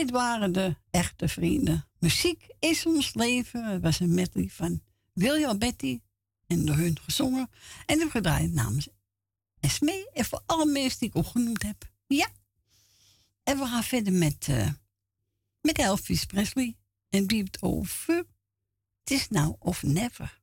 Dit 0.04 0.12
waren 0.12 0.52
de 0.52 0.76
echte 0.90 1.28
vrienden. 1.28 1.88
Muziek 1.98 2.46
is 2.58 2.86
ons 2.86 3.14
leven. 3.14 3.64
Het 3.64 3.82
was 3.82 4.00
een 4.00 4.14
medley 4.14 4.48
van 4.48 4.82
William 5.12 5.58
Betty. 5.58 6.00
En 6.46 6.66
door 6.66 6.76
hun 6.76 6.98
gezongen. 7.00 7.50
En 7.86 7.98
heb 7.98 8.10
gedraaid 8.10 8.52
namens 8.52 8.88
Esmee. 9.60 10.10
En 10.10 10.24
voor 10.24 10.42
alle 10.46 10.66
mensen 10.66 10.98
die 10.98 11.08
ik 11.08 11.14
opgenoemd 11.14 11.62
heb. 11.62 11.90
Ja. 12.06 12.28
En 13.42 13.58
we 13.58 13.66
gaan 13.66 13.82
verder 13.82 14.12
met, 14.12 14.48
eh, 14.48 14.70
met 15.60 15.78
Elvis 15.78 16.24
Presley. 16.24 16.76
En 17.08 17.26
die 17.26 17.48
over. 17.60 18.16
Het 19.00 19.10
is 19.10 19.28
nou 19.28 19.56
of 19.58 19.82
never. 19.82 20.42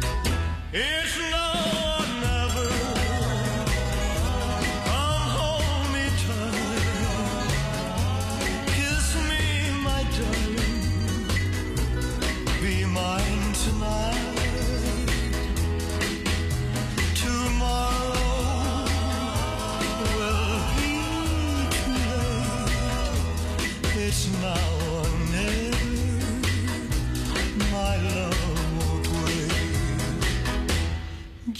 It's 0.73 1.19
now 1.19 1.50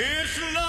It's 0.00 0.38
now 0.52 0.67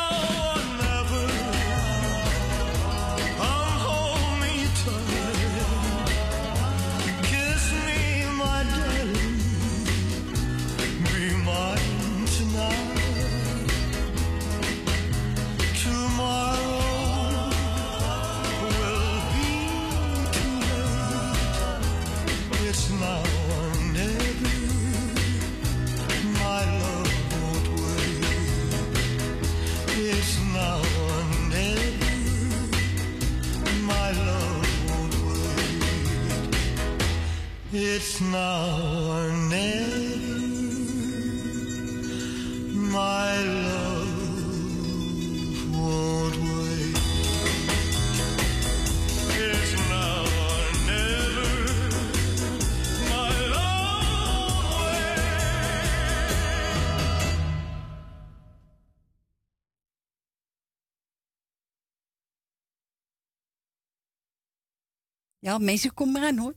It's 37.82 38.20
now 38.20 38.76
or 39.10 39.32
never. 39.32 40.20
My 42.92 43.32
love 43.68 44.16
won't 45.74 46.36
wait. 46.36 46.98
It's 49.48 49.74
now 49.90 50.24
or 50.48 50.66
never. 50.92 51.52
My 53.10 53.32
love 53.56 54.04
won't 54.64 55.00
Ja, 65.40 65.58
mensen, 65.58 65.94
kom 65.94 66.12
maar 66.12 66.24
aan 66.24 66.38
hoor. 66.38 66.54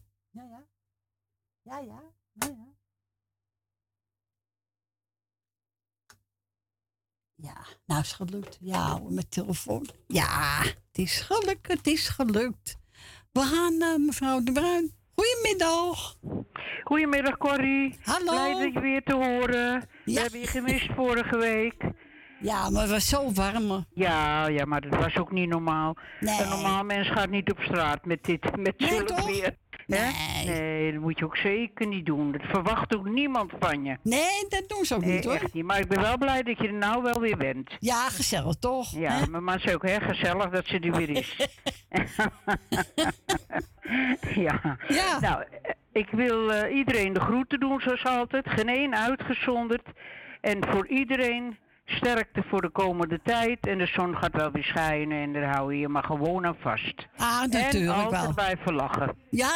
Ja, 1.73 1.81
ja. 1.81 2.03
Ja, 7.35 7.67
nou 7.87 8.01
is 8.01 8.09
het 8.09 8.29
gelukt. 8.29 8.59
Ja, 8.61 8.99
met 9.09 9.31
telefoon. 9.31 9.89
Ja, 10.07 10.59
het 10.63 10.99
is 10.99 11.21
gelukt, 11.21 11.69
het 11.69 11.87
is 11.87 12.09
gelukt. 12.09 12.77
We 13.33 13.41
gaan 13.41 13.77
naar 13.79 14.01
mevrouw 14.01 14.43
De 14.43 14.53
Bruin. 14.53 14.93
Goedemiddag. 15.15 16.17
Goedemiddag 16.85 17.37
Corrie. 17.39 17.99
Hallo. 18.03 18.33
Blij 18.33 18.53
dat 18.53 18.73
je 18.73 18.81
weer 18.81 19.03
te 19.03 19.15
horen. 19.15 19.89
We 20.05 20.21
hebben 20.21 20.41
je 20.41 20.47
gemist 20.47 20.93
vorige 20.95 21.37
week. 21.37 21.85
Ja, 22.41 22.71
maar 22.71 22.83
het 22.83 22.91
was 22.91 23.09
zo 23.09 23.33
warm. 23.33 23.87
Ja, 23.95 24.47
ja, 24.47 24.65
maar 24.65 24.81
dat 24.81 25.01
was 25.01 25.17
ook 25.17 25.33
niet 25.33 25.49
normaal. 25.49 25.97
Nee. 26.21 26.43
Een 26.43 26.49
normaal 26.49 26.85
mens 26.85 27.09
gaat 27.09 27.31
niet 27.31 27.51
op 27.51 27.61
straat 27.61 28.05
met 28.05 28.25
dit, 28.25 28.57
met 28.57 28.79
Nee, 28.79 28.89
zulk 28.89 29.21
weer. 29.21 29.57
Hè? 29.87 30.11
Nee, 30.45 30.93
dat 30.93 31.01
moet 31.01 31.19
je 31.19 31.25
ook 31.25 31.37
zeker 31.37 31.87
niet 31.87 32.07
doen. 32.07 32.33
Dat 32.33 32.43
verwacht 32.43 32.97
ook 32.97 33.09
niemand 33.09 33.53
van 33.59 33.85
je. 33.85 33.97
Nee, 34.03 34.47
dat 34.49 34.65
doen 34.69 34.85
ze 34.85 34.95
ook 34.95 35.05
Nee, 35.05 35.13
niet 35.15 35.25
hoor. 35.25 35.35
echt 35.35 35.53
niet. 35.53 35.65
Maar 35.65 35.79
ik 35.79 35.89
ben 35.89 36.01
wel 36.01 36.19
blij 36.19 36.43
dat 36.43 36.59
je 36.59 36.67
er 36.67 36.73
nou 36.73 37.03
wel 37.03 37.21
weer 37.21 37.37
bent. 37.37 37.77
Ja, 37.79 38.09
gezellig 38.09 38.55
toch? 38.55 38.91
Ja, 38.91 39.13
hè? 39.13 39.41
maar 39.41 39.55
het 39.55 39.65
is 39.67 39.75
ook 39.75 39.87
heel 39.87 40.01
gezellig 40.01 40.49
dat 40.51 40.67
ze 40.67 40.79
er 40.79 40.93
weer 40.93 41.11
is. 41.11 41.37
ja. 44.35 44.77
Ja. 44.89 45.21
Nou, 45.21 45.45
ik 45.93 46.09
wil 46.11 46.53
eh, 46.53 46.77
iedereen 46.77 47.13
de 47.13 47.21
groeten 47.21 47.61
doen 47.61 47.81
zoals 47.81 48.05
altijd. 48.05 48.49
Geen 48.51 48.69
één 48.69 48.97
uitgezonderd. 48.97 49.89
En 50.41 50.67
voor 50.69 50.87
iedereen 50.87 51.59
sterkte 51.85 52.43
voor 52.49 52.61
de 52.61 52.69
komende 52.71 53.21
tijd. 53.25 53.67
En 53.67 53.79
de 53.79 53.87
zon 53.87 54.17
gaat 54.17 54.33
wel 54.37 54.51
weer 54.51 54.65
schijnen 54.65 55.19
en 55.23 55.33
daar 55.33 55.55
hou 55.57 55.75
je 55.75 55.81
je 55.81 55.89
maar 55.89 56.05
gewoon 56.05 56.47
aan 56.47 56.57
vast. 56.61 57.07
Ah, 57.17 57.43
en 57.43 57.51
natuurlijk 57.51 57.93
altijd 57.99 58.23
wel. 58.23 58.35
blijven 58.35 58.75
lachen. 58.75 59.17
Ja, 59.31 59.51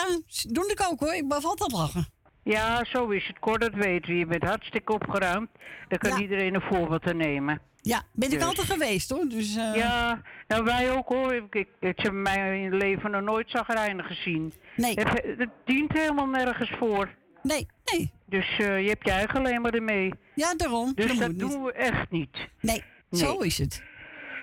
doe 0.49 0.71
ik 0.71 0.87
ook 0.91 1.01
hoor. 1.01 1.15
Ik 1.15 1.29
blijf 1.29 1.45
altijd 1.45 1.73
lachen. 1.73 2.07
Ja, 2.43 2.85
zo 2.85 3.09
is 3.09 3.27
het. 3.27 3.39
Cor, 3.39 3.59
dat 3.59 3.75
weten 3.75 4.13
we. 4.13 4.19
Je 4.19 4.27
bent 4.27 4.45
hartstikke 4.45 4.93
opgeruimd. 4.93 5.49
Daar 5.89 5.99
kan 5.99 6.11
Ja. 6.11 6.19
iedereen 6.19 6.55
een 6.55 6.61
voorbeeld 6.71 7.07
aan 7.07 7.17
nemen. 7.17 7.61
Ja, 7.81 8.03
ben 8.13 8.29
ik 8.31 8.39
Dus. 8.39 8.45
altijd 8.49 8.67
geweest 8.67 9.11
hoor. 9.11 9.25
Dus, 9.29 9.57
eh, 9.57 9.75
Ja, 9.75 10.21
nou 10.49 10.65
wij 10.65 10.93
ook 10.93 11.09
hoor. 11.09 11.35
Ik, 11.35 11.55
ik, 11.55 11.69
ik 11.81 12.01
heb 12.01 12.13
mij 12.13 12.59
in 12.59 12.73
het 12.73 12.83
leven 12.83 13.11
nog 13.11 13.23
nooit 13.23 13.51
zagrijnig 13.51 14.07
gezien. 14.07 14.53
Nee. 14.77 14.95
Het, 14.95 15.23
het 15.39 15.49
dient 15.65 15.93
helemaal 15.93 16.27
nergens 16.27 16.71
voor. 16.79 17.09
Nee, 17.47 17.67
nee. 17.93 18.13
Dus 18.27 18.59
eh, 18.59 18.83
je 18.83 18.89
hebt 18.89 19.05
je 19.05 19.11
eigen 19.11 19.39
alleen 19.39 19.61
maar 19.61 19.75
ermee. 19.75 20.13
Ja, 20.35 20.55
daarom. 20.55 20.93
Dus 20.95 21.07
Dat 21.07 21.17
dat, 21.19 21.29
moet 21.29 21.41
niet. 21.43 21.51
doen 21.51 21.63
we 21.65 21.73
echt 21.73 22.11
niet. 22.11 22.37
Nee, 22.61 22.83
zo 23.11 23.39
is 23.39 23.59
het. 23.59 23.83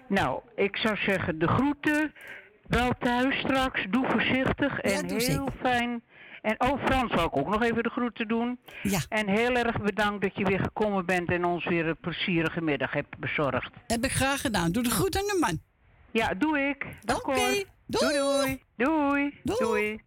Nou, 0.08 0.42
ik 0.56 0.78
zou 0.78 0.98
zeggen, 0.98 1.40
de 1.40 1.48
groeten. 1.48 2.14
Wel 2.68 2.92
thuis 3.00 3.40
straks. 3.40 3.86
Doe 3.90 4.06
voorzichtig 4.10 4.80
en 4.80 5.08
doe 5.08 5.18
heel 5.18 5.36
zeker. 5.36 5.54
fijn. 5.62 6.04
En 6.42 6.56
oh, 6.62 6.86
Frans 6.86 7.14
wil 7.14 7.24
ik 7.24 7.38
ook 7.38 7.48
nog 7.50 7.62
even 7.64 7.84
de 7.84 7.90
groeten 7.90 8.28
doen. 8.28 8.60
Ja. 8.82 9.00
En 9.10 9.28
heel 9.28 9.56
erg 9.56 9.82
bedankt 9.82 10.22
dat 10.22 10.36
je 10.38 10.44
weer 10.46 10.60
gekomen 10.60 11.06
bent 11.06 11.32
en 11.32 11.46
ons 11.46 11.66
weer 11.66 11.88
een 11.88 11.98
plezierige 12.02 12.62
middag 12.62 12.94
hebt 12.94 13.18
bezorgd. 13.18 13.72
Heb 13.88 14.04
ik 14.04 14.12
graag 14.12 14.42
gedaan. 14.42 14.72
Doe 14.72 14.84
de 14.84 14.90
groet 14.90 15.18
aan 15.18 15.26
de 15.26 15.38
man. 15.40 15.60
Ja, 16.12 16.34
doe 16.34 16.60
ik. 16.60 16.86
Oké, 17.16 17.34
doei. 17.34 17.66
Doei. 17.86 18.62
Doei. 18.76 19.40
Doei. 19.44 20.02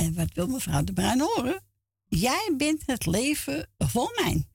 En 0.00 0.14
wat 0.14 0.32
wil 0.34 0.46
mevrouw 0.46 0.84
de 0.84 0.92
Bruin 0.92 1.20
horen? 1.20 1.62
Jij 2.08 2.54
bent 2.56 2.82
het 2.86 3.06
leven 3.06 3.68
vol 3.78 4.10
mijn. 4.14 4.49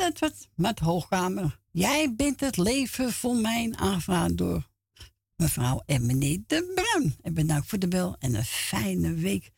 Dat 0.00 0.18
was 0.18 0.48
met 0.54 0.78
Hoogkamer. 0.78 1.60
Jij 1.70 2.14
bent 2.14 2.40
het 2.40 2.56
leven 2.56 3.12
voor 3.12 3.36
mijn 3.36 3.78
aangevraagd 3.78 4.36
door 4.36 4.68
mevrouw 5.36 5.82
en 5.86 6.06
meneer 6.06 6.38
De 6.46 6.72
Bruin. 6.74 7.16
En 7.22 7.34
bedankt 7.34 7.68
voor 7.68 7.78
de 7.78 7.88
bel 7.88 8.16
en 8.18 8.34
een 8.34 8.44
fijne 8.44 9.14
week. 9.14 9.50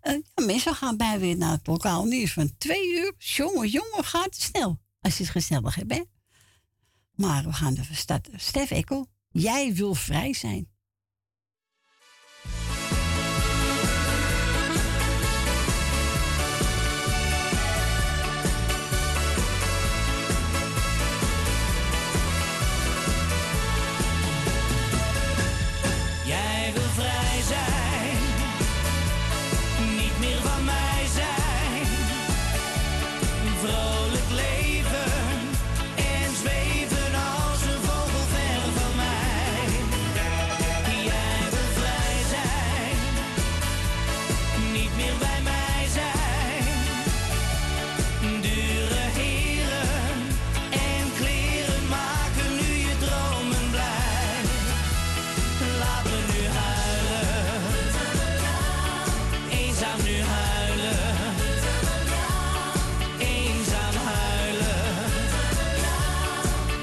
Eh, 0.00 0.12
ja, 0.34 0.44
mensen 0.44 0.74
gaan 0.74 0.96
bij 0.96 1.18
weer 1.18 1.36
naar 1.36 1.52
het 1.52 1.66
lokaal 1.66 2.04
nieuws 2.04 2.32
van 2.32 2.56
twee 2.58 2.94
uur. 2.98 3.14
Jongen, 3.18 3.68
jongen, 3.68 4.04
gaat 4.04 4.24
het 4.24 4.40
snel. 4.40 4.80
Als 5.00 5.16
je 5.16 5.22
het 5.22 5.32
gezellig 5.32 5.74
hebt, 5.74 5.94
hè? 5.94 6.02
Maar 7.14 7.44
we 7.44 7.52
gaan 7.52 7.76
even 7.76 7.96
starten. 7.96 8.40
Stef 8.40 8.70
Ekkel, 8.70 9.06
jij 9.28 9.74
wil 9.74 9.94
vrij 9.94 10.32
zijn. 10.34 10.68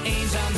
Eens 0.06 0.34
aan 0.34 0.55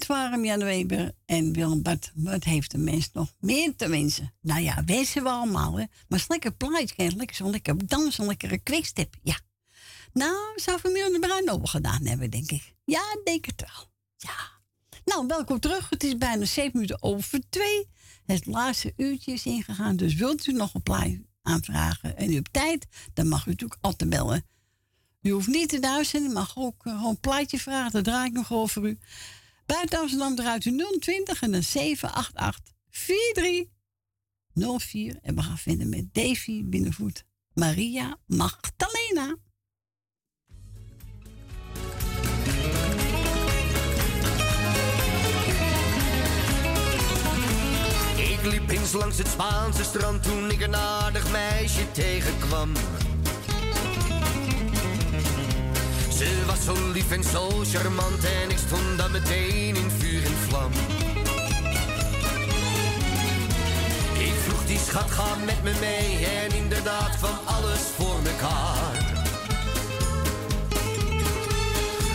Dit 0.00 0.08
waren 0.08 0.44
Jan 0.44 0.64
Weber 0.64 1.12
en 1.26 1.52
Willem 1.52 1.82
Bart. 1.82 2.12
Wat 2.14 2.44
heeft 2.44 2.70
de 2.70 2.78
mens 2.78 3.10
nog 3.12 3.34
meer 3.40 3.76
te 3.76 3.88
wensen? 3.88 4.32
Nou 4.40 4.60
ja, 4.60 4.84
wensen 4.84 5.22
we 5.22 5.28
allemaal, 5.28 5.78
hè. 5.78 5.84
Maar 6.08 6.18
eens 6.18 6.28
lekker 6.28 6.52
plaatje, 6.52 7.16
lekker 7.16 7.36
zo 7.36 7.50
lekker 7.50 7.86
dansen, 7.86 8.26
lekkere 8.26 8.58
quickstep, 8.58 9.16
ja. 9.22 9.40
Nou, 10.12 10.36
zou 10.56 10.78
Familie 10.78 11.12
de 11.12 11.18
Bruin 11.18 11.44
wel 11.44 11.60
gedaan 11.62 12.06
hebben, 12.06 12.30
denk 12.30 12.50
ik. 12.50 12.74
Ja, 12.84 13.02
denk 13.24 13.44
het 13.44 13.60
wel. 13.60 13.90
Ja. 14.16 14.50
Nou, 15.04 15.26
welkom 15.26 15.60
terug. 15.60 15.90
Het 15.90 16.04
is 16.04 16.16
bijna 16.16 16.44
7 16.44 16.70
minuten 16.72 17.02
over 17.02 17.40
twee. 17.48 17.88
Het 18.26 18.46
laatste 18.46 18.92
uurtje 18.96 19.32
is 19.32 19.46
ingegaan. 19.46 19.96
Dus 19.96 20.14
wilt 20.14 20.46
u 20.46 20.52
nog 20.52 20.74
een 20.74 20.82
plaatje 20.82 21.24
aanvragen 21.42 22.16
en 22.16 22.30
u 22.30 22.34
hebt 22.34 22.52
tijd, 22.52 22.86
dan 23.14 23.28
mag 23.28 23.46
u 23.46 23.50
natuurlijk 23.50 23.80
altijd 23.80 24.10
bellen. 24.10 24.44
U 25.22 25.30
hoeft 25.30 25.48
niet 25.48 25.68
te 25.68 25.78
duizenden, 25.78 26.30
u 26.30 26.34
mag 26.34 26.52
ook 26.56 26.86
eh, 26.86 26.92
gewoon 26.92 27.10
een 27.10 27.20
plaatje 27.20 27.58
vragen. 27.58 27.92
Dat 27.92 28.04
draai 28.04 28.26
ik 28.26 28.32
nog 28.32 28.52
over 28.52 28.84
u. 28.84 28.98
Buiten 29.70 29.98
Amsterdam 29.98 30.34
draait 30.34 30.64
u 30.64 30.98
020 30.98 31.42
en 31.42 31.52
dan 31.52 31.62
788 31.62 32.74
4304. 32.88 35.18
En 35.22 35.34
we 35.34 35.42
gaan 35.42 35.58
vinden 35.58 35.88
met 35.88 36.14
Davy 36.14 36.64
Binnenvoet. 36.64 37.24
Maria 37.54 38.16
Magdalena. 38.26 39.36
Ik 48.16 48.44
liep 48.44 48.68
eens 48.68 48.92
langs 48.92 49.18
het 49.18 49.28
Spaanse 49.28 49.84
strand 49.84 50.22
toen 50.22 50.50
ik 50.50 50.60
een 50.60 50.76
aardig 50.76 51.30
meisje 51.30 51.90
tegenkwam. 51.92 52.72
Ze 56.20 56.44
was 56.46 56.64
zo 56.64 56.90
lief 56.92 57.10
en 57.10 57.22
zo 57.22 57.48
charmant 57.72 58.24
en 58.24 58.50
ik 58.50 58.58
stond 58.58 58.98
dan 58.98 59.10
meteen 59.10 59.76
in 59.76 59.90
vuur 59.98 60.24
en 60.24 60.36
vlam. 60.48 60.72
Ik 64.18 64.34
vroeg 64.44 64.66
die 64.66 64.78
schat, 64.78 65.10
ga 65.10 65.36
met 65.44 65.62
me 65.62 65.72
mee 65.80 66.26
en 66.26 66.56
inderdaad 66.56 67.16
kwam 67.16 67.38
alles 67.44 67.80
voor 67.96 68.16
mekaar. 68.22 69.18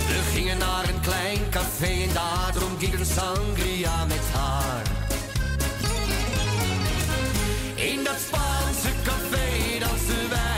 We 0.08 0.22
gingen 0.34 0.58
naar 0.58 0.90
een 0.90 1.02
klein 1.02 1.50
café 1.50 2.04
en 2.08 2.14
daar 2.14 2.52
dronk 2.54 2.82
ik 2.82 2.94
een 2.94 3.06
sangria 3.06 4.06
met 4.06 4.26
haar. 4.34 4.82
In 7.76 8.04
dat 8.04 8.18
Spaanse 8.28 8.92
café 9.04 9.80
dansten 9.80 10.30
wij 10.30 10.55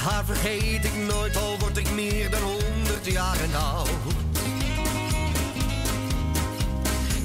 haar 0.00 0.24
vergeet 0.24 0.84
ik 0.84 0.96
nooit, 0.96 1.36
al 1.36 1.58
word 1.58 1.76
ik 1.76 1.90
meer 1.90 2.30
dan 2.30 2.42
honderd 2.42 3.06
jaren 3.06 3.54
oud. 3.54 3.88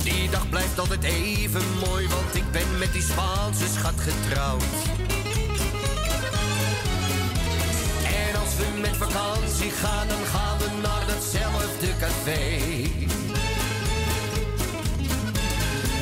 Die 0.03 0.29
dag 0.29 0.49
blijft 0.49 0.79
altijd 0.79 1.03
even 1.03 1.61
mooi, 1.87 2.07
want 2.07 2.35
ik 2.35 2.51
ben 2.51 2.77
met 2.77 2.93
die 2.93 3.01
Spaanse 3.01 3.67
schat 3.67 3.93
getrouwd. 3.97 4.63
En 8.03 8.39
als 8.39 8.55
we 8.57 8.79
met 8.81 8.95
vakantie 8.95 9.71
gaan, 9.71 10.07
dan 10.07 10.25
gaan 10.25 10.57
we 10.57 10.67
naar 10.81 11.05
datzelfde 11.07 11.87
café. 11.99 12.59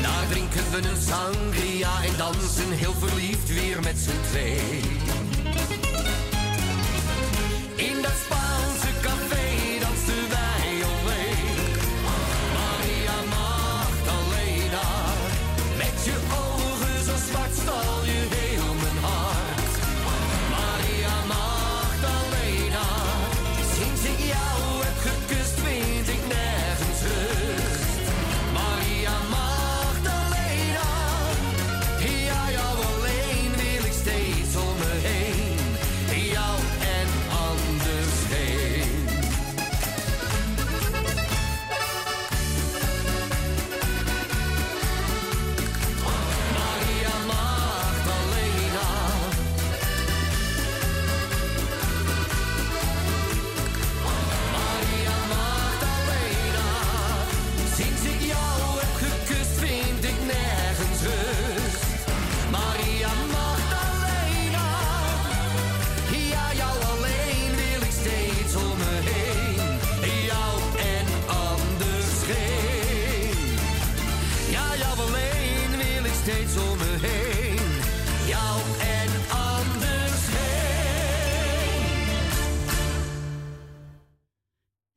Daar 0.02 0.28
drinken 0.30 0.72
we 0.72 0.78
een 0.78 1.02
sangria 1.02 2.04
en 2.04 2.18
dansen 2.18 2.72
heel 2.72 2.94
verliefd 2.94 3.54
weer 3.54 3.82
met 3.82 3.98
z'n 3.98 4.30
twee. 4.32 4.82
In 7.76 8.02
dat 8.02 8.12
Spaanse 8.26 8.88
café 9.02 9.80
dansten 9.80 10.30
wij 10.30 10.63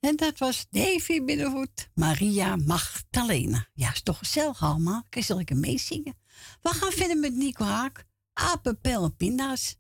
En 0.07 0.17
dat 0.17 0.39
was 0.39 0.67
Davy 0.71 1.25
Binnenvoet, 1.25 1.91
Maria 1.95 2.57
Magdalena. 2.57 3.67
Ja, 3.75 3.93
is 3.93 4.03
toch 4.03 4.19
gezellig 4.19 4.63
allemaal. 4.63 5.03
Kan 5.09 5.23
je 5.27 5.35
lekker 5.35 5.57
meezingen? 5.57 6.17
We 6.63 6.69
gaan 6.69 6.93
verder 6.93 7.17
met 7.17 7.35
Nico 7.35 7.65
Haak. 7.65 8.05
Apen, 8.33 8.81
pijl 8.81 9.05
en 9.05 9.17
pinda's. 9.17 9.77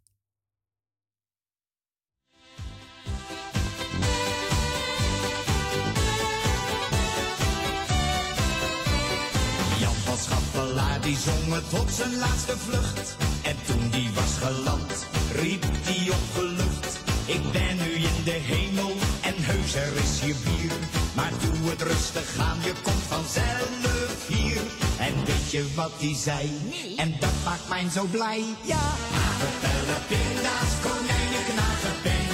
Jan 9.78 9.94
van 9.94 10.16
Schappelaar 10.16 11.00
die 11.00 11.16
zong 11.16 11.52
het 11.54 11.80
op 11.80 11.88
zijn 11.88 12.16
laatste 12.16 12.58
vlucht. 12.58 13.16
En 13.42 13.56
toen 13.66 13.90
die 13.90 14.10
was 14.10 14.36
geland, 14.38 15.06
riep 15.32 15.62
die 15.84 16.12
opgelucht. 16.12 17.00
Ik 17.26 17.52
ben 17.52 17.76
nu 17.76 17.92
in 17.92 18.24
de 18.24 18.38
hemel 18.50 19.05
er 19.74 19.96
is 20.04 20.20
hier 20.20 20.36
bier. 20.44 20.72
Maar 21.14 21.32
doe 21.42 21.70
het 21.70 21.82
rustig 21.82 22.38
aan, 22.38 22.58
je 22.62 22.72
komt 22.82 23.04
vanzelf 23.08 24.26
hier. 24.28 24.60
En 24.98 25.14
weet 25.24 25.50
je 25.50 25.62
wat 25.74 25.92
die 25.98 26.16
zei? 26.16 26.50
En 26.96 27.14
dat 27.20 27.36
maakt 27.44 27.68
mij 27.68 27.88
zo 27.96 28.04
blij. 28.04 28.44
Ja, 28.72 28.84
apenpellen, 29.26 30.00
pinda's, 30.10 30.72
konijnen, 30.84 31.44
knagen, 31.50 31.96
pen. 32.04 32.28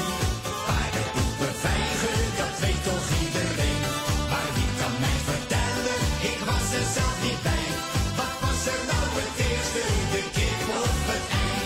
Paardenpoepen, 0.66 1.54
vijgen, 1.64 2.20
dat 2.40 2.54
weet 2.64 2.82
toch 2.88 3.06
iedereen. 3.24 3.82
Maar 4.32 4.50
wie 4.56 4.70
kan 4.80 4.94
mij 5.04 5.18
vertellen? 5.30 6.00
Ik 6.30 6.40
was 6.50 6.66
er 6.78 6.86
zelf 6.96 7.16
niet 7.26 7.42
bij. 7.48 7.66
Wat 8.18 8.34
was 8.44 8.60
er 8.74 8.82
nou 8.90 9.06
het 9.20 9.36
eerste, 9.48 9.82
de 10.14 10.22
kip 10.36 10.62
of 10.82 10.96
het 11.10 11.26
ei? 11.44 11.60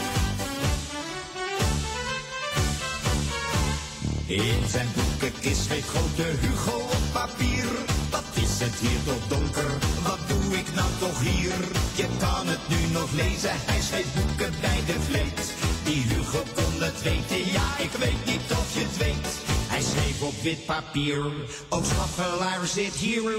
In 4.45 4.63
zijn 4.75 4.89
ik 5.21 5.33
kist 5.41 5.65
schreef 5.65 5.87
grote 5.87 6.23
Hugo 6.23 6.77
op 6.79 7.05
papier. 7.13 7.67
Wat 8.11 8.25
is 8.35 8.59
het 8.59 8.75
hier 8.75 9.03
toch 9.05 9.29
donker, 9.29 9.71
wat 10.03 10.19
doe 10.29 10.59
ik 10.59 10.75
nou 10.75 10.91
toch 10.99 11.21
hier? 11.21 11.55
Je 11.95 12.07
kan 12.19 12.47
het 12.47 12.69
nu 12.69 12.93
nog 12.93 13.11
lezen, 13.13 13.51
hij 13.71 13.81
schreef 13.81 14.15
boeken 14.15 14.53
bij 14.61 14.81
de 14.87 15.01
vleet. 15.09 15.55
Die 15.85 16.03
Hugo 16.09 16.43
kon 16.55 16.83
het 16.83 17.03
weten, 17.03 17.53
ja 17.53 17.69
ik 17.79 17.93
weet 17.99 18.25
niet 18.25 18.51
of 18.51 18.69
je 18.75 18.81
het 18.81 18.97
weet. 18.97 19.29
Hij 19.73 19.83
schreef 19.83 20.23
op 20.23 20.43
wit 20.43 20.67
papier, 20.67 21.25
ook 21.69 21.85
Schaffelaar 21.85 22.67
zit 22.67 22.95
hier. 22.95 23.33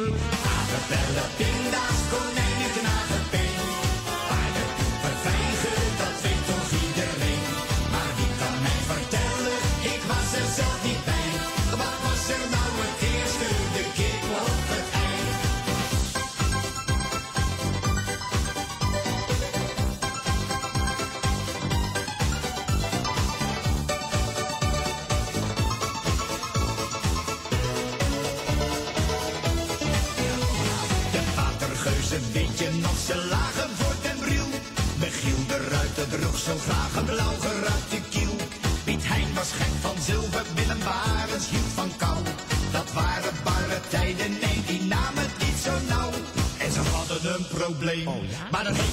Aardappellen, 0.55 1.29
pinda's, 1.37 1.99
konijnen, 2.11 2.71
knagen. 2.77 3.06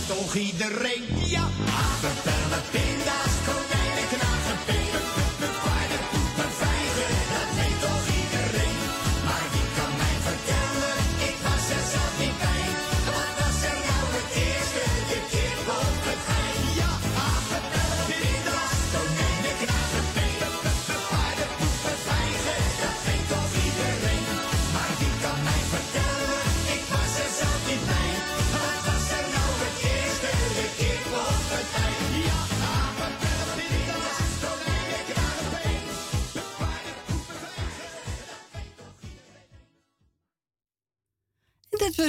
toch 0.07 0.35
iedereen, 0.35 1.03
ja, 1.27 1.49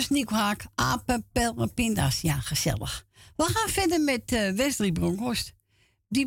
sneekhaak, 0.05 0.65
apen, 0.75 1.25
pijlen, 1.31 1.73
pinda's. 1.73 2.21
Ja, 2.21 2.39
gezellig. 2.39 3.05
We 3.35 3.43
gaan 3.43 3.69
verder 3.69 4.01
met 4.01 4.31
uh, 4.31 4.51
Wesley 4.51 4.91
Bronkhorst. 4.91 5.53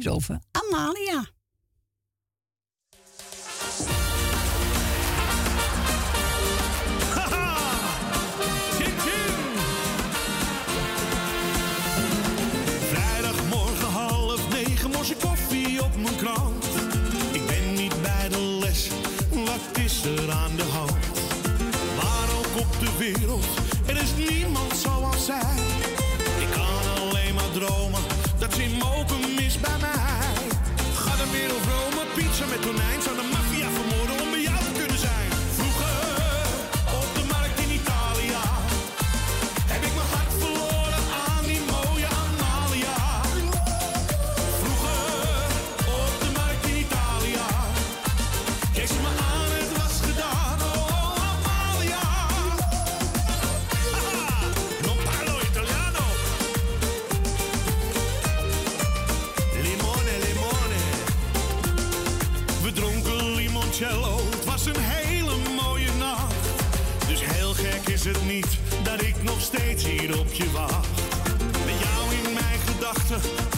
Over 0.09 0.41
Amalia. 0.51 1.25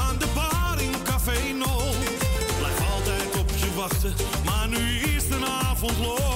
aan 0.01 0.19
de 0.19 0.27
bar 0.35 0.81
in 0.81 0.93
Café 1.05 1.53
No. 1.53 1.81
Blijf 2.59 2.93
altijd 2.95 3.39
op 3.39 3.51
je 3.57 3.75
wachten, 3.75 4.15
maar 4.45 4.69
nu 4.69 4.99
is 4.99 5.29
de 5.29 5.39
avond 5.63 5.99
los. 5.99 6.30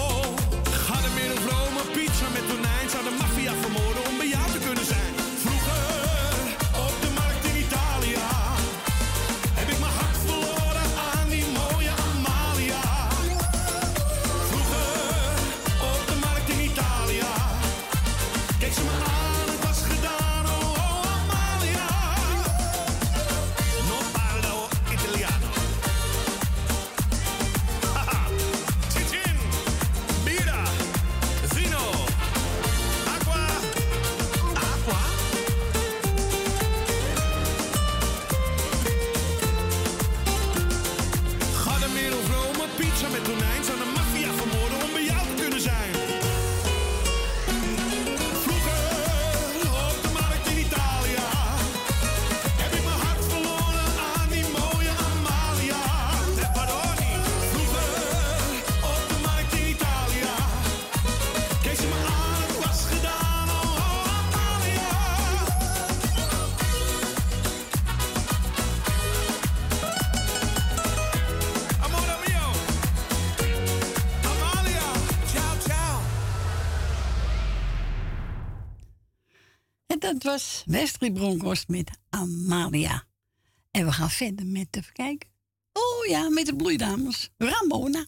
Westry 80.74 81.10
Bronkhorst 81.10 81.68
met 81.68 81.90
Amalia. 82.10 83.04
En 83.70 83.84
we 83.84 83.92
gaan 83.92 84.10
verder 84.10 84.46
met, 84.46 84.66
even 84.70 84.92
kijken. 84.92 85.28
Oh 85.72 86.06
ja, 86.06 86.28
met 86.28 86.46
de 86.46 86.56
bloeidames. 86.56 87.30
Ramona. 87.38 88.06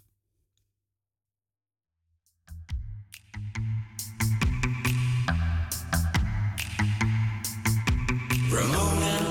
Ramona. 8.51 9.26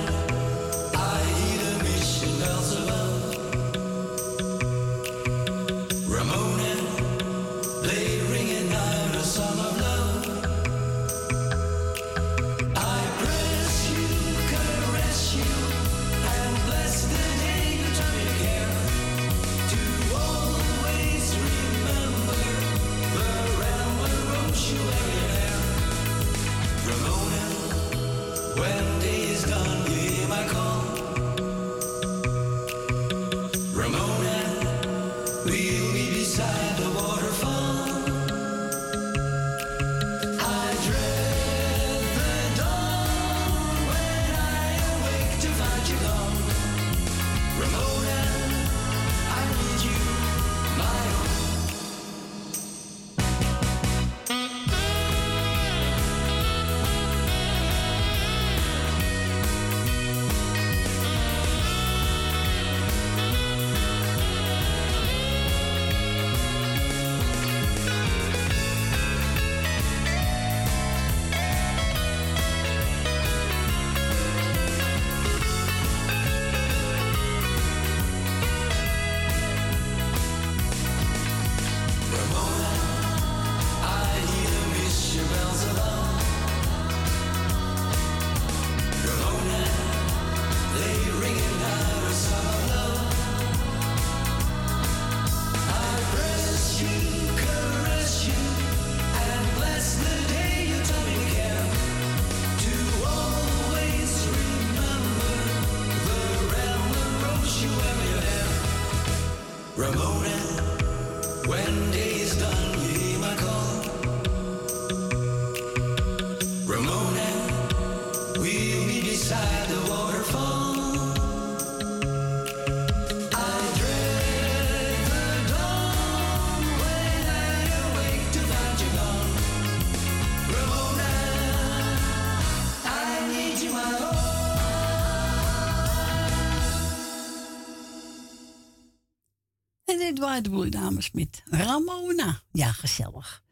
Waren 140.20 140.44
de 140.44 140.70
Dames 140.70 141.12
met 141.12 141.44
Ramona. 141.46 142.42
Ja, 142.52 142.72
gezellig. 142.72 143.44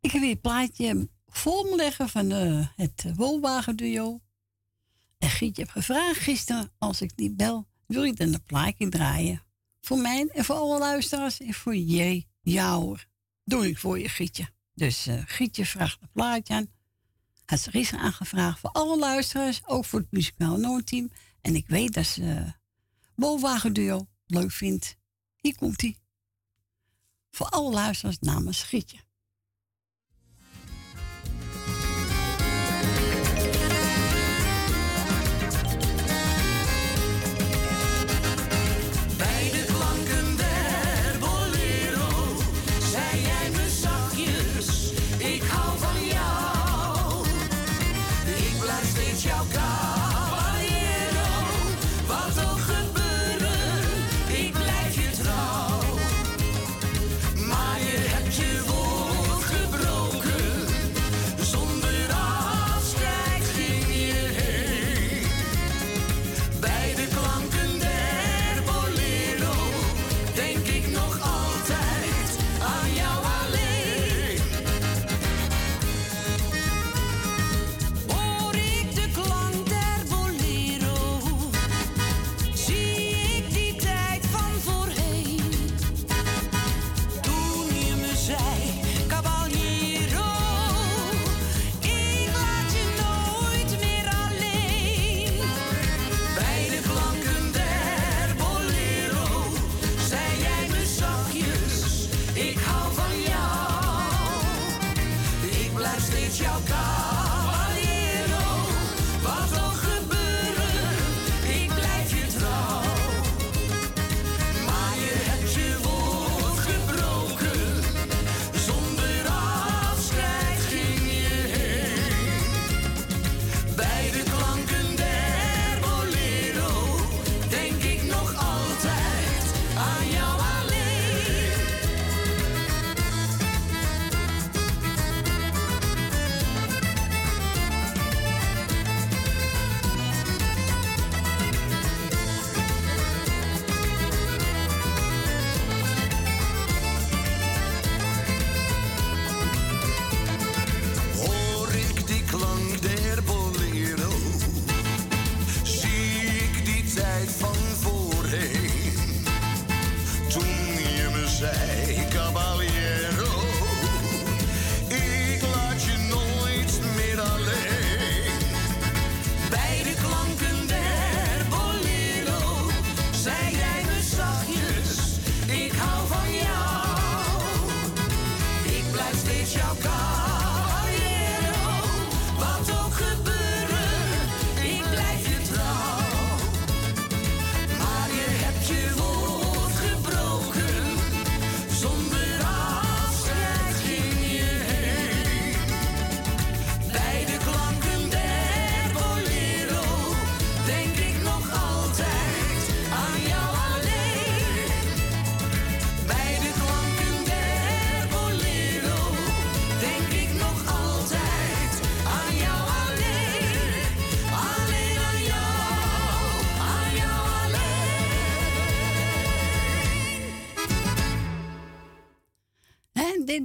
Ik 0.00 0.10
heb 0.10 0.20
weer 0.20 0.30
een 0.30 0.40
plaatje 0.40 1.08
voor 1.26 1.64
me 1.64 1.76
leggen 1.76 2.08
van 2.08 2.30
eh, 2.30 2.66
het 2.76 3.04
uh, 3.06 3.16
Wolwagen 3.16 3.76
duo. 3.76 4.20
En 5.18 5.28
Gietje 5.28 5.62
heeft 5.62 5.72
gevraagd 5.72 6.20
gisteren, 6.20 6.72
als 6.78 7.00
ik 7.00 7.16
die 7.16 7.30
bel, 7.30 7.68
wil 7.86 8.02
je 8.02 8.12
dan 8.12 8.34
een 8.34 8.42
plaatje 8.42 8.88
draaien? 8.88 9.42
Voor 9.80 9.98
mij 9.98 10.28
en 10.34 10.44
voor 10.44 10.56
alle 10.56 10.78
luisteraars 10.78 11.40
en 11.40 11.54
voor 11.54 11.76
jij, 11.76 12.28
jou 12.40 12.82
hoor. 12.82 13.06
Doe 13.44 13.68
ik 13.68 13.78
voor 13.78 13.98
je, 13.98 14.08
Gietje. 14.08 14.48
Dus 14.74 15.06
eh 15.06 15.22
Gietje 15.26 15.66
vraagt 15.66 15.98
een 16.00 16.10
plaatje 16.12 16.54
aan. 16.54 16.66
Had 17.44 17.60
ze 17.60 17.70
gisteren 17.70 18.04
aangevraagd 18.04 18.58
voor 18.58 18.70
alle 18.70 18.98
luisteraars, 18.98 19.60
ook 19.66 19.84
voor 19.84 19.98
het 20.00 20.10
muzikaal 20.10 20.56
Noordteam. 20.56 21.10
En 21.40 21.54
ik 21.54 21.68
weet 21.68 21.94
dat 21.94 22.06
ze 22.06 22.22
uh, 22.22 22.50
Wolwagen 23.14 23.72
duo 23.72 24.06
leuk 24.26 24.52
vindt. 24.52 24.97
Hier 25.40 25.56
komt 25.56 25.82
ie. 25.82 25.96
Voor 27.30 27.46
alle 27.48 27.70
luisteraars 27.70 28.18
namens 28.18 28.62
Gietje. 28.62 28.98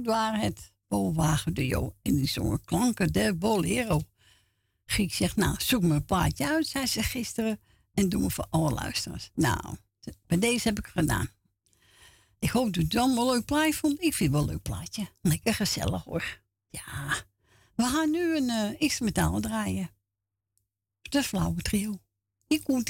Dit 0.02 0.42
het 0.42 0.72
Bolwagen 0.88 1.54
duo. 1.54 1.94
En 2.02 2.14
die 2.14 2.28
zongen 2.28 2.64
klanken 2.64 3.12
der 3.12 3.38
bolero. 3.38 4.00
Giek 4.86 5.14
zegt, 5.14 5.36
nou, 5.36 5.54
zoek 5.58 5.82
me 5.82 5.94
een 5.94 6.04
plaatje 6.04 6.48
uit, 6.48 6.66
zei 6.66 6.86
ze 6.86 7.02
gisteren. 7.02 7.60
En 7.94 8.08
doen 8.08 8.22
we 8.22 8.30
voor 8.30 8.46
alle 8.50 8.70
luisteraars. 8.70 9.30
Nou, 9.34 9.76
bij 10.26 10.38
deze 10.38 10.68
heb 10.68 10.78
ik 10.78 10.84
het 10.84 10.94
gedaan. 10.94 11.28
Ik 12.38 12.50
hoop 12.50 12.64
dat 12.64 12.76
u 12.76 12.86
het 12.86 12.96
allemaal 12.96 13.32
leuk 13.32 13.44
plaatje 13.44 13.74
vond. 13.74 14.02
Ik 14.02 14.14
vind 14.14 14.18
het 14.18 14.30
wel 14.30 14.40
een 14.40 14.48
leuk 14.48 14.62
plaatje. 14.62 15.08
Lekker 15.20 15.54
gezellig 15.54 16.04
hoor. 16.04 16.42
Ja. 16.70 17.16
We 17.74 17.82
gaan 17.82 18.10
nu 18.10 18.36
een 18.36 18.48
uh, 18.48 18.80
instrumentaal 18.80 19.40
draaien. 19.40 19.90
De 21.02 21.22
flauwe 21.22 21.62
trio. 21.62 22.00
Hier 22.46 22.62
komt 22.62 22.88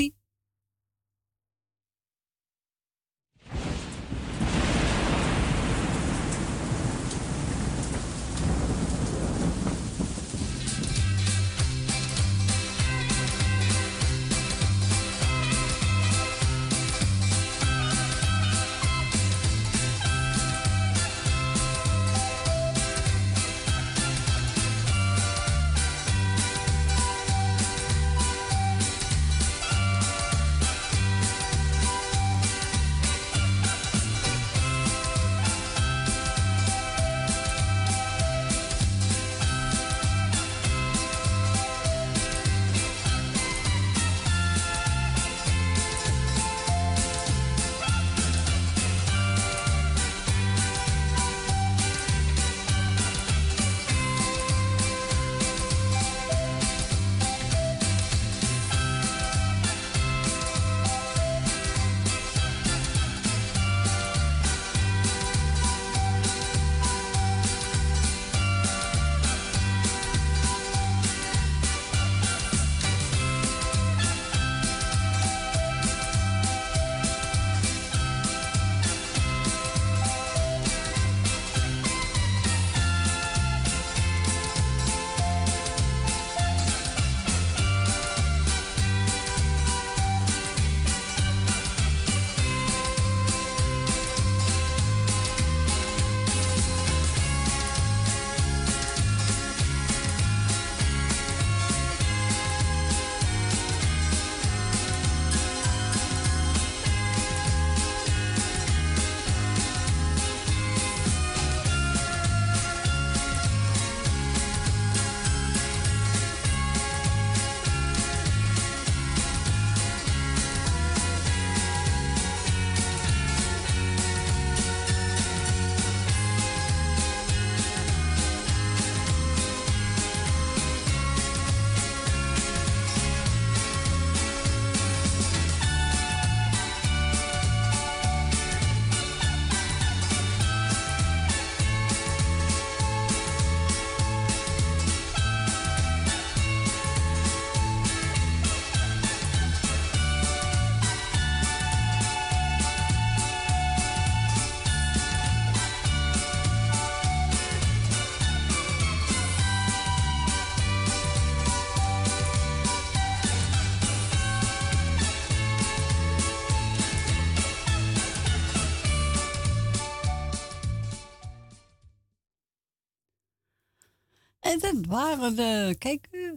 waren 174.94 175.36
de, 175.36 175.74
kijk, 175.78 176.06
eh, 176.10 176.32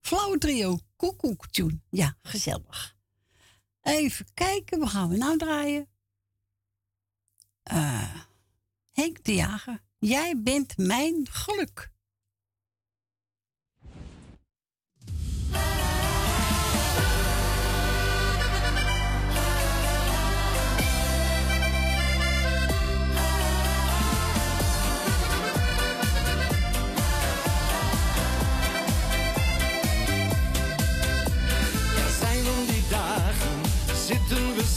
flauwe 0.00 0.38
trio, 0.38 0.78
koekoek 0.96 1.46
tune. 1.46 1.80
Ja, 1.90 2.16
gezellig. 2.22 2.96
Even 3.82 4.26
kijken, 4.34 4.78
wat 4.78 4.88
gaan 4.88 5.08
we 5.08 5.16
nou 5.16 5.36
draaien? 5.36 5.88
Uh, 7.72 8.14
Henk 8.90 9.24
de 9.24 9.34
Jager, 9.34 9.82
jij 9.98 10.40
bent 10.42 10.76
mijn 10.76 11.26
geluk. 11.30 11.90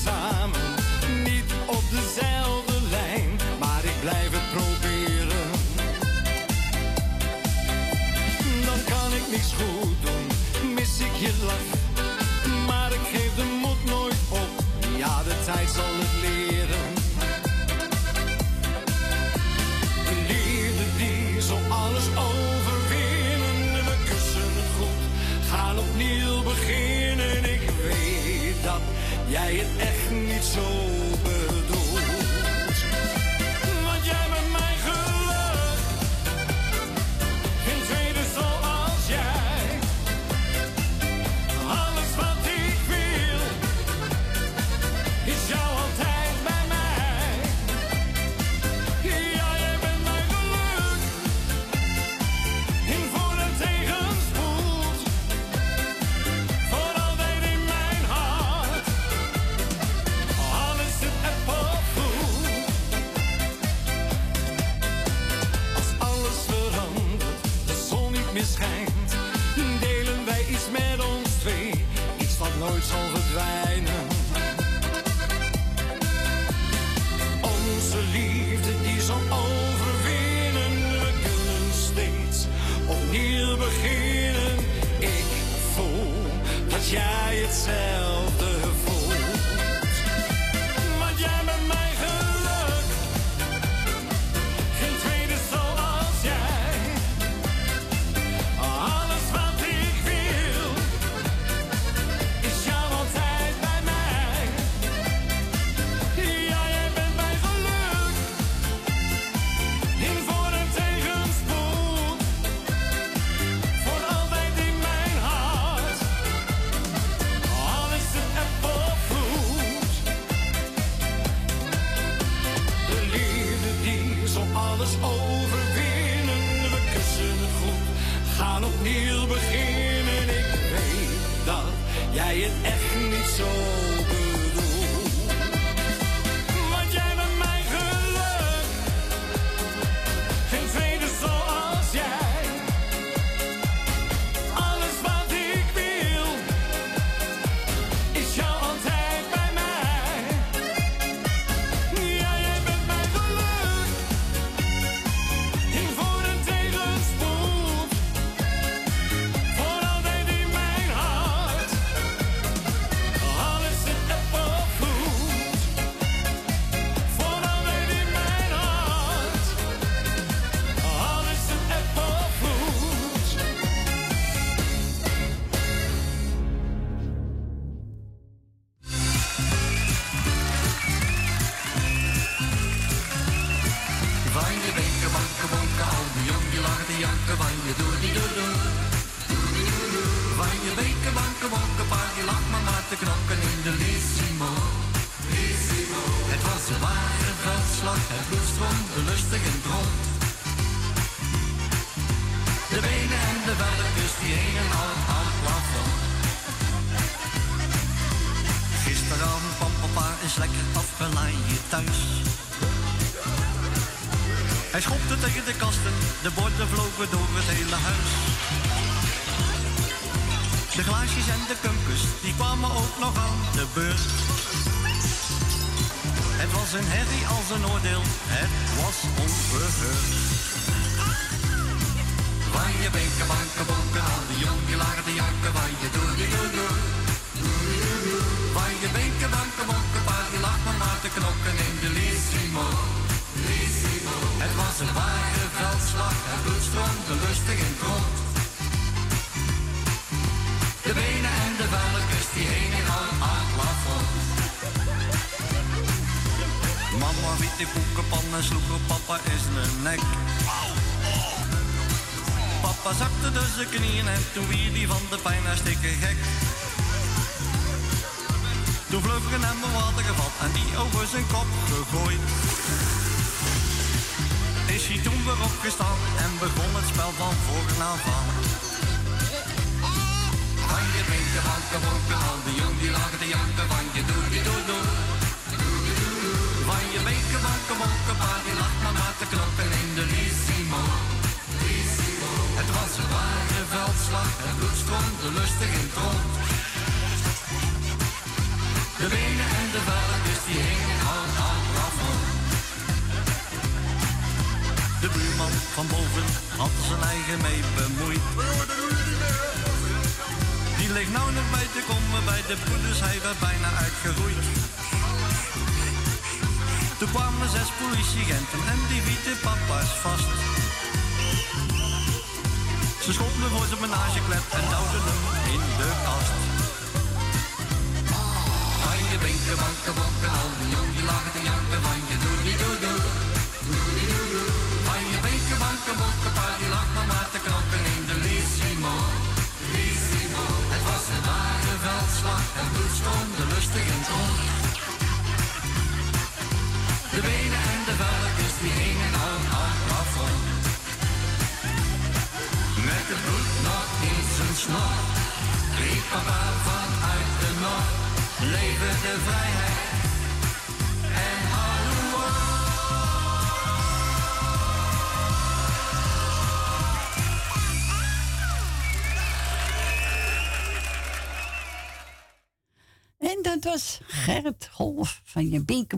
samen, 0.04 0.60
niet 1.24 1.50
op 1.66 1.84
dezelfde 1.90 2.78
lijn, 2.90 3.30
maar 3.60 3.84
ik 3.84 4.00
blijf 4.02 4.32
het 4.32 4.48
proberen. 4.52 5.48
Dan 8.66 8.80
kan 8.94 9.10
ik 9.20 9.26
niks 9.32 9.52
goed 9.60 9.98
doen, 10.06 10.26
mis 10.74 11.00
ik 11.00 11.16
je 11.26 11.34
lang. 11.46 11.68
maar 12.68 12.92
ik 12.92 13.06
geef 13.14 13.36
de 13.36 13.58
moed 13.62 13.86
nooit 13.86 14.24
op. 14.30 14.52
Ja, 14.98 15.24
de 15.24 15.36
tijd 15.46 15.70
zal 15.70 15.94
het 16.02 16.23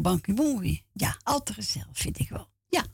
Bankimongi. 0.05 0.85
Ja, 0.93 1.17
altijd 1.23 1.57
gezellig, 1.57 1.97
vind 1.97 2.19
ik 2.19 2.29
wel. 2.29 2.49
Ja, 2.67 2.85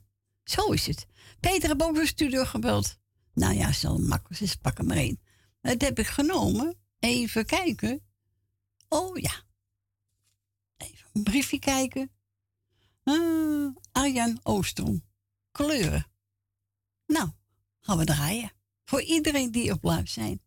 zo 0.43 0.71
is 0.71 0.87
het. 0.87 1.05
Peter 1.39 1.69
heb 1.69 1.81
ook 1.81 1.95
de 1.95 2.05
studio 2.05 2.45
gebeld. 2.45 2.97
Nou 3.33 3.53
ja, 3.53 3.71
zo 3.71 3.97
makkelijk 3.97 4.41
is, 4.41 4.55
pak 4.55 4.77
hem 4.77 4.87
maar 4.87 4.97
één. 4.97 5.19
Dat 5.61 5.81
heb 5.81 5.99
ik 5.99 6.07
genomen. 6.07 6.75
Even 6.99 7.45
kijken. 7.45 8.01
Oh 8.87 9.17
ja. 9.17 9.31
Even 10.77 11.09
een 11.13 11.23
briefje 11.23 11.59
kijken. 11.59 12.11
Uh, 13.03 13.69
Arjan 13.91 14.39
Oostrom. 14.43 15.03
Kleuren. 15.51 16.07
Nou, 17.07 17.29
gaan 17.79 17.97
we 17.97 18.05
draaien. 18.05 18.51
Voor 18.83 19.01
iedereen 19.01 19.51
die 19.51 19.71
op 19.71 19.83
live 19.83 20.09
zijn. 20.09 20.41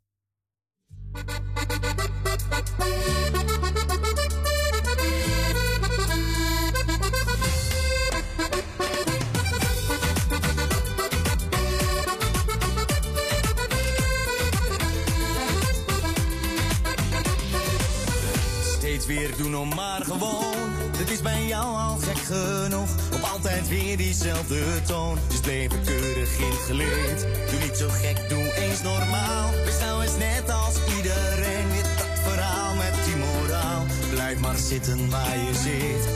steeds 19.01 19.19
weer 19.21 19.37
doen 19.37 19.57
om 19.57 19.75
maar 19.75 20.01
gewoon. 20.05 20.71
Het 20.97 21.11
is 21.11 21.23
bij 21.23 21.47
jou 21.47 21.65
al 21.65 21.97
gek 21.97 22.19
genoeg, 22.19 22.89
op 23.13 23.21
altijd 23.33 23.69
weer 23.69 23.97
diezelfde 23.97 24.83
toon. 24.87 25.19
Dus 25.29 25.41
bleef 25.41 25.73
er 25.73 25.79
keurig 25.79 26.39
ingeleerd. 26.39 27.21
Doe 27.51 27.61
niet 27.61 27.77
zo 27.77 27.89
gek, 27.89 28.29
doe 28.29 28.55
eens 28.55 28.83
normaal. 28.83 29.51
Wees 29.65 29.79
nou 29.79 30.03
eens 30.03 30.17
net 30.17 30.51
als 30.51 30.75
iedereen, 30.97 31.67
dit 31.73 31.87
dat 31.99 32.33
verhaal 32.33 32.75
met 32.75 32.95
die 33.05 33.17
moraal. 33.17 33.85
Blijf 34.11 34.39
maar 34.39 34.57
zitten 34.57 35.11
waar 35.11 35.39
je 35.39 35.55
zit, 35.55 36.09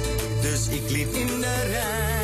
dus 0.42 0.68
ik 0.68 0.90
liep 0.90 1.14
in 1.14 1.26
de 1.26 1.66
rij. 1.70 2.17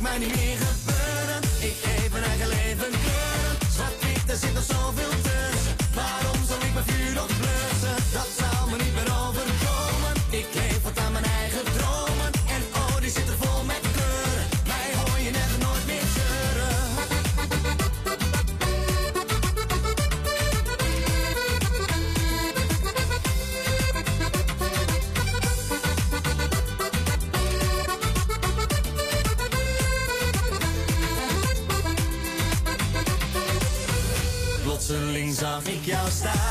mij 0.00 0.18
niet 0.18 0.36
meer 0.36 0.69
stop. 36.20 36.49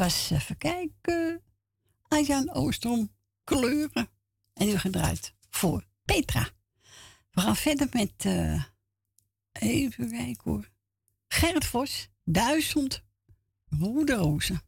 was, 0.00 0.30
eh, 0.30 0.36
even 0.36 0.56
kijken, 0.56 1.42
Ajan 2.08 2.50
Oostrom, 2.54 3.12
kleuren. 3.44 4.08
En 4.52 4.66
nu 4.66 4.78
gedraaid 4.78 5.34
voor 5.50 5.84
Petra. 6.04 6.48
We 7.30 7.40
gaan 7.40 7.56
verder 7.56 7.88
met, 7.92 8.12
eh, 8.16 8.64
even 9.52 10.10
kijken 10.10 10.50
hoor, 10.50 10.70
Gerrit 11.28 11.64
Vos, 11.64 12.08
duizend 12.24 13.02
Roederozen. 13.64 14.62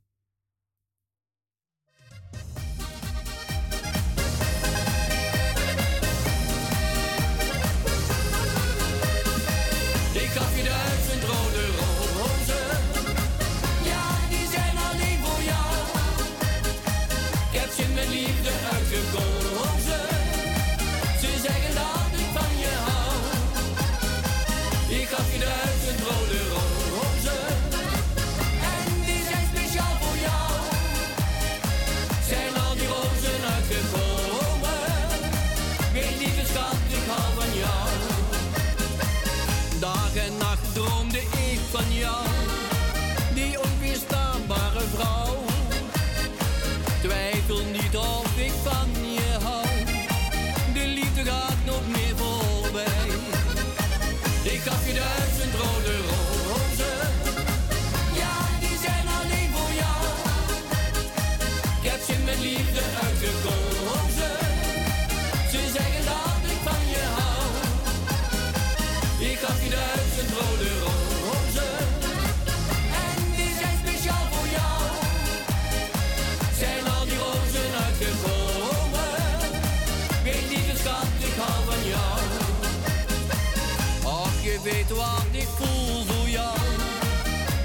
wat 84.94 85.26
ik 85.30 85.48
voel 85.48 86.04
voor 86.04 86.28
jou. 86.28 86.58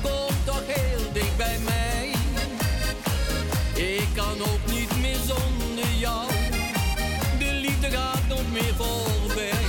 Kom 0.01 0.35
toch 0.45 0.63
heel 0.65 1.11
dicht 1.13 1.37
bij 1.37 1.57
mij. 1.65 2.11
Ik 3.73 4.07
kan 4.15 4.41
ook 4.41 4.71
niet 4.71 5.01
meer 5.01 5.17
zonder 5.25 5.91
jou. 5.97 6.27
De 7.39 7.51
liefde 7.53 7.89
gaat 7.89 8.27
nog 8.27 8.51
meer 8.51 8.73
voorbij. 8.75 9.65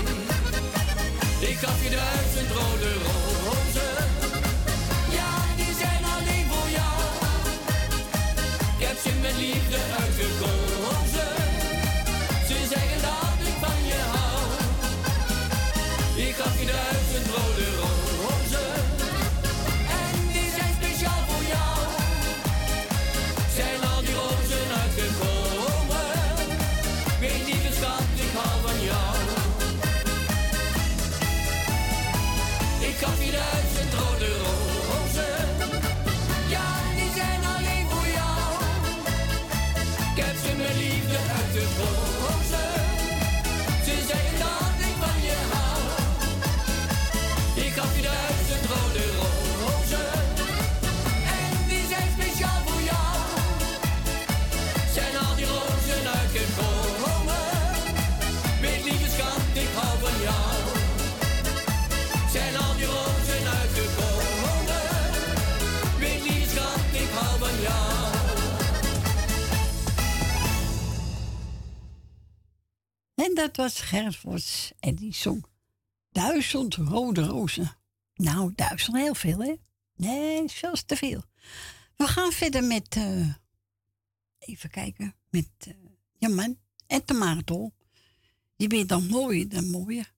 Ik 1.40 1.56
gaf 1.58 1.82
je 1.82 1.90
duizend 1.90 2.50
rode 2.50 2.92
rozen. 2.92 3.17
Gervoorts 73.88 74.72
en 74.80 74.94
die 74.94 75.14
zong 75.14 75.44
duizend 76.10 76.74
rode 76.74 77.22
rozen. 77.22 77.76
Nou, 78.14 78.52
duizend 78.54 78.96
heel 78.96 79.14
veel, 79.14 79.38
hè? 79.38 79.54
Nee, 79.96 80.48
zelfs 80.48 80.82
te 80.82 80.96
veel. 80.96 81.22
We 81.96 82.06
gaan 82.06 82.32
verder 82.32 82.64
met, 82.64 82.96
eh, 82.96 83.34
even 84.38 84.70
kijken, 84.70 85.14
met 85.30 85.48
eh, 85.58 85.68
uh, 85.68 85.90
Jaman 86.18 86.58
en 86.86 87.16
Maratol. 87.18 87.72
Je 88.56 88.66
bent 88.66 88.88
dan 88.88 89.06
mooier 89.06 89.48
dan 89.48 89.70
mooier. 89.70 90.12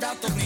dat 0.00 0.20
toch 0.20 0.36
niet? 0.36 0.45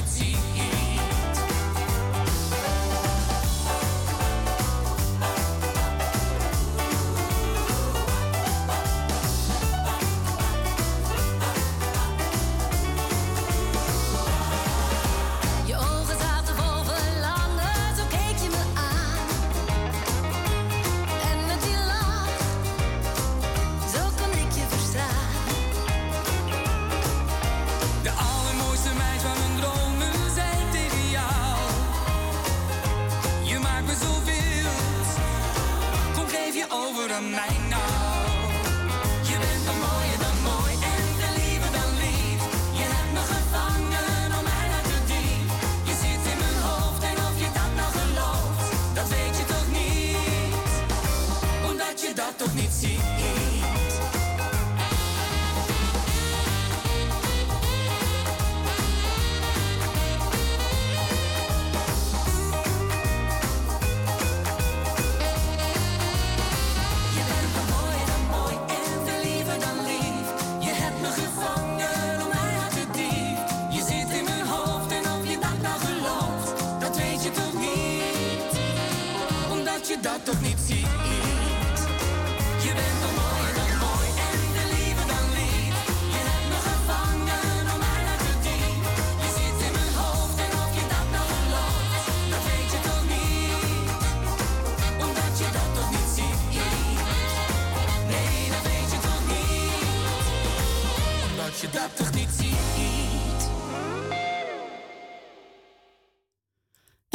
the 37.11 37.21
night 37.23 37.70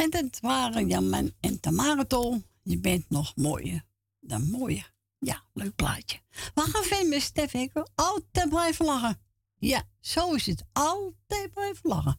En 0.06 0.12
dat 0.12 0.40
waren 0.40 0.88
Jan 0.88 1.32
en 1.40 1.60
Tamara 1.60 2.04
Tol. 2.04 2.42
Je 2.62 2.78
bent 2.78 3.10
nog 3.10 3.36
mooier 3.36 3.84
dan 4.20 4.50
mooier. 4.50 4.92
Ja, 5.18 5.42
leuk 5.52 5.74
plaatje. 5.74 6.18
We 6.54 6.60
gaan 6.60 6.82
verder 6.82 7.08
met 7.08 7.22
Stef 7.22 7.52
Hekker. 7.52 7.86
Altijd 7.94 8.48
blijven 8.48 8.84
lachen. 8.84 9.18
Ja, 9.58 9.82
zo 10.00 10.34
is 10.34 10.46
het. 10.46 10.64
Altijd 10.72 11.52
blijven 11.52 11.90
lachen. 11.90 12.18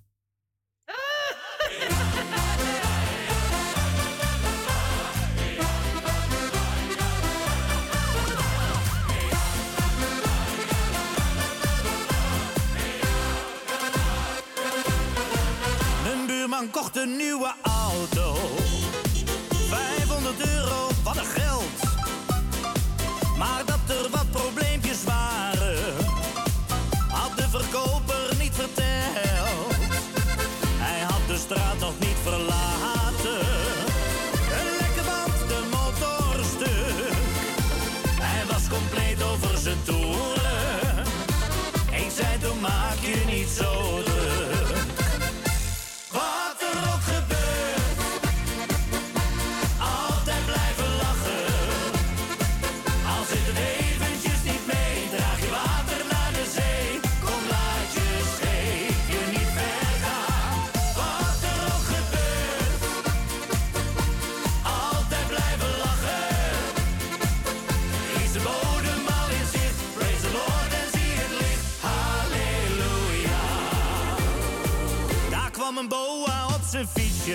Buurman 16.49 16.71
kocht 16.71 16.97
een 16.97 17.15
nieuwe 17.17 17.53
auto. 17.61 18.35
500 19.69 20.47
euro, 20.47 20.87
wat 21.03 21.17
een 21.17 21.25
geld. 21.25 21.63
Maar 23.37 23.63
dat 23.65 23.95
er 23.95 24.09
wat 24.09 24.31
probleempjes 24.31 24.66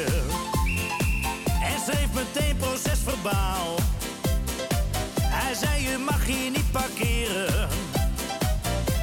en 0.00 1.80
schreef 1.86 2.12
meteen 2.14 2.56
procesverbaal. 2.56 3.76
Hij 5.20 5.54
zei: 5.54 5.82
Je 5.82 5.98
mag 5.98 6.24
hier 6.24 6.50
niet 6.50 6.70
parkeren. 6.70 7.68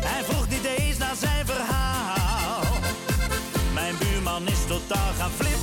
Hij 0.06 0.24
vroeg 0.24 0.50
niet 0.50 0.66
eens 0.77 0.98
naar 0.98 1.16
zijn 1.19 1.45
verhaal. 1.45 2.64
Mijn 3.74 3.95
buurman 3.98 4.48
is 4.48 4.66
totaal 4.68 5.14
gaan 5.18 5.32
flippen. 5.32 5.58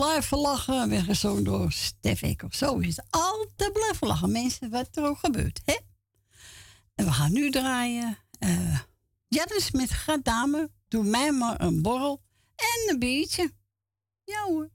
Blijven 0.00 0.38
lachen. 0.38 0.88
Weggezongen 0.88 1.44
door 1.44 1.72
Stef 1.72 2.22
Eker. 2.22 2.54
Zo 2.54 2.78
is 2.78 2.96
het. 2.96 3.06
Altijd 3.10 3.72
blijven 3.72 4.06
lachen. 4.06 4.32
Mensen, 4.32 4.70
wat 4.70 4.88
er 4.92 5.04
ook 5.04 5.18
gebeurt. 5.18 5.60
Hè? 5.64 5.76
En 6.94 7.04
we 7.04 7.12
gaan 7.12 7.32
nu 7.32 7.50
draaien. 7.50 8.18
eh 8.38 8.78
Jannes 9.28 9.70
met 9.70 9.90
Gaat 9.90 10.24
Dame. 10.24 10.70
Doe 10.88 11.04
mij 11.04 11.32
maar 11.32 11.60
een 11.60 11.82
borrel. 11.82 12.22
En 12.56 12.92
een 12.92 12.98
biertje. 12.98 13.52
Ja. 14.24 14.68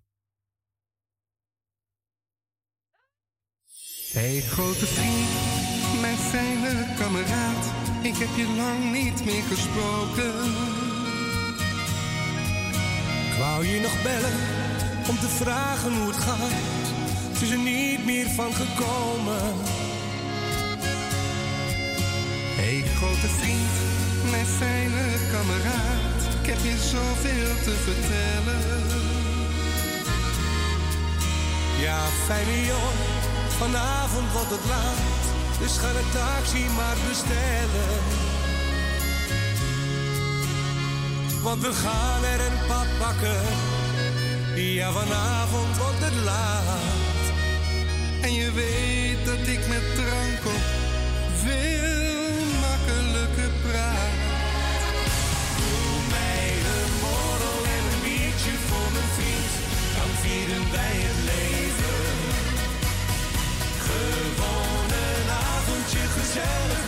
Hey 4.12 4.42
grote 4.42 4.86
vriend, 4.86 6.02
mijn 6.02 6.18
fijne 6.18 6.94
kameraad, 6.98 7.66
ik 8.04 8.16
heb 8.16 8.36
je 8.36 8.48
lang 8.56 8.92
niet 8.92 9.26
meer 9.26 9.44
gesproken. 9.44 10.34
Wou 13.40 13.66
je 13.66 13.80
nog 13.80 14.04
bellen 14.04 14.65
om 15.08 15.20
te 15.20 15.28
vragen 15.28 15.94
hoe 15.98 16.08
het 16.08 16.18
gaat. 16.18 16.58
Het 17.32 17.42
is 17.42 17.50
er 17.50 17.58
niet 17.58 18.06
meer 18.06 18.30
van 18.30 18.54
gekomen. 18.54 19.54
Hey 22.60 22.84
grote 22.96 23.28
vriend, 23.40 23.76
mijn 24.32 24.46
fijne 24.46 25.04
kameraad, 25.32 26.20
ik 26.42 26.46
heb 26.52 26.62
je 26.64 26.78
zoveel 26.94 27.54
te 27.64 27.74
vertellen. 27.86 28.62
Ja, 31.80 31.86
Ja, 31.86 32.00
fijne 32.26 32.66
jongen, 32.66 33.20
vanavond 33.58 34.32
wordt 34.32 34.50
het 34.50 34.66
laat. 34.68 35.24
Dus 35.60 35.78
ga 35.78 35.92
de 35.92 36.06
taxi 36.14 36.66
maar 36.76 36.98
bestellen. 37.08 38.00
Want 41.44 41.62
we 41.62 41.74
gaan 41.74 42.24
er 42.24 42.40
een 42.40 42.68
pad 42.68 42.88
pakken. 43.00 43.85
Ja, 44.56 44.92
vanavond 44.92 45.78
wordt 45.78 46.00
het 46.00 46.24
laat. 46.24 47.26
En 48.22 48.34
je 48.34 48.52
weet 48.52 49.26
dat 49.26 49.48
ik 49.48 49.68
met 49.68 49.96
drank 49.96 50.42
op 50.56 50.64
veel 51.44 52.46
makkelijker 52.66 53.52
praat. 53.66 54.16
Doe 55.60 55.96
mij 56.16 56.48
een 56.76 56.94
borrel 57.04 57.60
en 57.76 57.84
een 57.92 58.02
biertje 58.06 58.56
voor 58.68 58.90
mijn 58.96 59.12
vriend. 59.18 59.52
Dan 59.98 60.12
vieren 60.24 60.66
wij 60.76 60.96
het 61.10 61.22
leven. 61.32 62.00
Gewoon 63.88 64.90
een 65.08 65.30
avondje 65.54 66.04
gezellig 66.18 66.85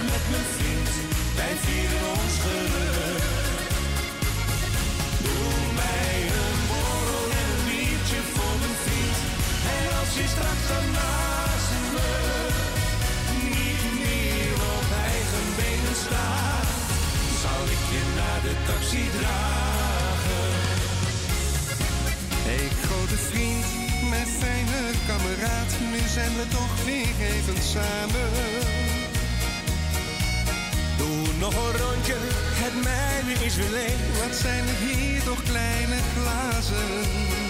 een 31.58 31.78
rondje, 31.78 32.16
het 32.64 32.84
mijne 32.84 33.46
is 33.46 33.56
weer. 33.56 33.98
Wat 34.24 34.36
zijn 34.36 34.68
er 34.68 34.76
hier 34.76 35.24
toch 35.24 35.44
kleine 35.44 35.98
glazen? 36.14 37.47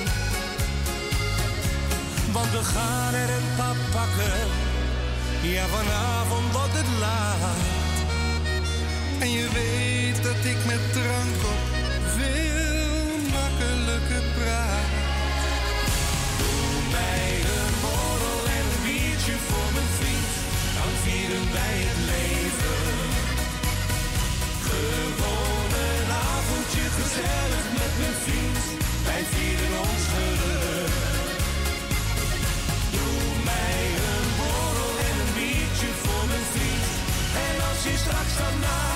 Want 2.38 2.52
we 2.52 2.64
gaan 2.64 3.14
er 3.14 3.30
een 3.38 3.50
pap 3.58 3.80
pakken. 3.92 4.40
Ja, 5.42 5.66
vanavond 5.78 6.48
wordt 6.56 6.76
het 6.82 6.92
laat. 7.00 7.60
En 9.24 9.30
je 9.32 9.48
weet 9.60 10.24
dat 10.24 10.42
ik 10.52 10.60
met 10.72 10.84
drank 10.98 11.40
op 11.54 11.62
veel 12.16 13.08
makkelijker 13.38 14.24
praat. 14.38 14.90
Doe 16.40 16.74
mij 16.96 17.30
een 17.56 17.76
borrel 17.84 18.42
en 18.58 18.66
een 18.74 18.84
biertje 18.88 19.36
voor 19.48 19.70
mijn 19.78 19.92
vriend, 20.00 20.32
dan 20.78 20.92
vieren 21.04 21.46
wij 21.58 21.76
het 21.88 22.02
leven. 22.14 22.86
Gewoon 24.70 25.70
een 25.90 26.10
avondje 26.36 26.86
gezellig 27.00 27.66
met 27.82 27.94
mijn 28.02 28.18
vriend, 28.26 28.60
wij 29.08 29.24
vieren 29.34 29.74
ons 29.90 30.04
als 38.20 38.87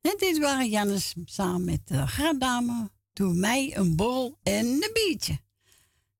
En 0.00 0.14
dit 0.18 0.38
waren 0.38 0.68
Jannes 0.68 1.14
samen 1.24 1.64
met 1.64 1.80
de 1.84 2.06
Gradame. 2.06 2.90
Doe 3.12 3.34
mij 3.34 3.76
een 3.76 3.96
borrel 3.96 4.38
en 4.42 4.66
een 4.66 4.90
biertje. 4.92 5.38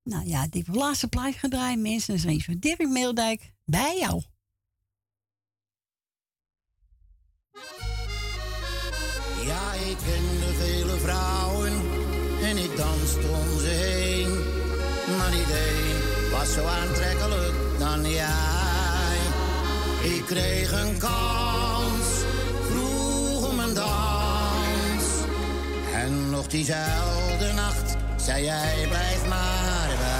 Nou 0.03 0.25
ja, 0.27 0.47
die 0.47 0.63
laatste 0.71 1.07
plaat 1.07 1.35
gedraaid, 1.35 1.79
mensen. 1.79 2.15
Dat 2.15 2.25
is 2.25 2.31
even 2.31 2.59
Dirk 2.59 2.87
Meeldijk 2.87 3.53
bij 3.65 3.97
jou. 3.97 4.21
Ja, 9.47 9.73
ik 9.73 9.97
kende 10.05 10.53
vele 10.59 10.97
vrouwen 10.97 11.73
en 12.41 12.57
ik 12.57 12.77
danste 12.77 13.27
om 13.27 13.59
ze 13.59 13.67
heen. 13.67 14.29
Maar 15.17 15.31
niet 15.31 15.47
was 16.31 16.53
zo 16.53 16.65
aantrekkelijk 16.65 17.53
dan 17.79 18.09
jij. 18.09 19.17
Ik 20.01 20.25
kreeg 20.25 20.71
een 20.71 20.97
kans, 20.97 22.07
vroeg 22.69 23.49
om 23.49 23.59
een 23.59 23.73
dans. 23.73 25.05
En 25.93 26.29
nog 26.29 26.47
diezelfde 26.47 27.53
nacht 27.55 27.95
zei 28.15 28.43
jij, 28.43 28.85
blijf 28.89 29.27
maar 29.27 29.89
bij 29.99 30.16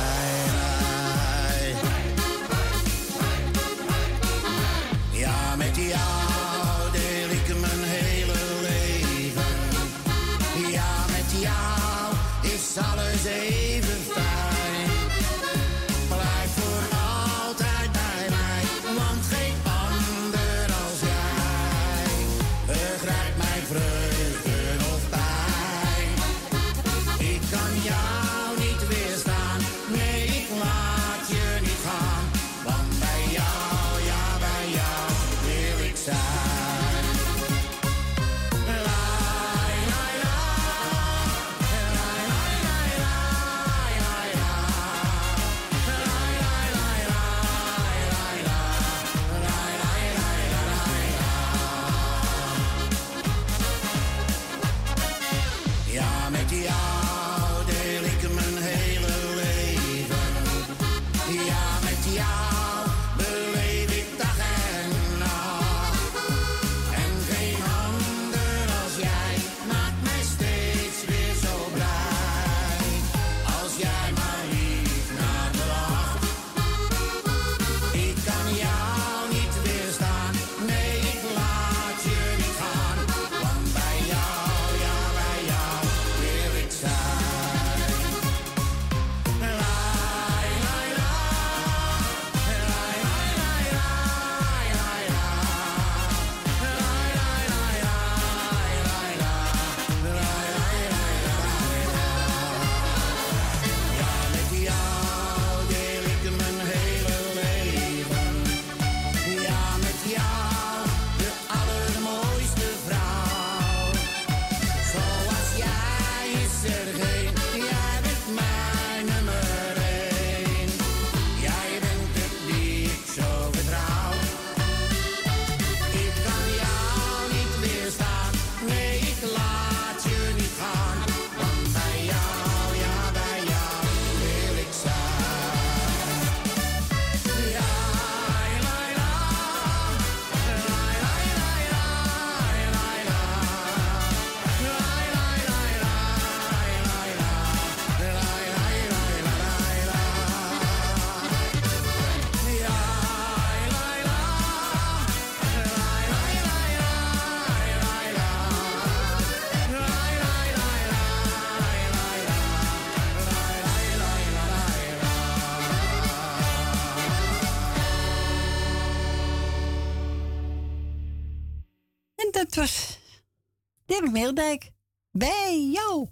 Dirk 174.07 174.19
Meeldijk. 174.19 174.71
Bij 175.11 175.69
jou. 175.73 176.09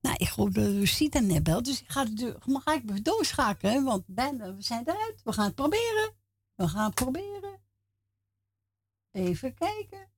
Nou, 0.00 0.16
ik 0.18 0.28
hoop 0.28 0.54
dat 0.54 0.64
Lucita 0.64 1.20
net 1.20 1.42
belt, 1.42 1.64
dus 1.64 1.80
ik 1.80 1.90
ga, 1.90 2.04
de 2.04 2.36
ga 2.40 2.74
ik 2.74 3.04
doorschakelen, 3.04 3.84
want 3.84 4.04
bijna, 4.06 4.54
we 4.54 4.62
zijn 4.62 4.88
eruit. 4.88 5.20
We 5.24 5.32
gaan 5.32 5.44
het 5.44 5.54
proberen. 5.54 6.14
We 6.54 6.68
gaan 6.68 6.84
het 6.84 6.94
proberen. 6.94 7.60
Even 9.12 9.54
kijken. 9.54 10.10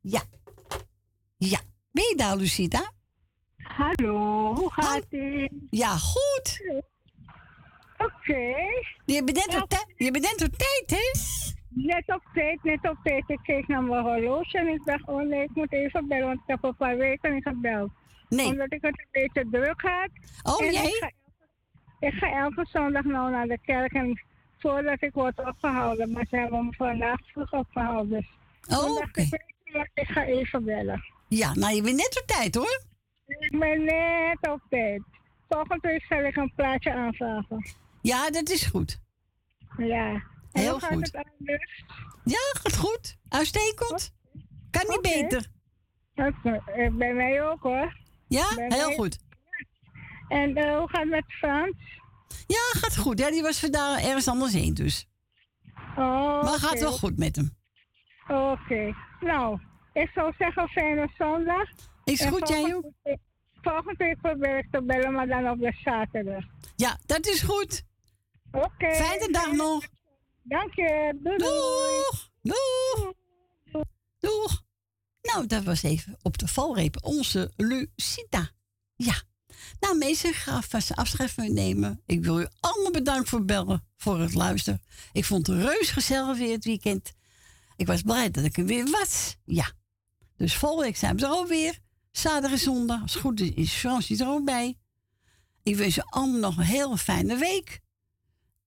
Ja. 0.00 0.22
Ja. 1.36 1.60
Ben 1.90 2.08
je 2.08 2.14
daar, 2.16 2.36
Lucita? 2.36 2.92
Hallo, 3.56 4.54
hoe 4.54 4.72
gaat 4.72 5.06
het? 5.08 5.50
Ja, 5.70 5.96
goed. 5.96 6.60
Oké. 7.98 8.54
Tijd, 9.68 9.94
je 9.96 10.10
bent 10.10 10.42
op 10.42 10.56
tijd, 10.56 10.90
hè? 10.90 11.20
Net 11.74 12.02
op 12.06 12.22
tijd, 12.34 12.62
net 12.62 12.88
op 12.90 12.96
tijd. 13.02 13.24
Ik 13.26 13.40
keek 13.42 13.68
naar 13.68 13.82
mijn 13.82 14.02
horloge 14.04 14.58
en 14.58 14.68
ik 14.68 14.84
dacht, 14.84 15.06
oh 15.06 15.22
nee, 15.22 15.42
ik 15.42 15.54
moet 15.54 15.72
even 15.72 16.08
bellen, 16.08 16.26
want 16.26 16.38
ik 16.38 16.46
heb 16.46 16.62
een 16.62 16.76
paar 16.76 16.96
weken 16.96 17.34
niet 17.34 17.42
gebeld. 17.42 17.90
Nee. 18.28 18.46
Omdat 18.46 18.72
ik 18.72 18.82
het 18.82 18.98
een 18.98 19.06
beetje 19.10 19.50
druk 19.50 19.80
had. 19.80 20.08
Oh, 20.42 20.58
jee. 20.58 20.72
Ik 20.72 20.96
ga, 21.00 21.10
ik 22.00 22.12
ga 22.12 22.32
elke 22.32 22.66
zondag 22.68 23.04
nou 23.04 23.30
naar 23.30 23.46
de 23.46 23.58
kerk 23.64 23.92
en 23.92 24.22
voordat 24.58 25.02
ik 25.02 25.14
word 25.14 25.38
opgehouden, 25.46 26.12
maar 26.12 26.26
ze 26.30 26.36
hebben 26.36 26.64
me 26.64 26.72
vandaag 26.72 27.18
vroeg 27.32 27.52
opgehouden. 27.52 28.26
Dus 28.66 28.78
Oh, 28.78 29.02
ik, 29.12 29.40
wat, 29.72 29.88
ik 29.94 30.08
ga 30.08 30.24
even 30.24 30.64
bellen. 30.64 31.02
Ja, 31.28 31.54
nou, 31.54 31.74
je 31.74 31.82
bent 31.82 31.96
net 31.96 32.20
op 32.20 32.26
tijd, 32.26 32.54
hoor. 32.54 32.82
Ik 33.26 33.58
ben 33.58 33.84
net 33.84 34.52
op 34.52 34.60
tijd. 34.68 35.02
Volgende 35.48 35.88
week 35.88 36.04
zal 36.04 36.24
ik 36.24 36.36
een 36.36 36.52
plaatje 36.56 36.92
aanvragen. 36.94 37.66
Ja, 38.02 38.30
dat 38.30 38.48
is 38.48 38.66
goed. 38.66 39.00
Ja. 39.76 40.22
Heel 40.52 40.70
hoe 40.70 40.80
gaat 40.80 40.92
goed. 40.92 41.12
het? 41.12 41.26
Ja, 42.24 42.38
gaat 42.52 42.76
goed. 42.76 43.16
Uitstekend. 43.28 44.12
Kan 44.70 44.84
niet 44.88 45.00
beter. 45.02 45.46
Eh, 46.14 46.90
Bij 46.92 47.14
mij 47.14 47.42
ook 47.42 47.62
hoor. 47.62 47.96
Ja, 48.28 48.54
Bij 48.54 48.66
heel 48.68 48.86
mij- 48.86 48.96
goed. 48.96 49.18
En 50.28 50.54
eh, 50.56 50.78
hoe 50.78 50.88
gaat 50.88 51.00
het 51.00 51.10
met 51.10 51.24
Frans? 51.32 51.76
Ja, 52.46 52.78
gaat 52.80 52.96
goed. 52.96 53.18
Ja, 53.18 53.30
die 53.30 53.42
was 53.42 53.60
vandaag 53.60 54.02
ergens 54.04 54.28
anders 54.28 54.52
heen, 54.52 54.74
dus. 54.74 55.06
Oh, 55.96 56.42
Maar 56.42 56.58
gaat 56.58 56.80
wel 56.80 56.92
goed 56.92 57.18
met 57.18 57.36
hem. 57.36 57.56
Oké. 58.28 58.94
Nou, 59.20 59.60
ik 59.92 60.10
zou 60.14 60.32
zeggen 60.38 60.68
fijne 60.68 61.08
zondag. 61.18 61.68
Is 62.04 62.20
En 62.20 62.28
goed, 62.32 62.48
jij 62.48 62.60
volgende 62.60 62.92
week- 63.02 63.18
Volgende 63.62 64.04
week 64.04 64.20
probeer 64.20 64.58
ik 64.58 64.68
te 64.70 64.82
bellen, 64.82 65.12
maar 65.12 65.26
dan 65.26 65.50
op 65.50 65.58
de 65.58 65.72
zaterdag. 65.84 66.44
Ja, 66.76 66.98
dat 67.06 67.26
is 67.26 67.42
goed. 67.42 67.82
Oké. 68.52 68.94
Fijne 68.94 69.28
dag 69.30 69.52
nog. 69.52 69.84
Dank 70.42 70.74
je. 70.74 71.18
Doei. 71.22 71.38
Doeg. 71.38 72.30
Doeg. 72.42 73.84
Doeg. 74.18 74.62
Nou, 75.22 75.46
dat 75.46 75.64
was 75.64 75.82
even 75.82 76.18
op 76.22 76.38
de 76.38 76.48
valreep 76.48 77.04
onze 77.04 77.52
Lucita. 77.56 78.50
Ja. 78.96 79.22
Nou, 79.80 79.98
mensen, 79.98 80.34
ga 80.34 80.62
vast 80.62 80.94
afscheid 80.94 81.30
van 81.30 81.44
u 81.44 81.48
nemen. 81.48 82.02
Ik 82.06 82.24
wil 82.24 82.40
u 82.40 82.46
allemaal 82.60 82.92
bedanken 82.92 83.26
voor 83.26 83.38
het 83.38 83.46
bellen, 83.46 83.86
voor 83.96 84.20
het 84.20 84.34
luisteren. 84.34 84.82
Ik 85.12 85.24
vond 85.24 85.46
het 85.46 85.62
reus 85.62 85.90
gezellig 85.90 86.38
weer 86.38 86.52
het 86.52 86.64
weekend. 86.64 87.12
Ik 87.76 87.86
was 87.86 88.02
blij 88.02 88.30
dat 88.30 88.44
ik 88.44 88.56
er 88.56 88.64
weer 88.64 88.90
was. 88.90 89.36
Ja. 89.44 89.72
Dus 90.36 90.56
volgende 90.56 90.84
week 90.84 90.96
zijn 90.96 91.16
we 91.16 91.22
er 91.22 91.28
alweer. 91.28 91.78
Zaterdag 92.10 92.50
en 92.50 92.58
zondag. 92.58 93.02
Als 93.02 93.12
het 93.12 93.22
goed 93.22 93.40
is, 93.40 93.84
is 94.08 94.20
er 94.20 94.28
ook 94.28 94.44
bij. 94.44 94.78
Ik 95.62 95.76
wens 95.76 95.94
je 95.94 96.04
allemaal 96.04 96.40
nog 96.40 96.56
een 96.56 96.64
hele 96.64 96.98
fijne 96.98 97.36
week. 97.36 97.80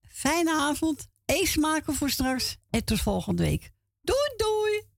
Fijne 0.07 0.51
avond. 0.51 1.07
Eens 1.25 1.55
maken 1.55 1.93
voor 1.93 2.09
straks 2.09 2.57
en 2.69 2.83
tot 2.83 3.01
volgende 3.01 3.43
week. 3.43 3.71
Doei 4.01 4.33
doei! 4.37 4.94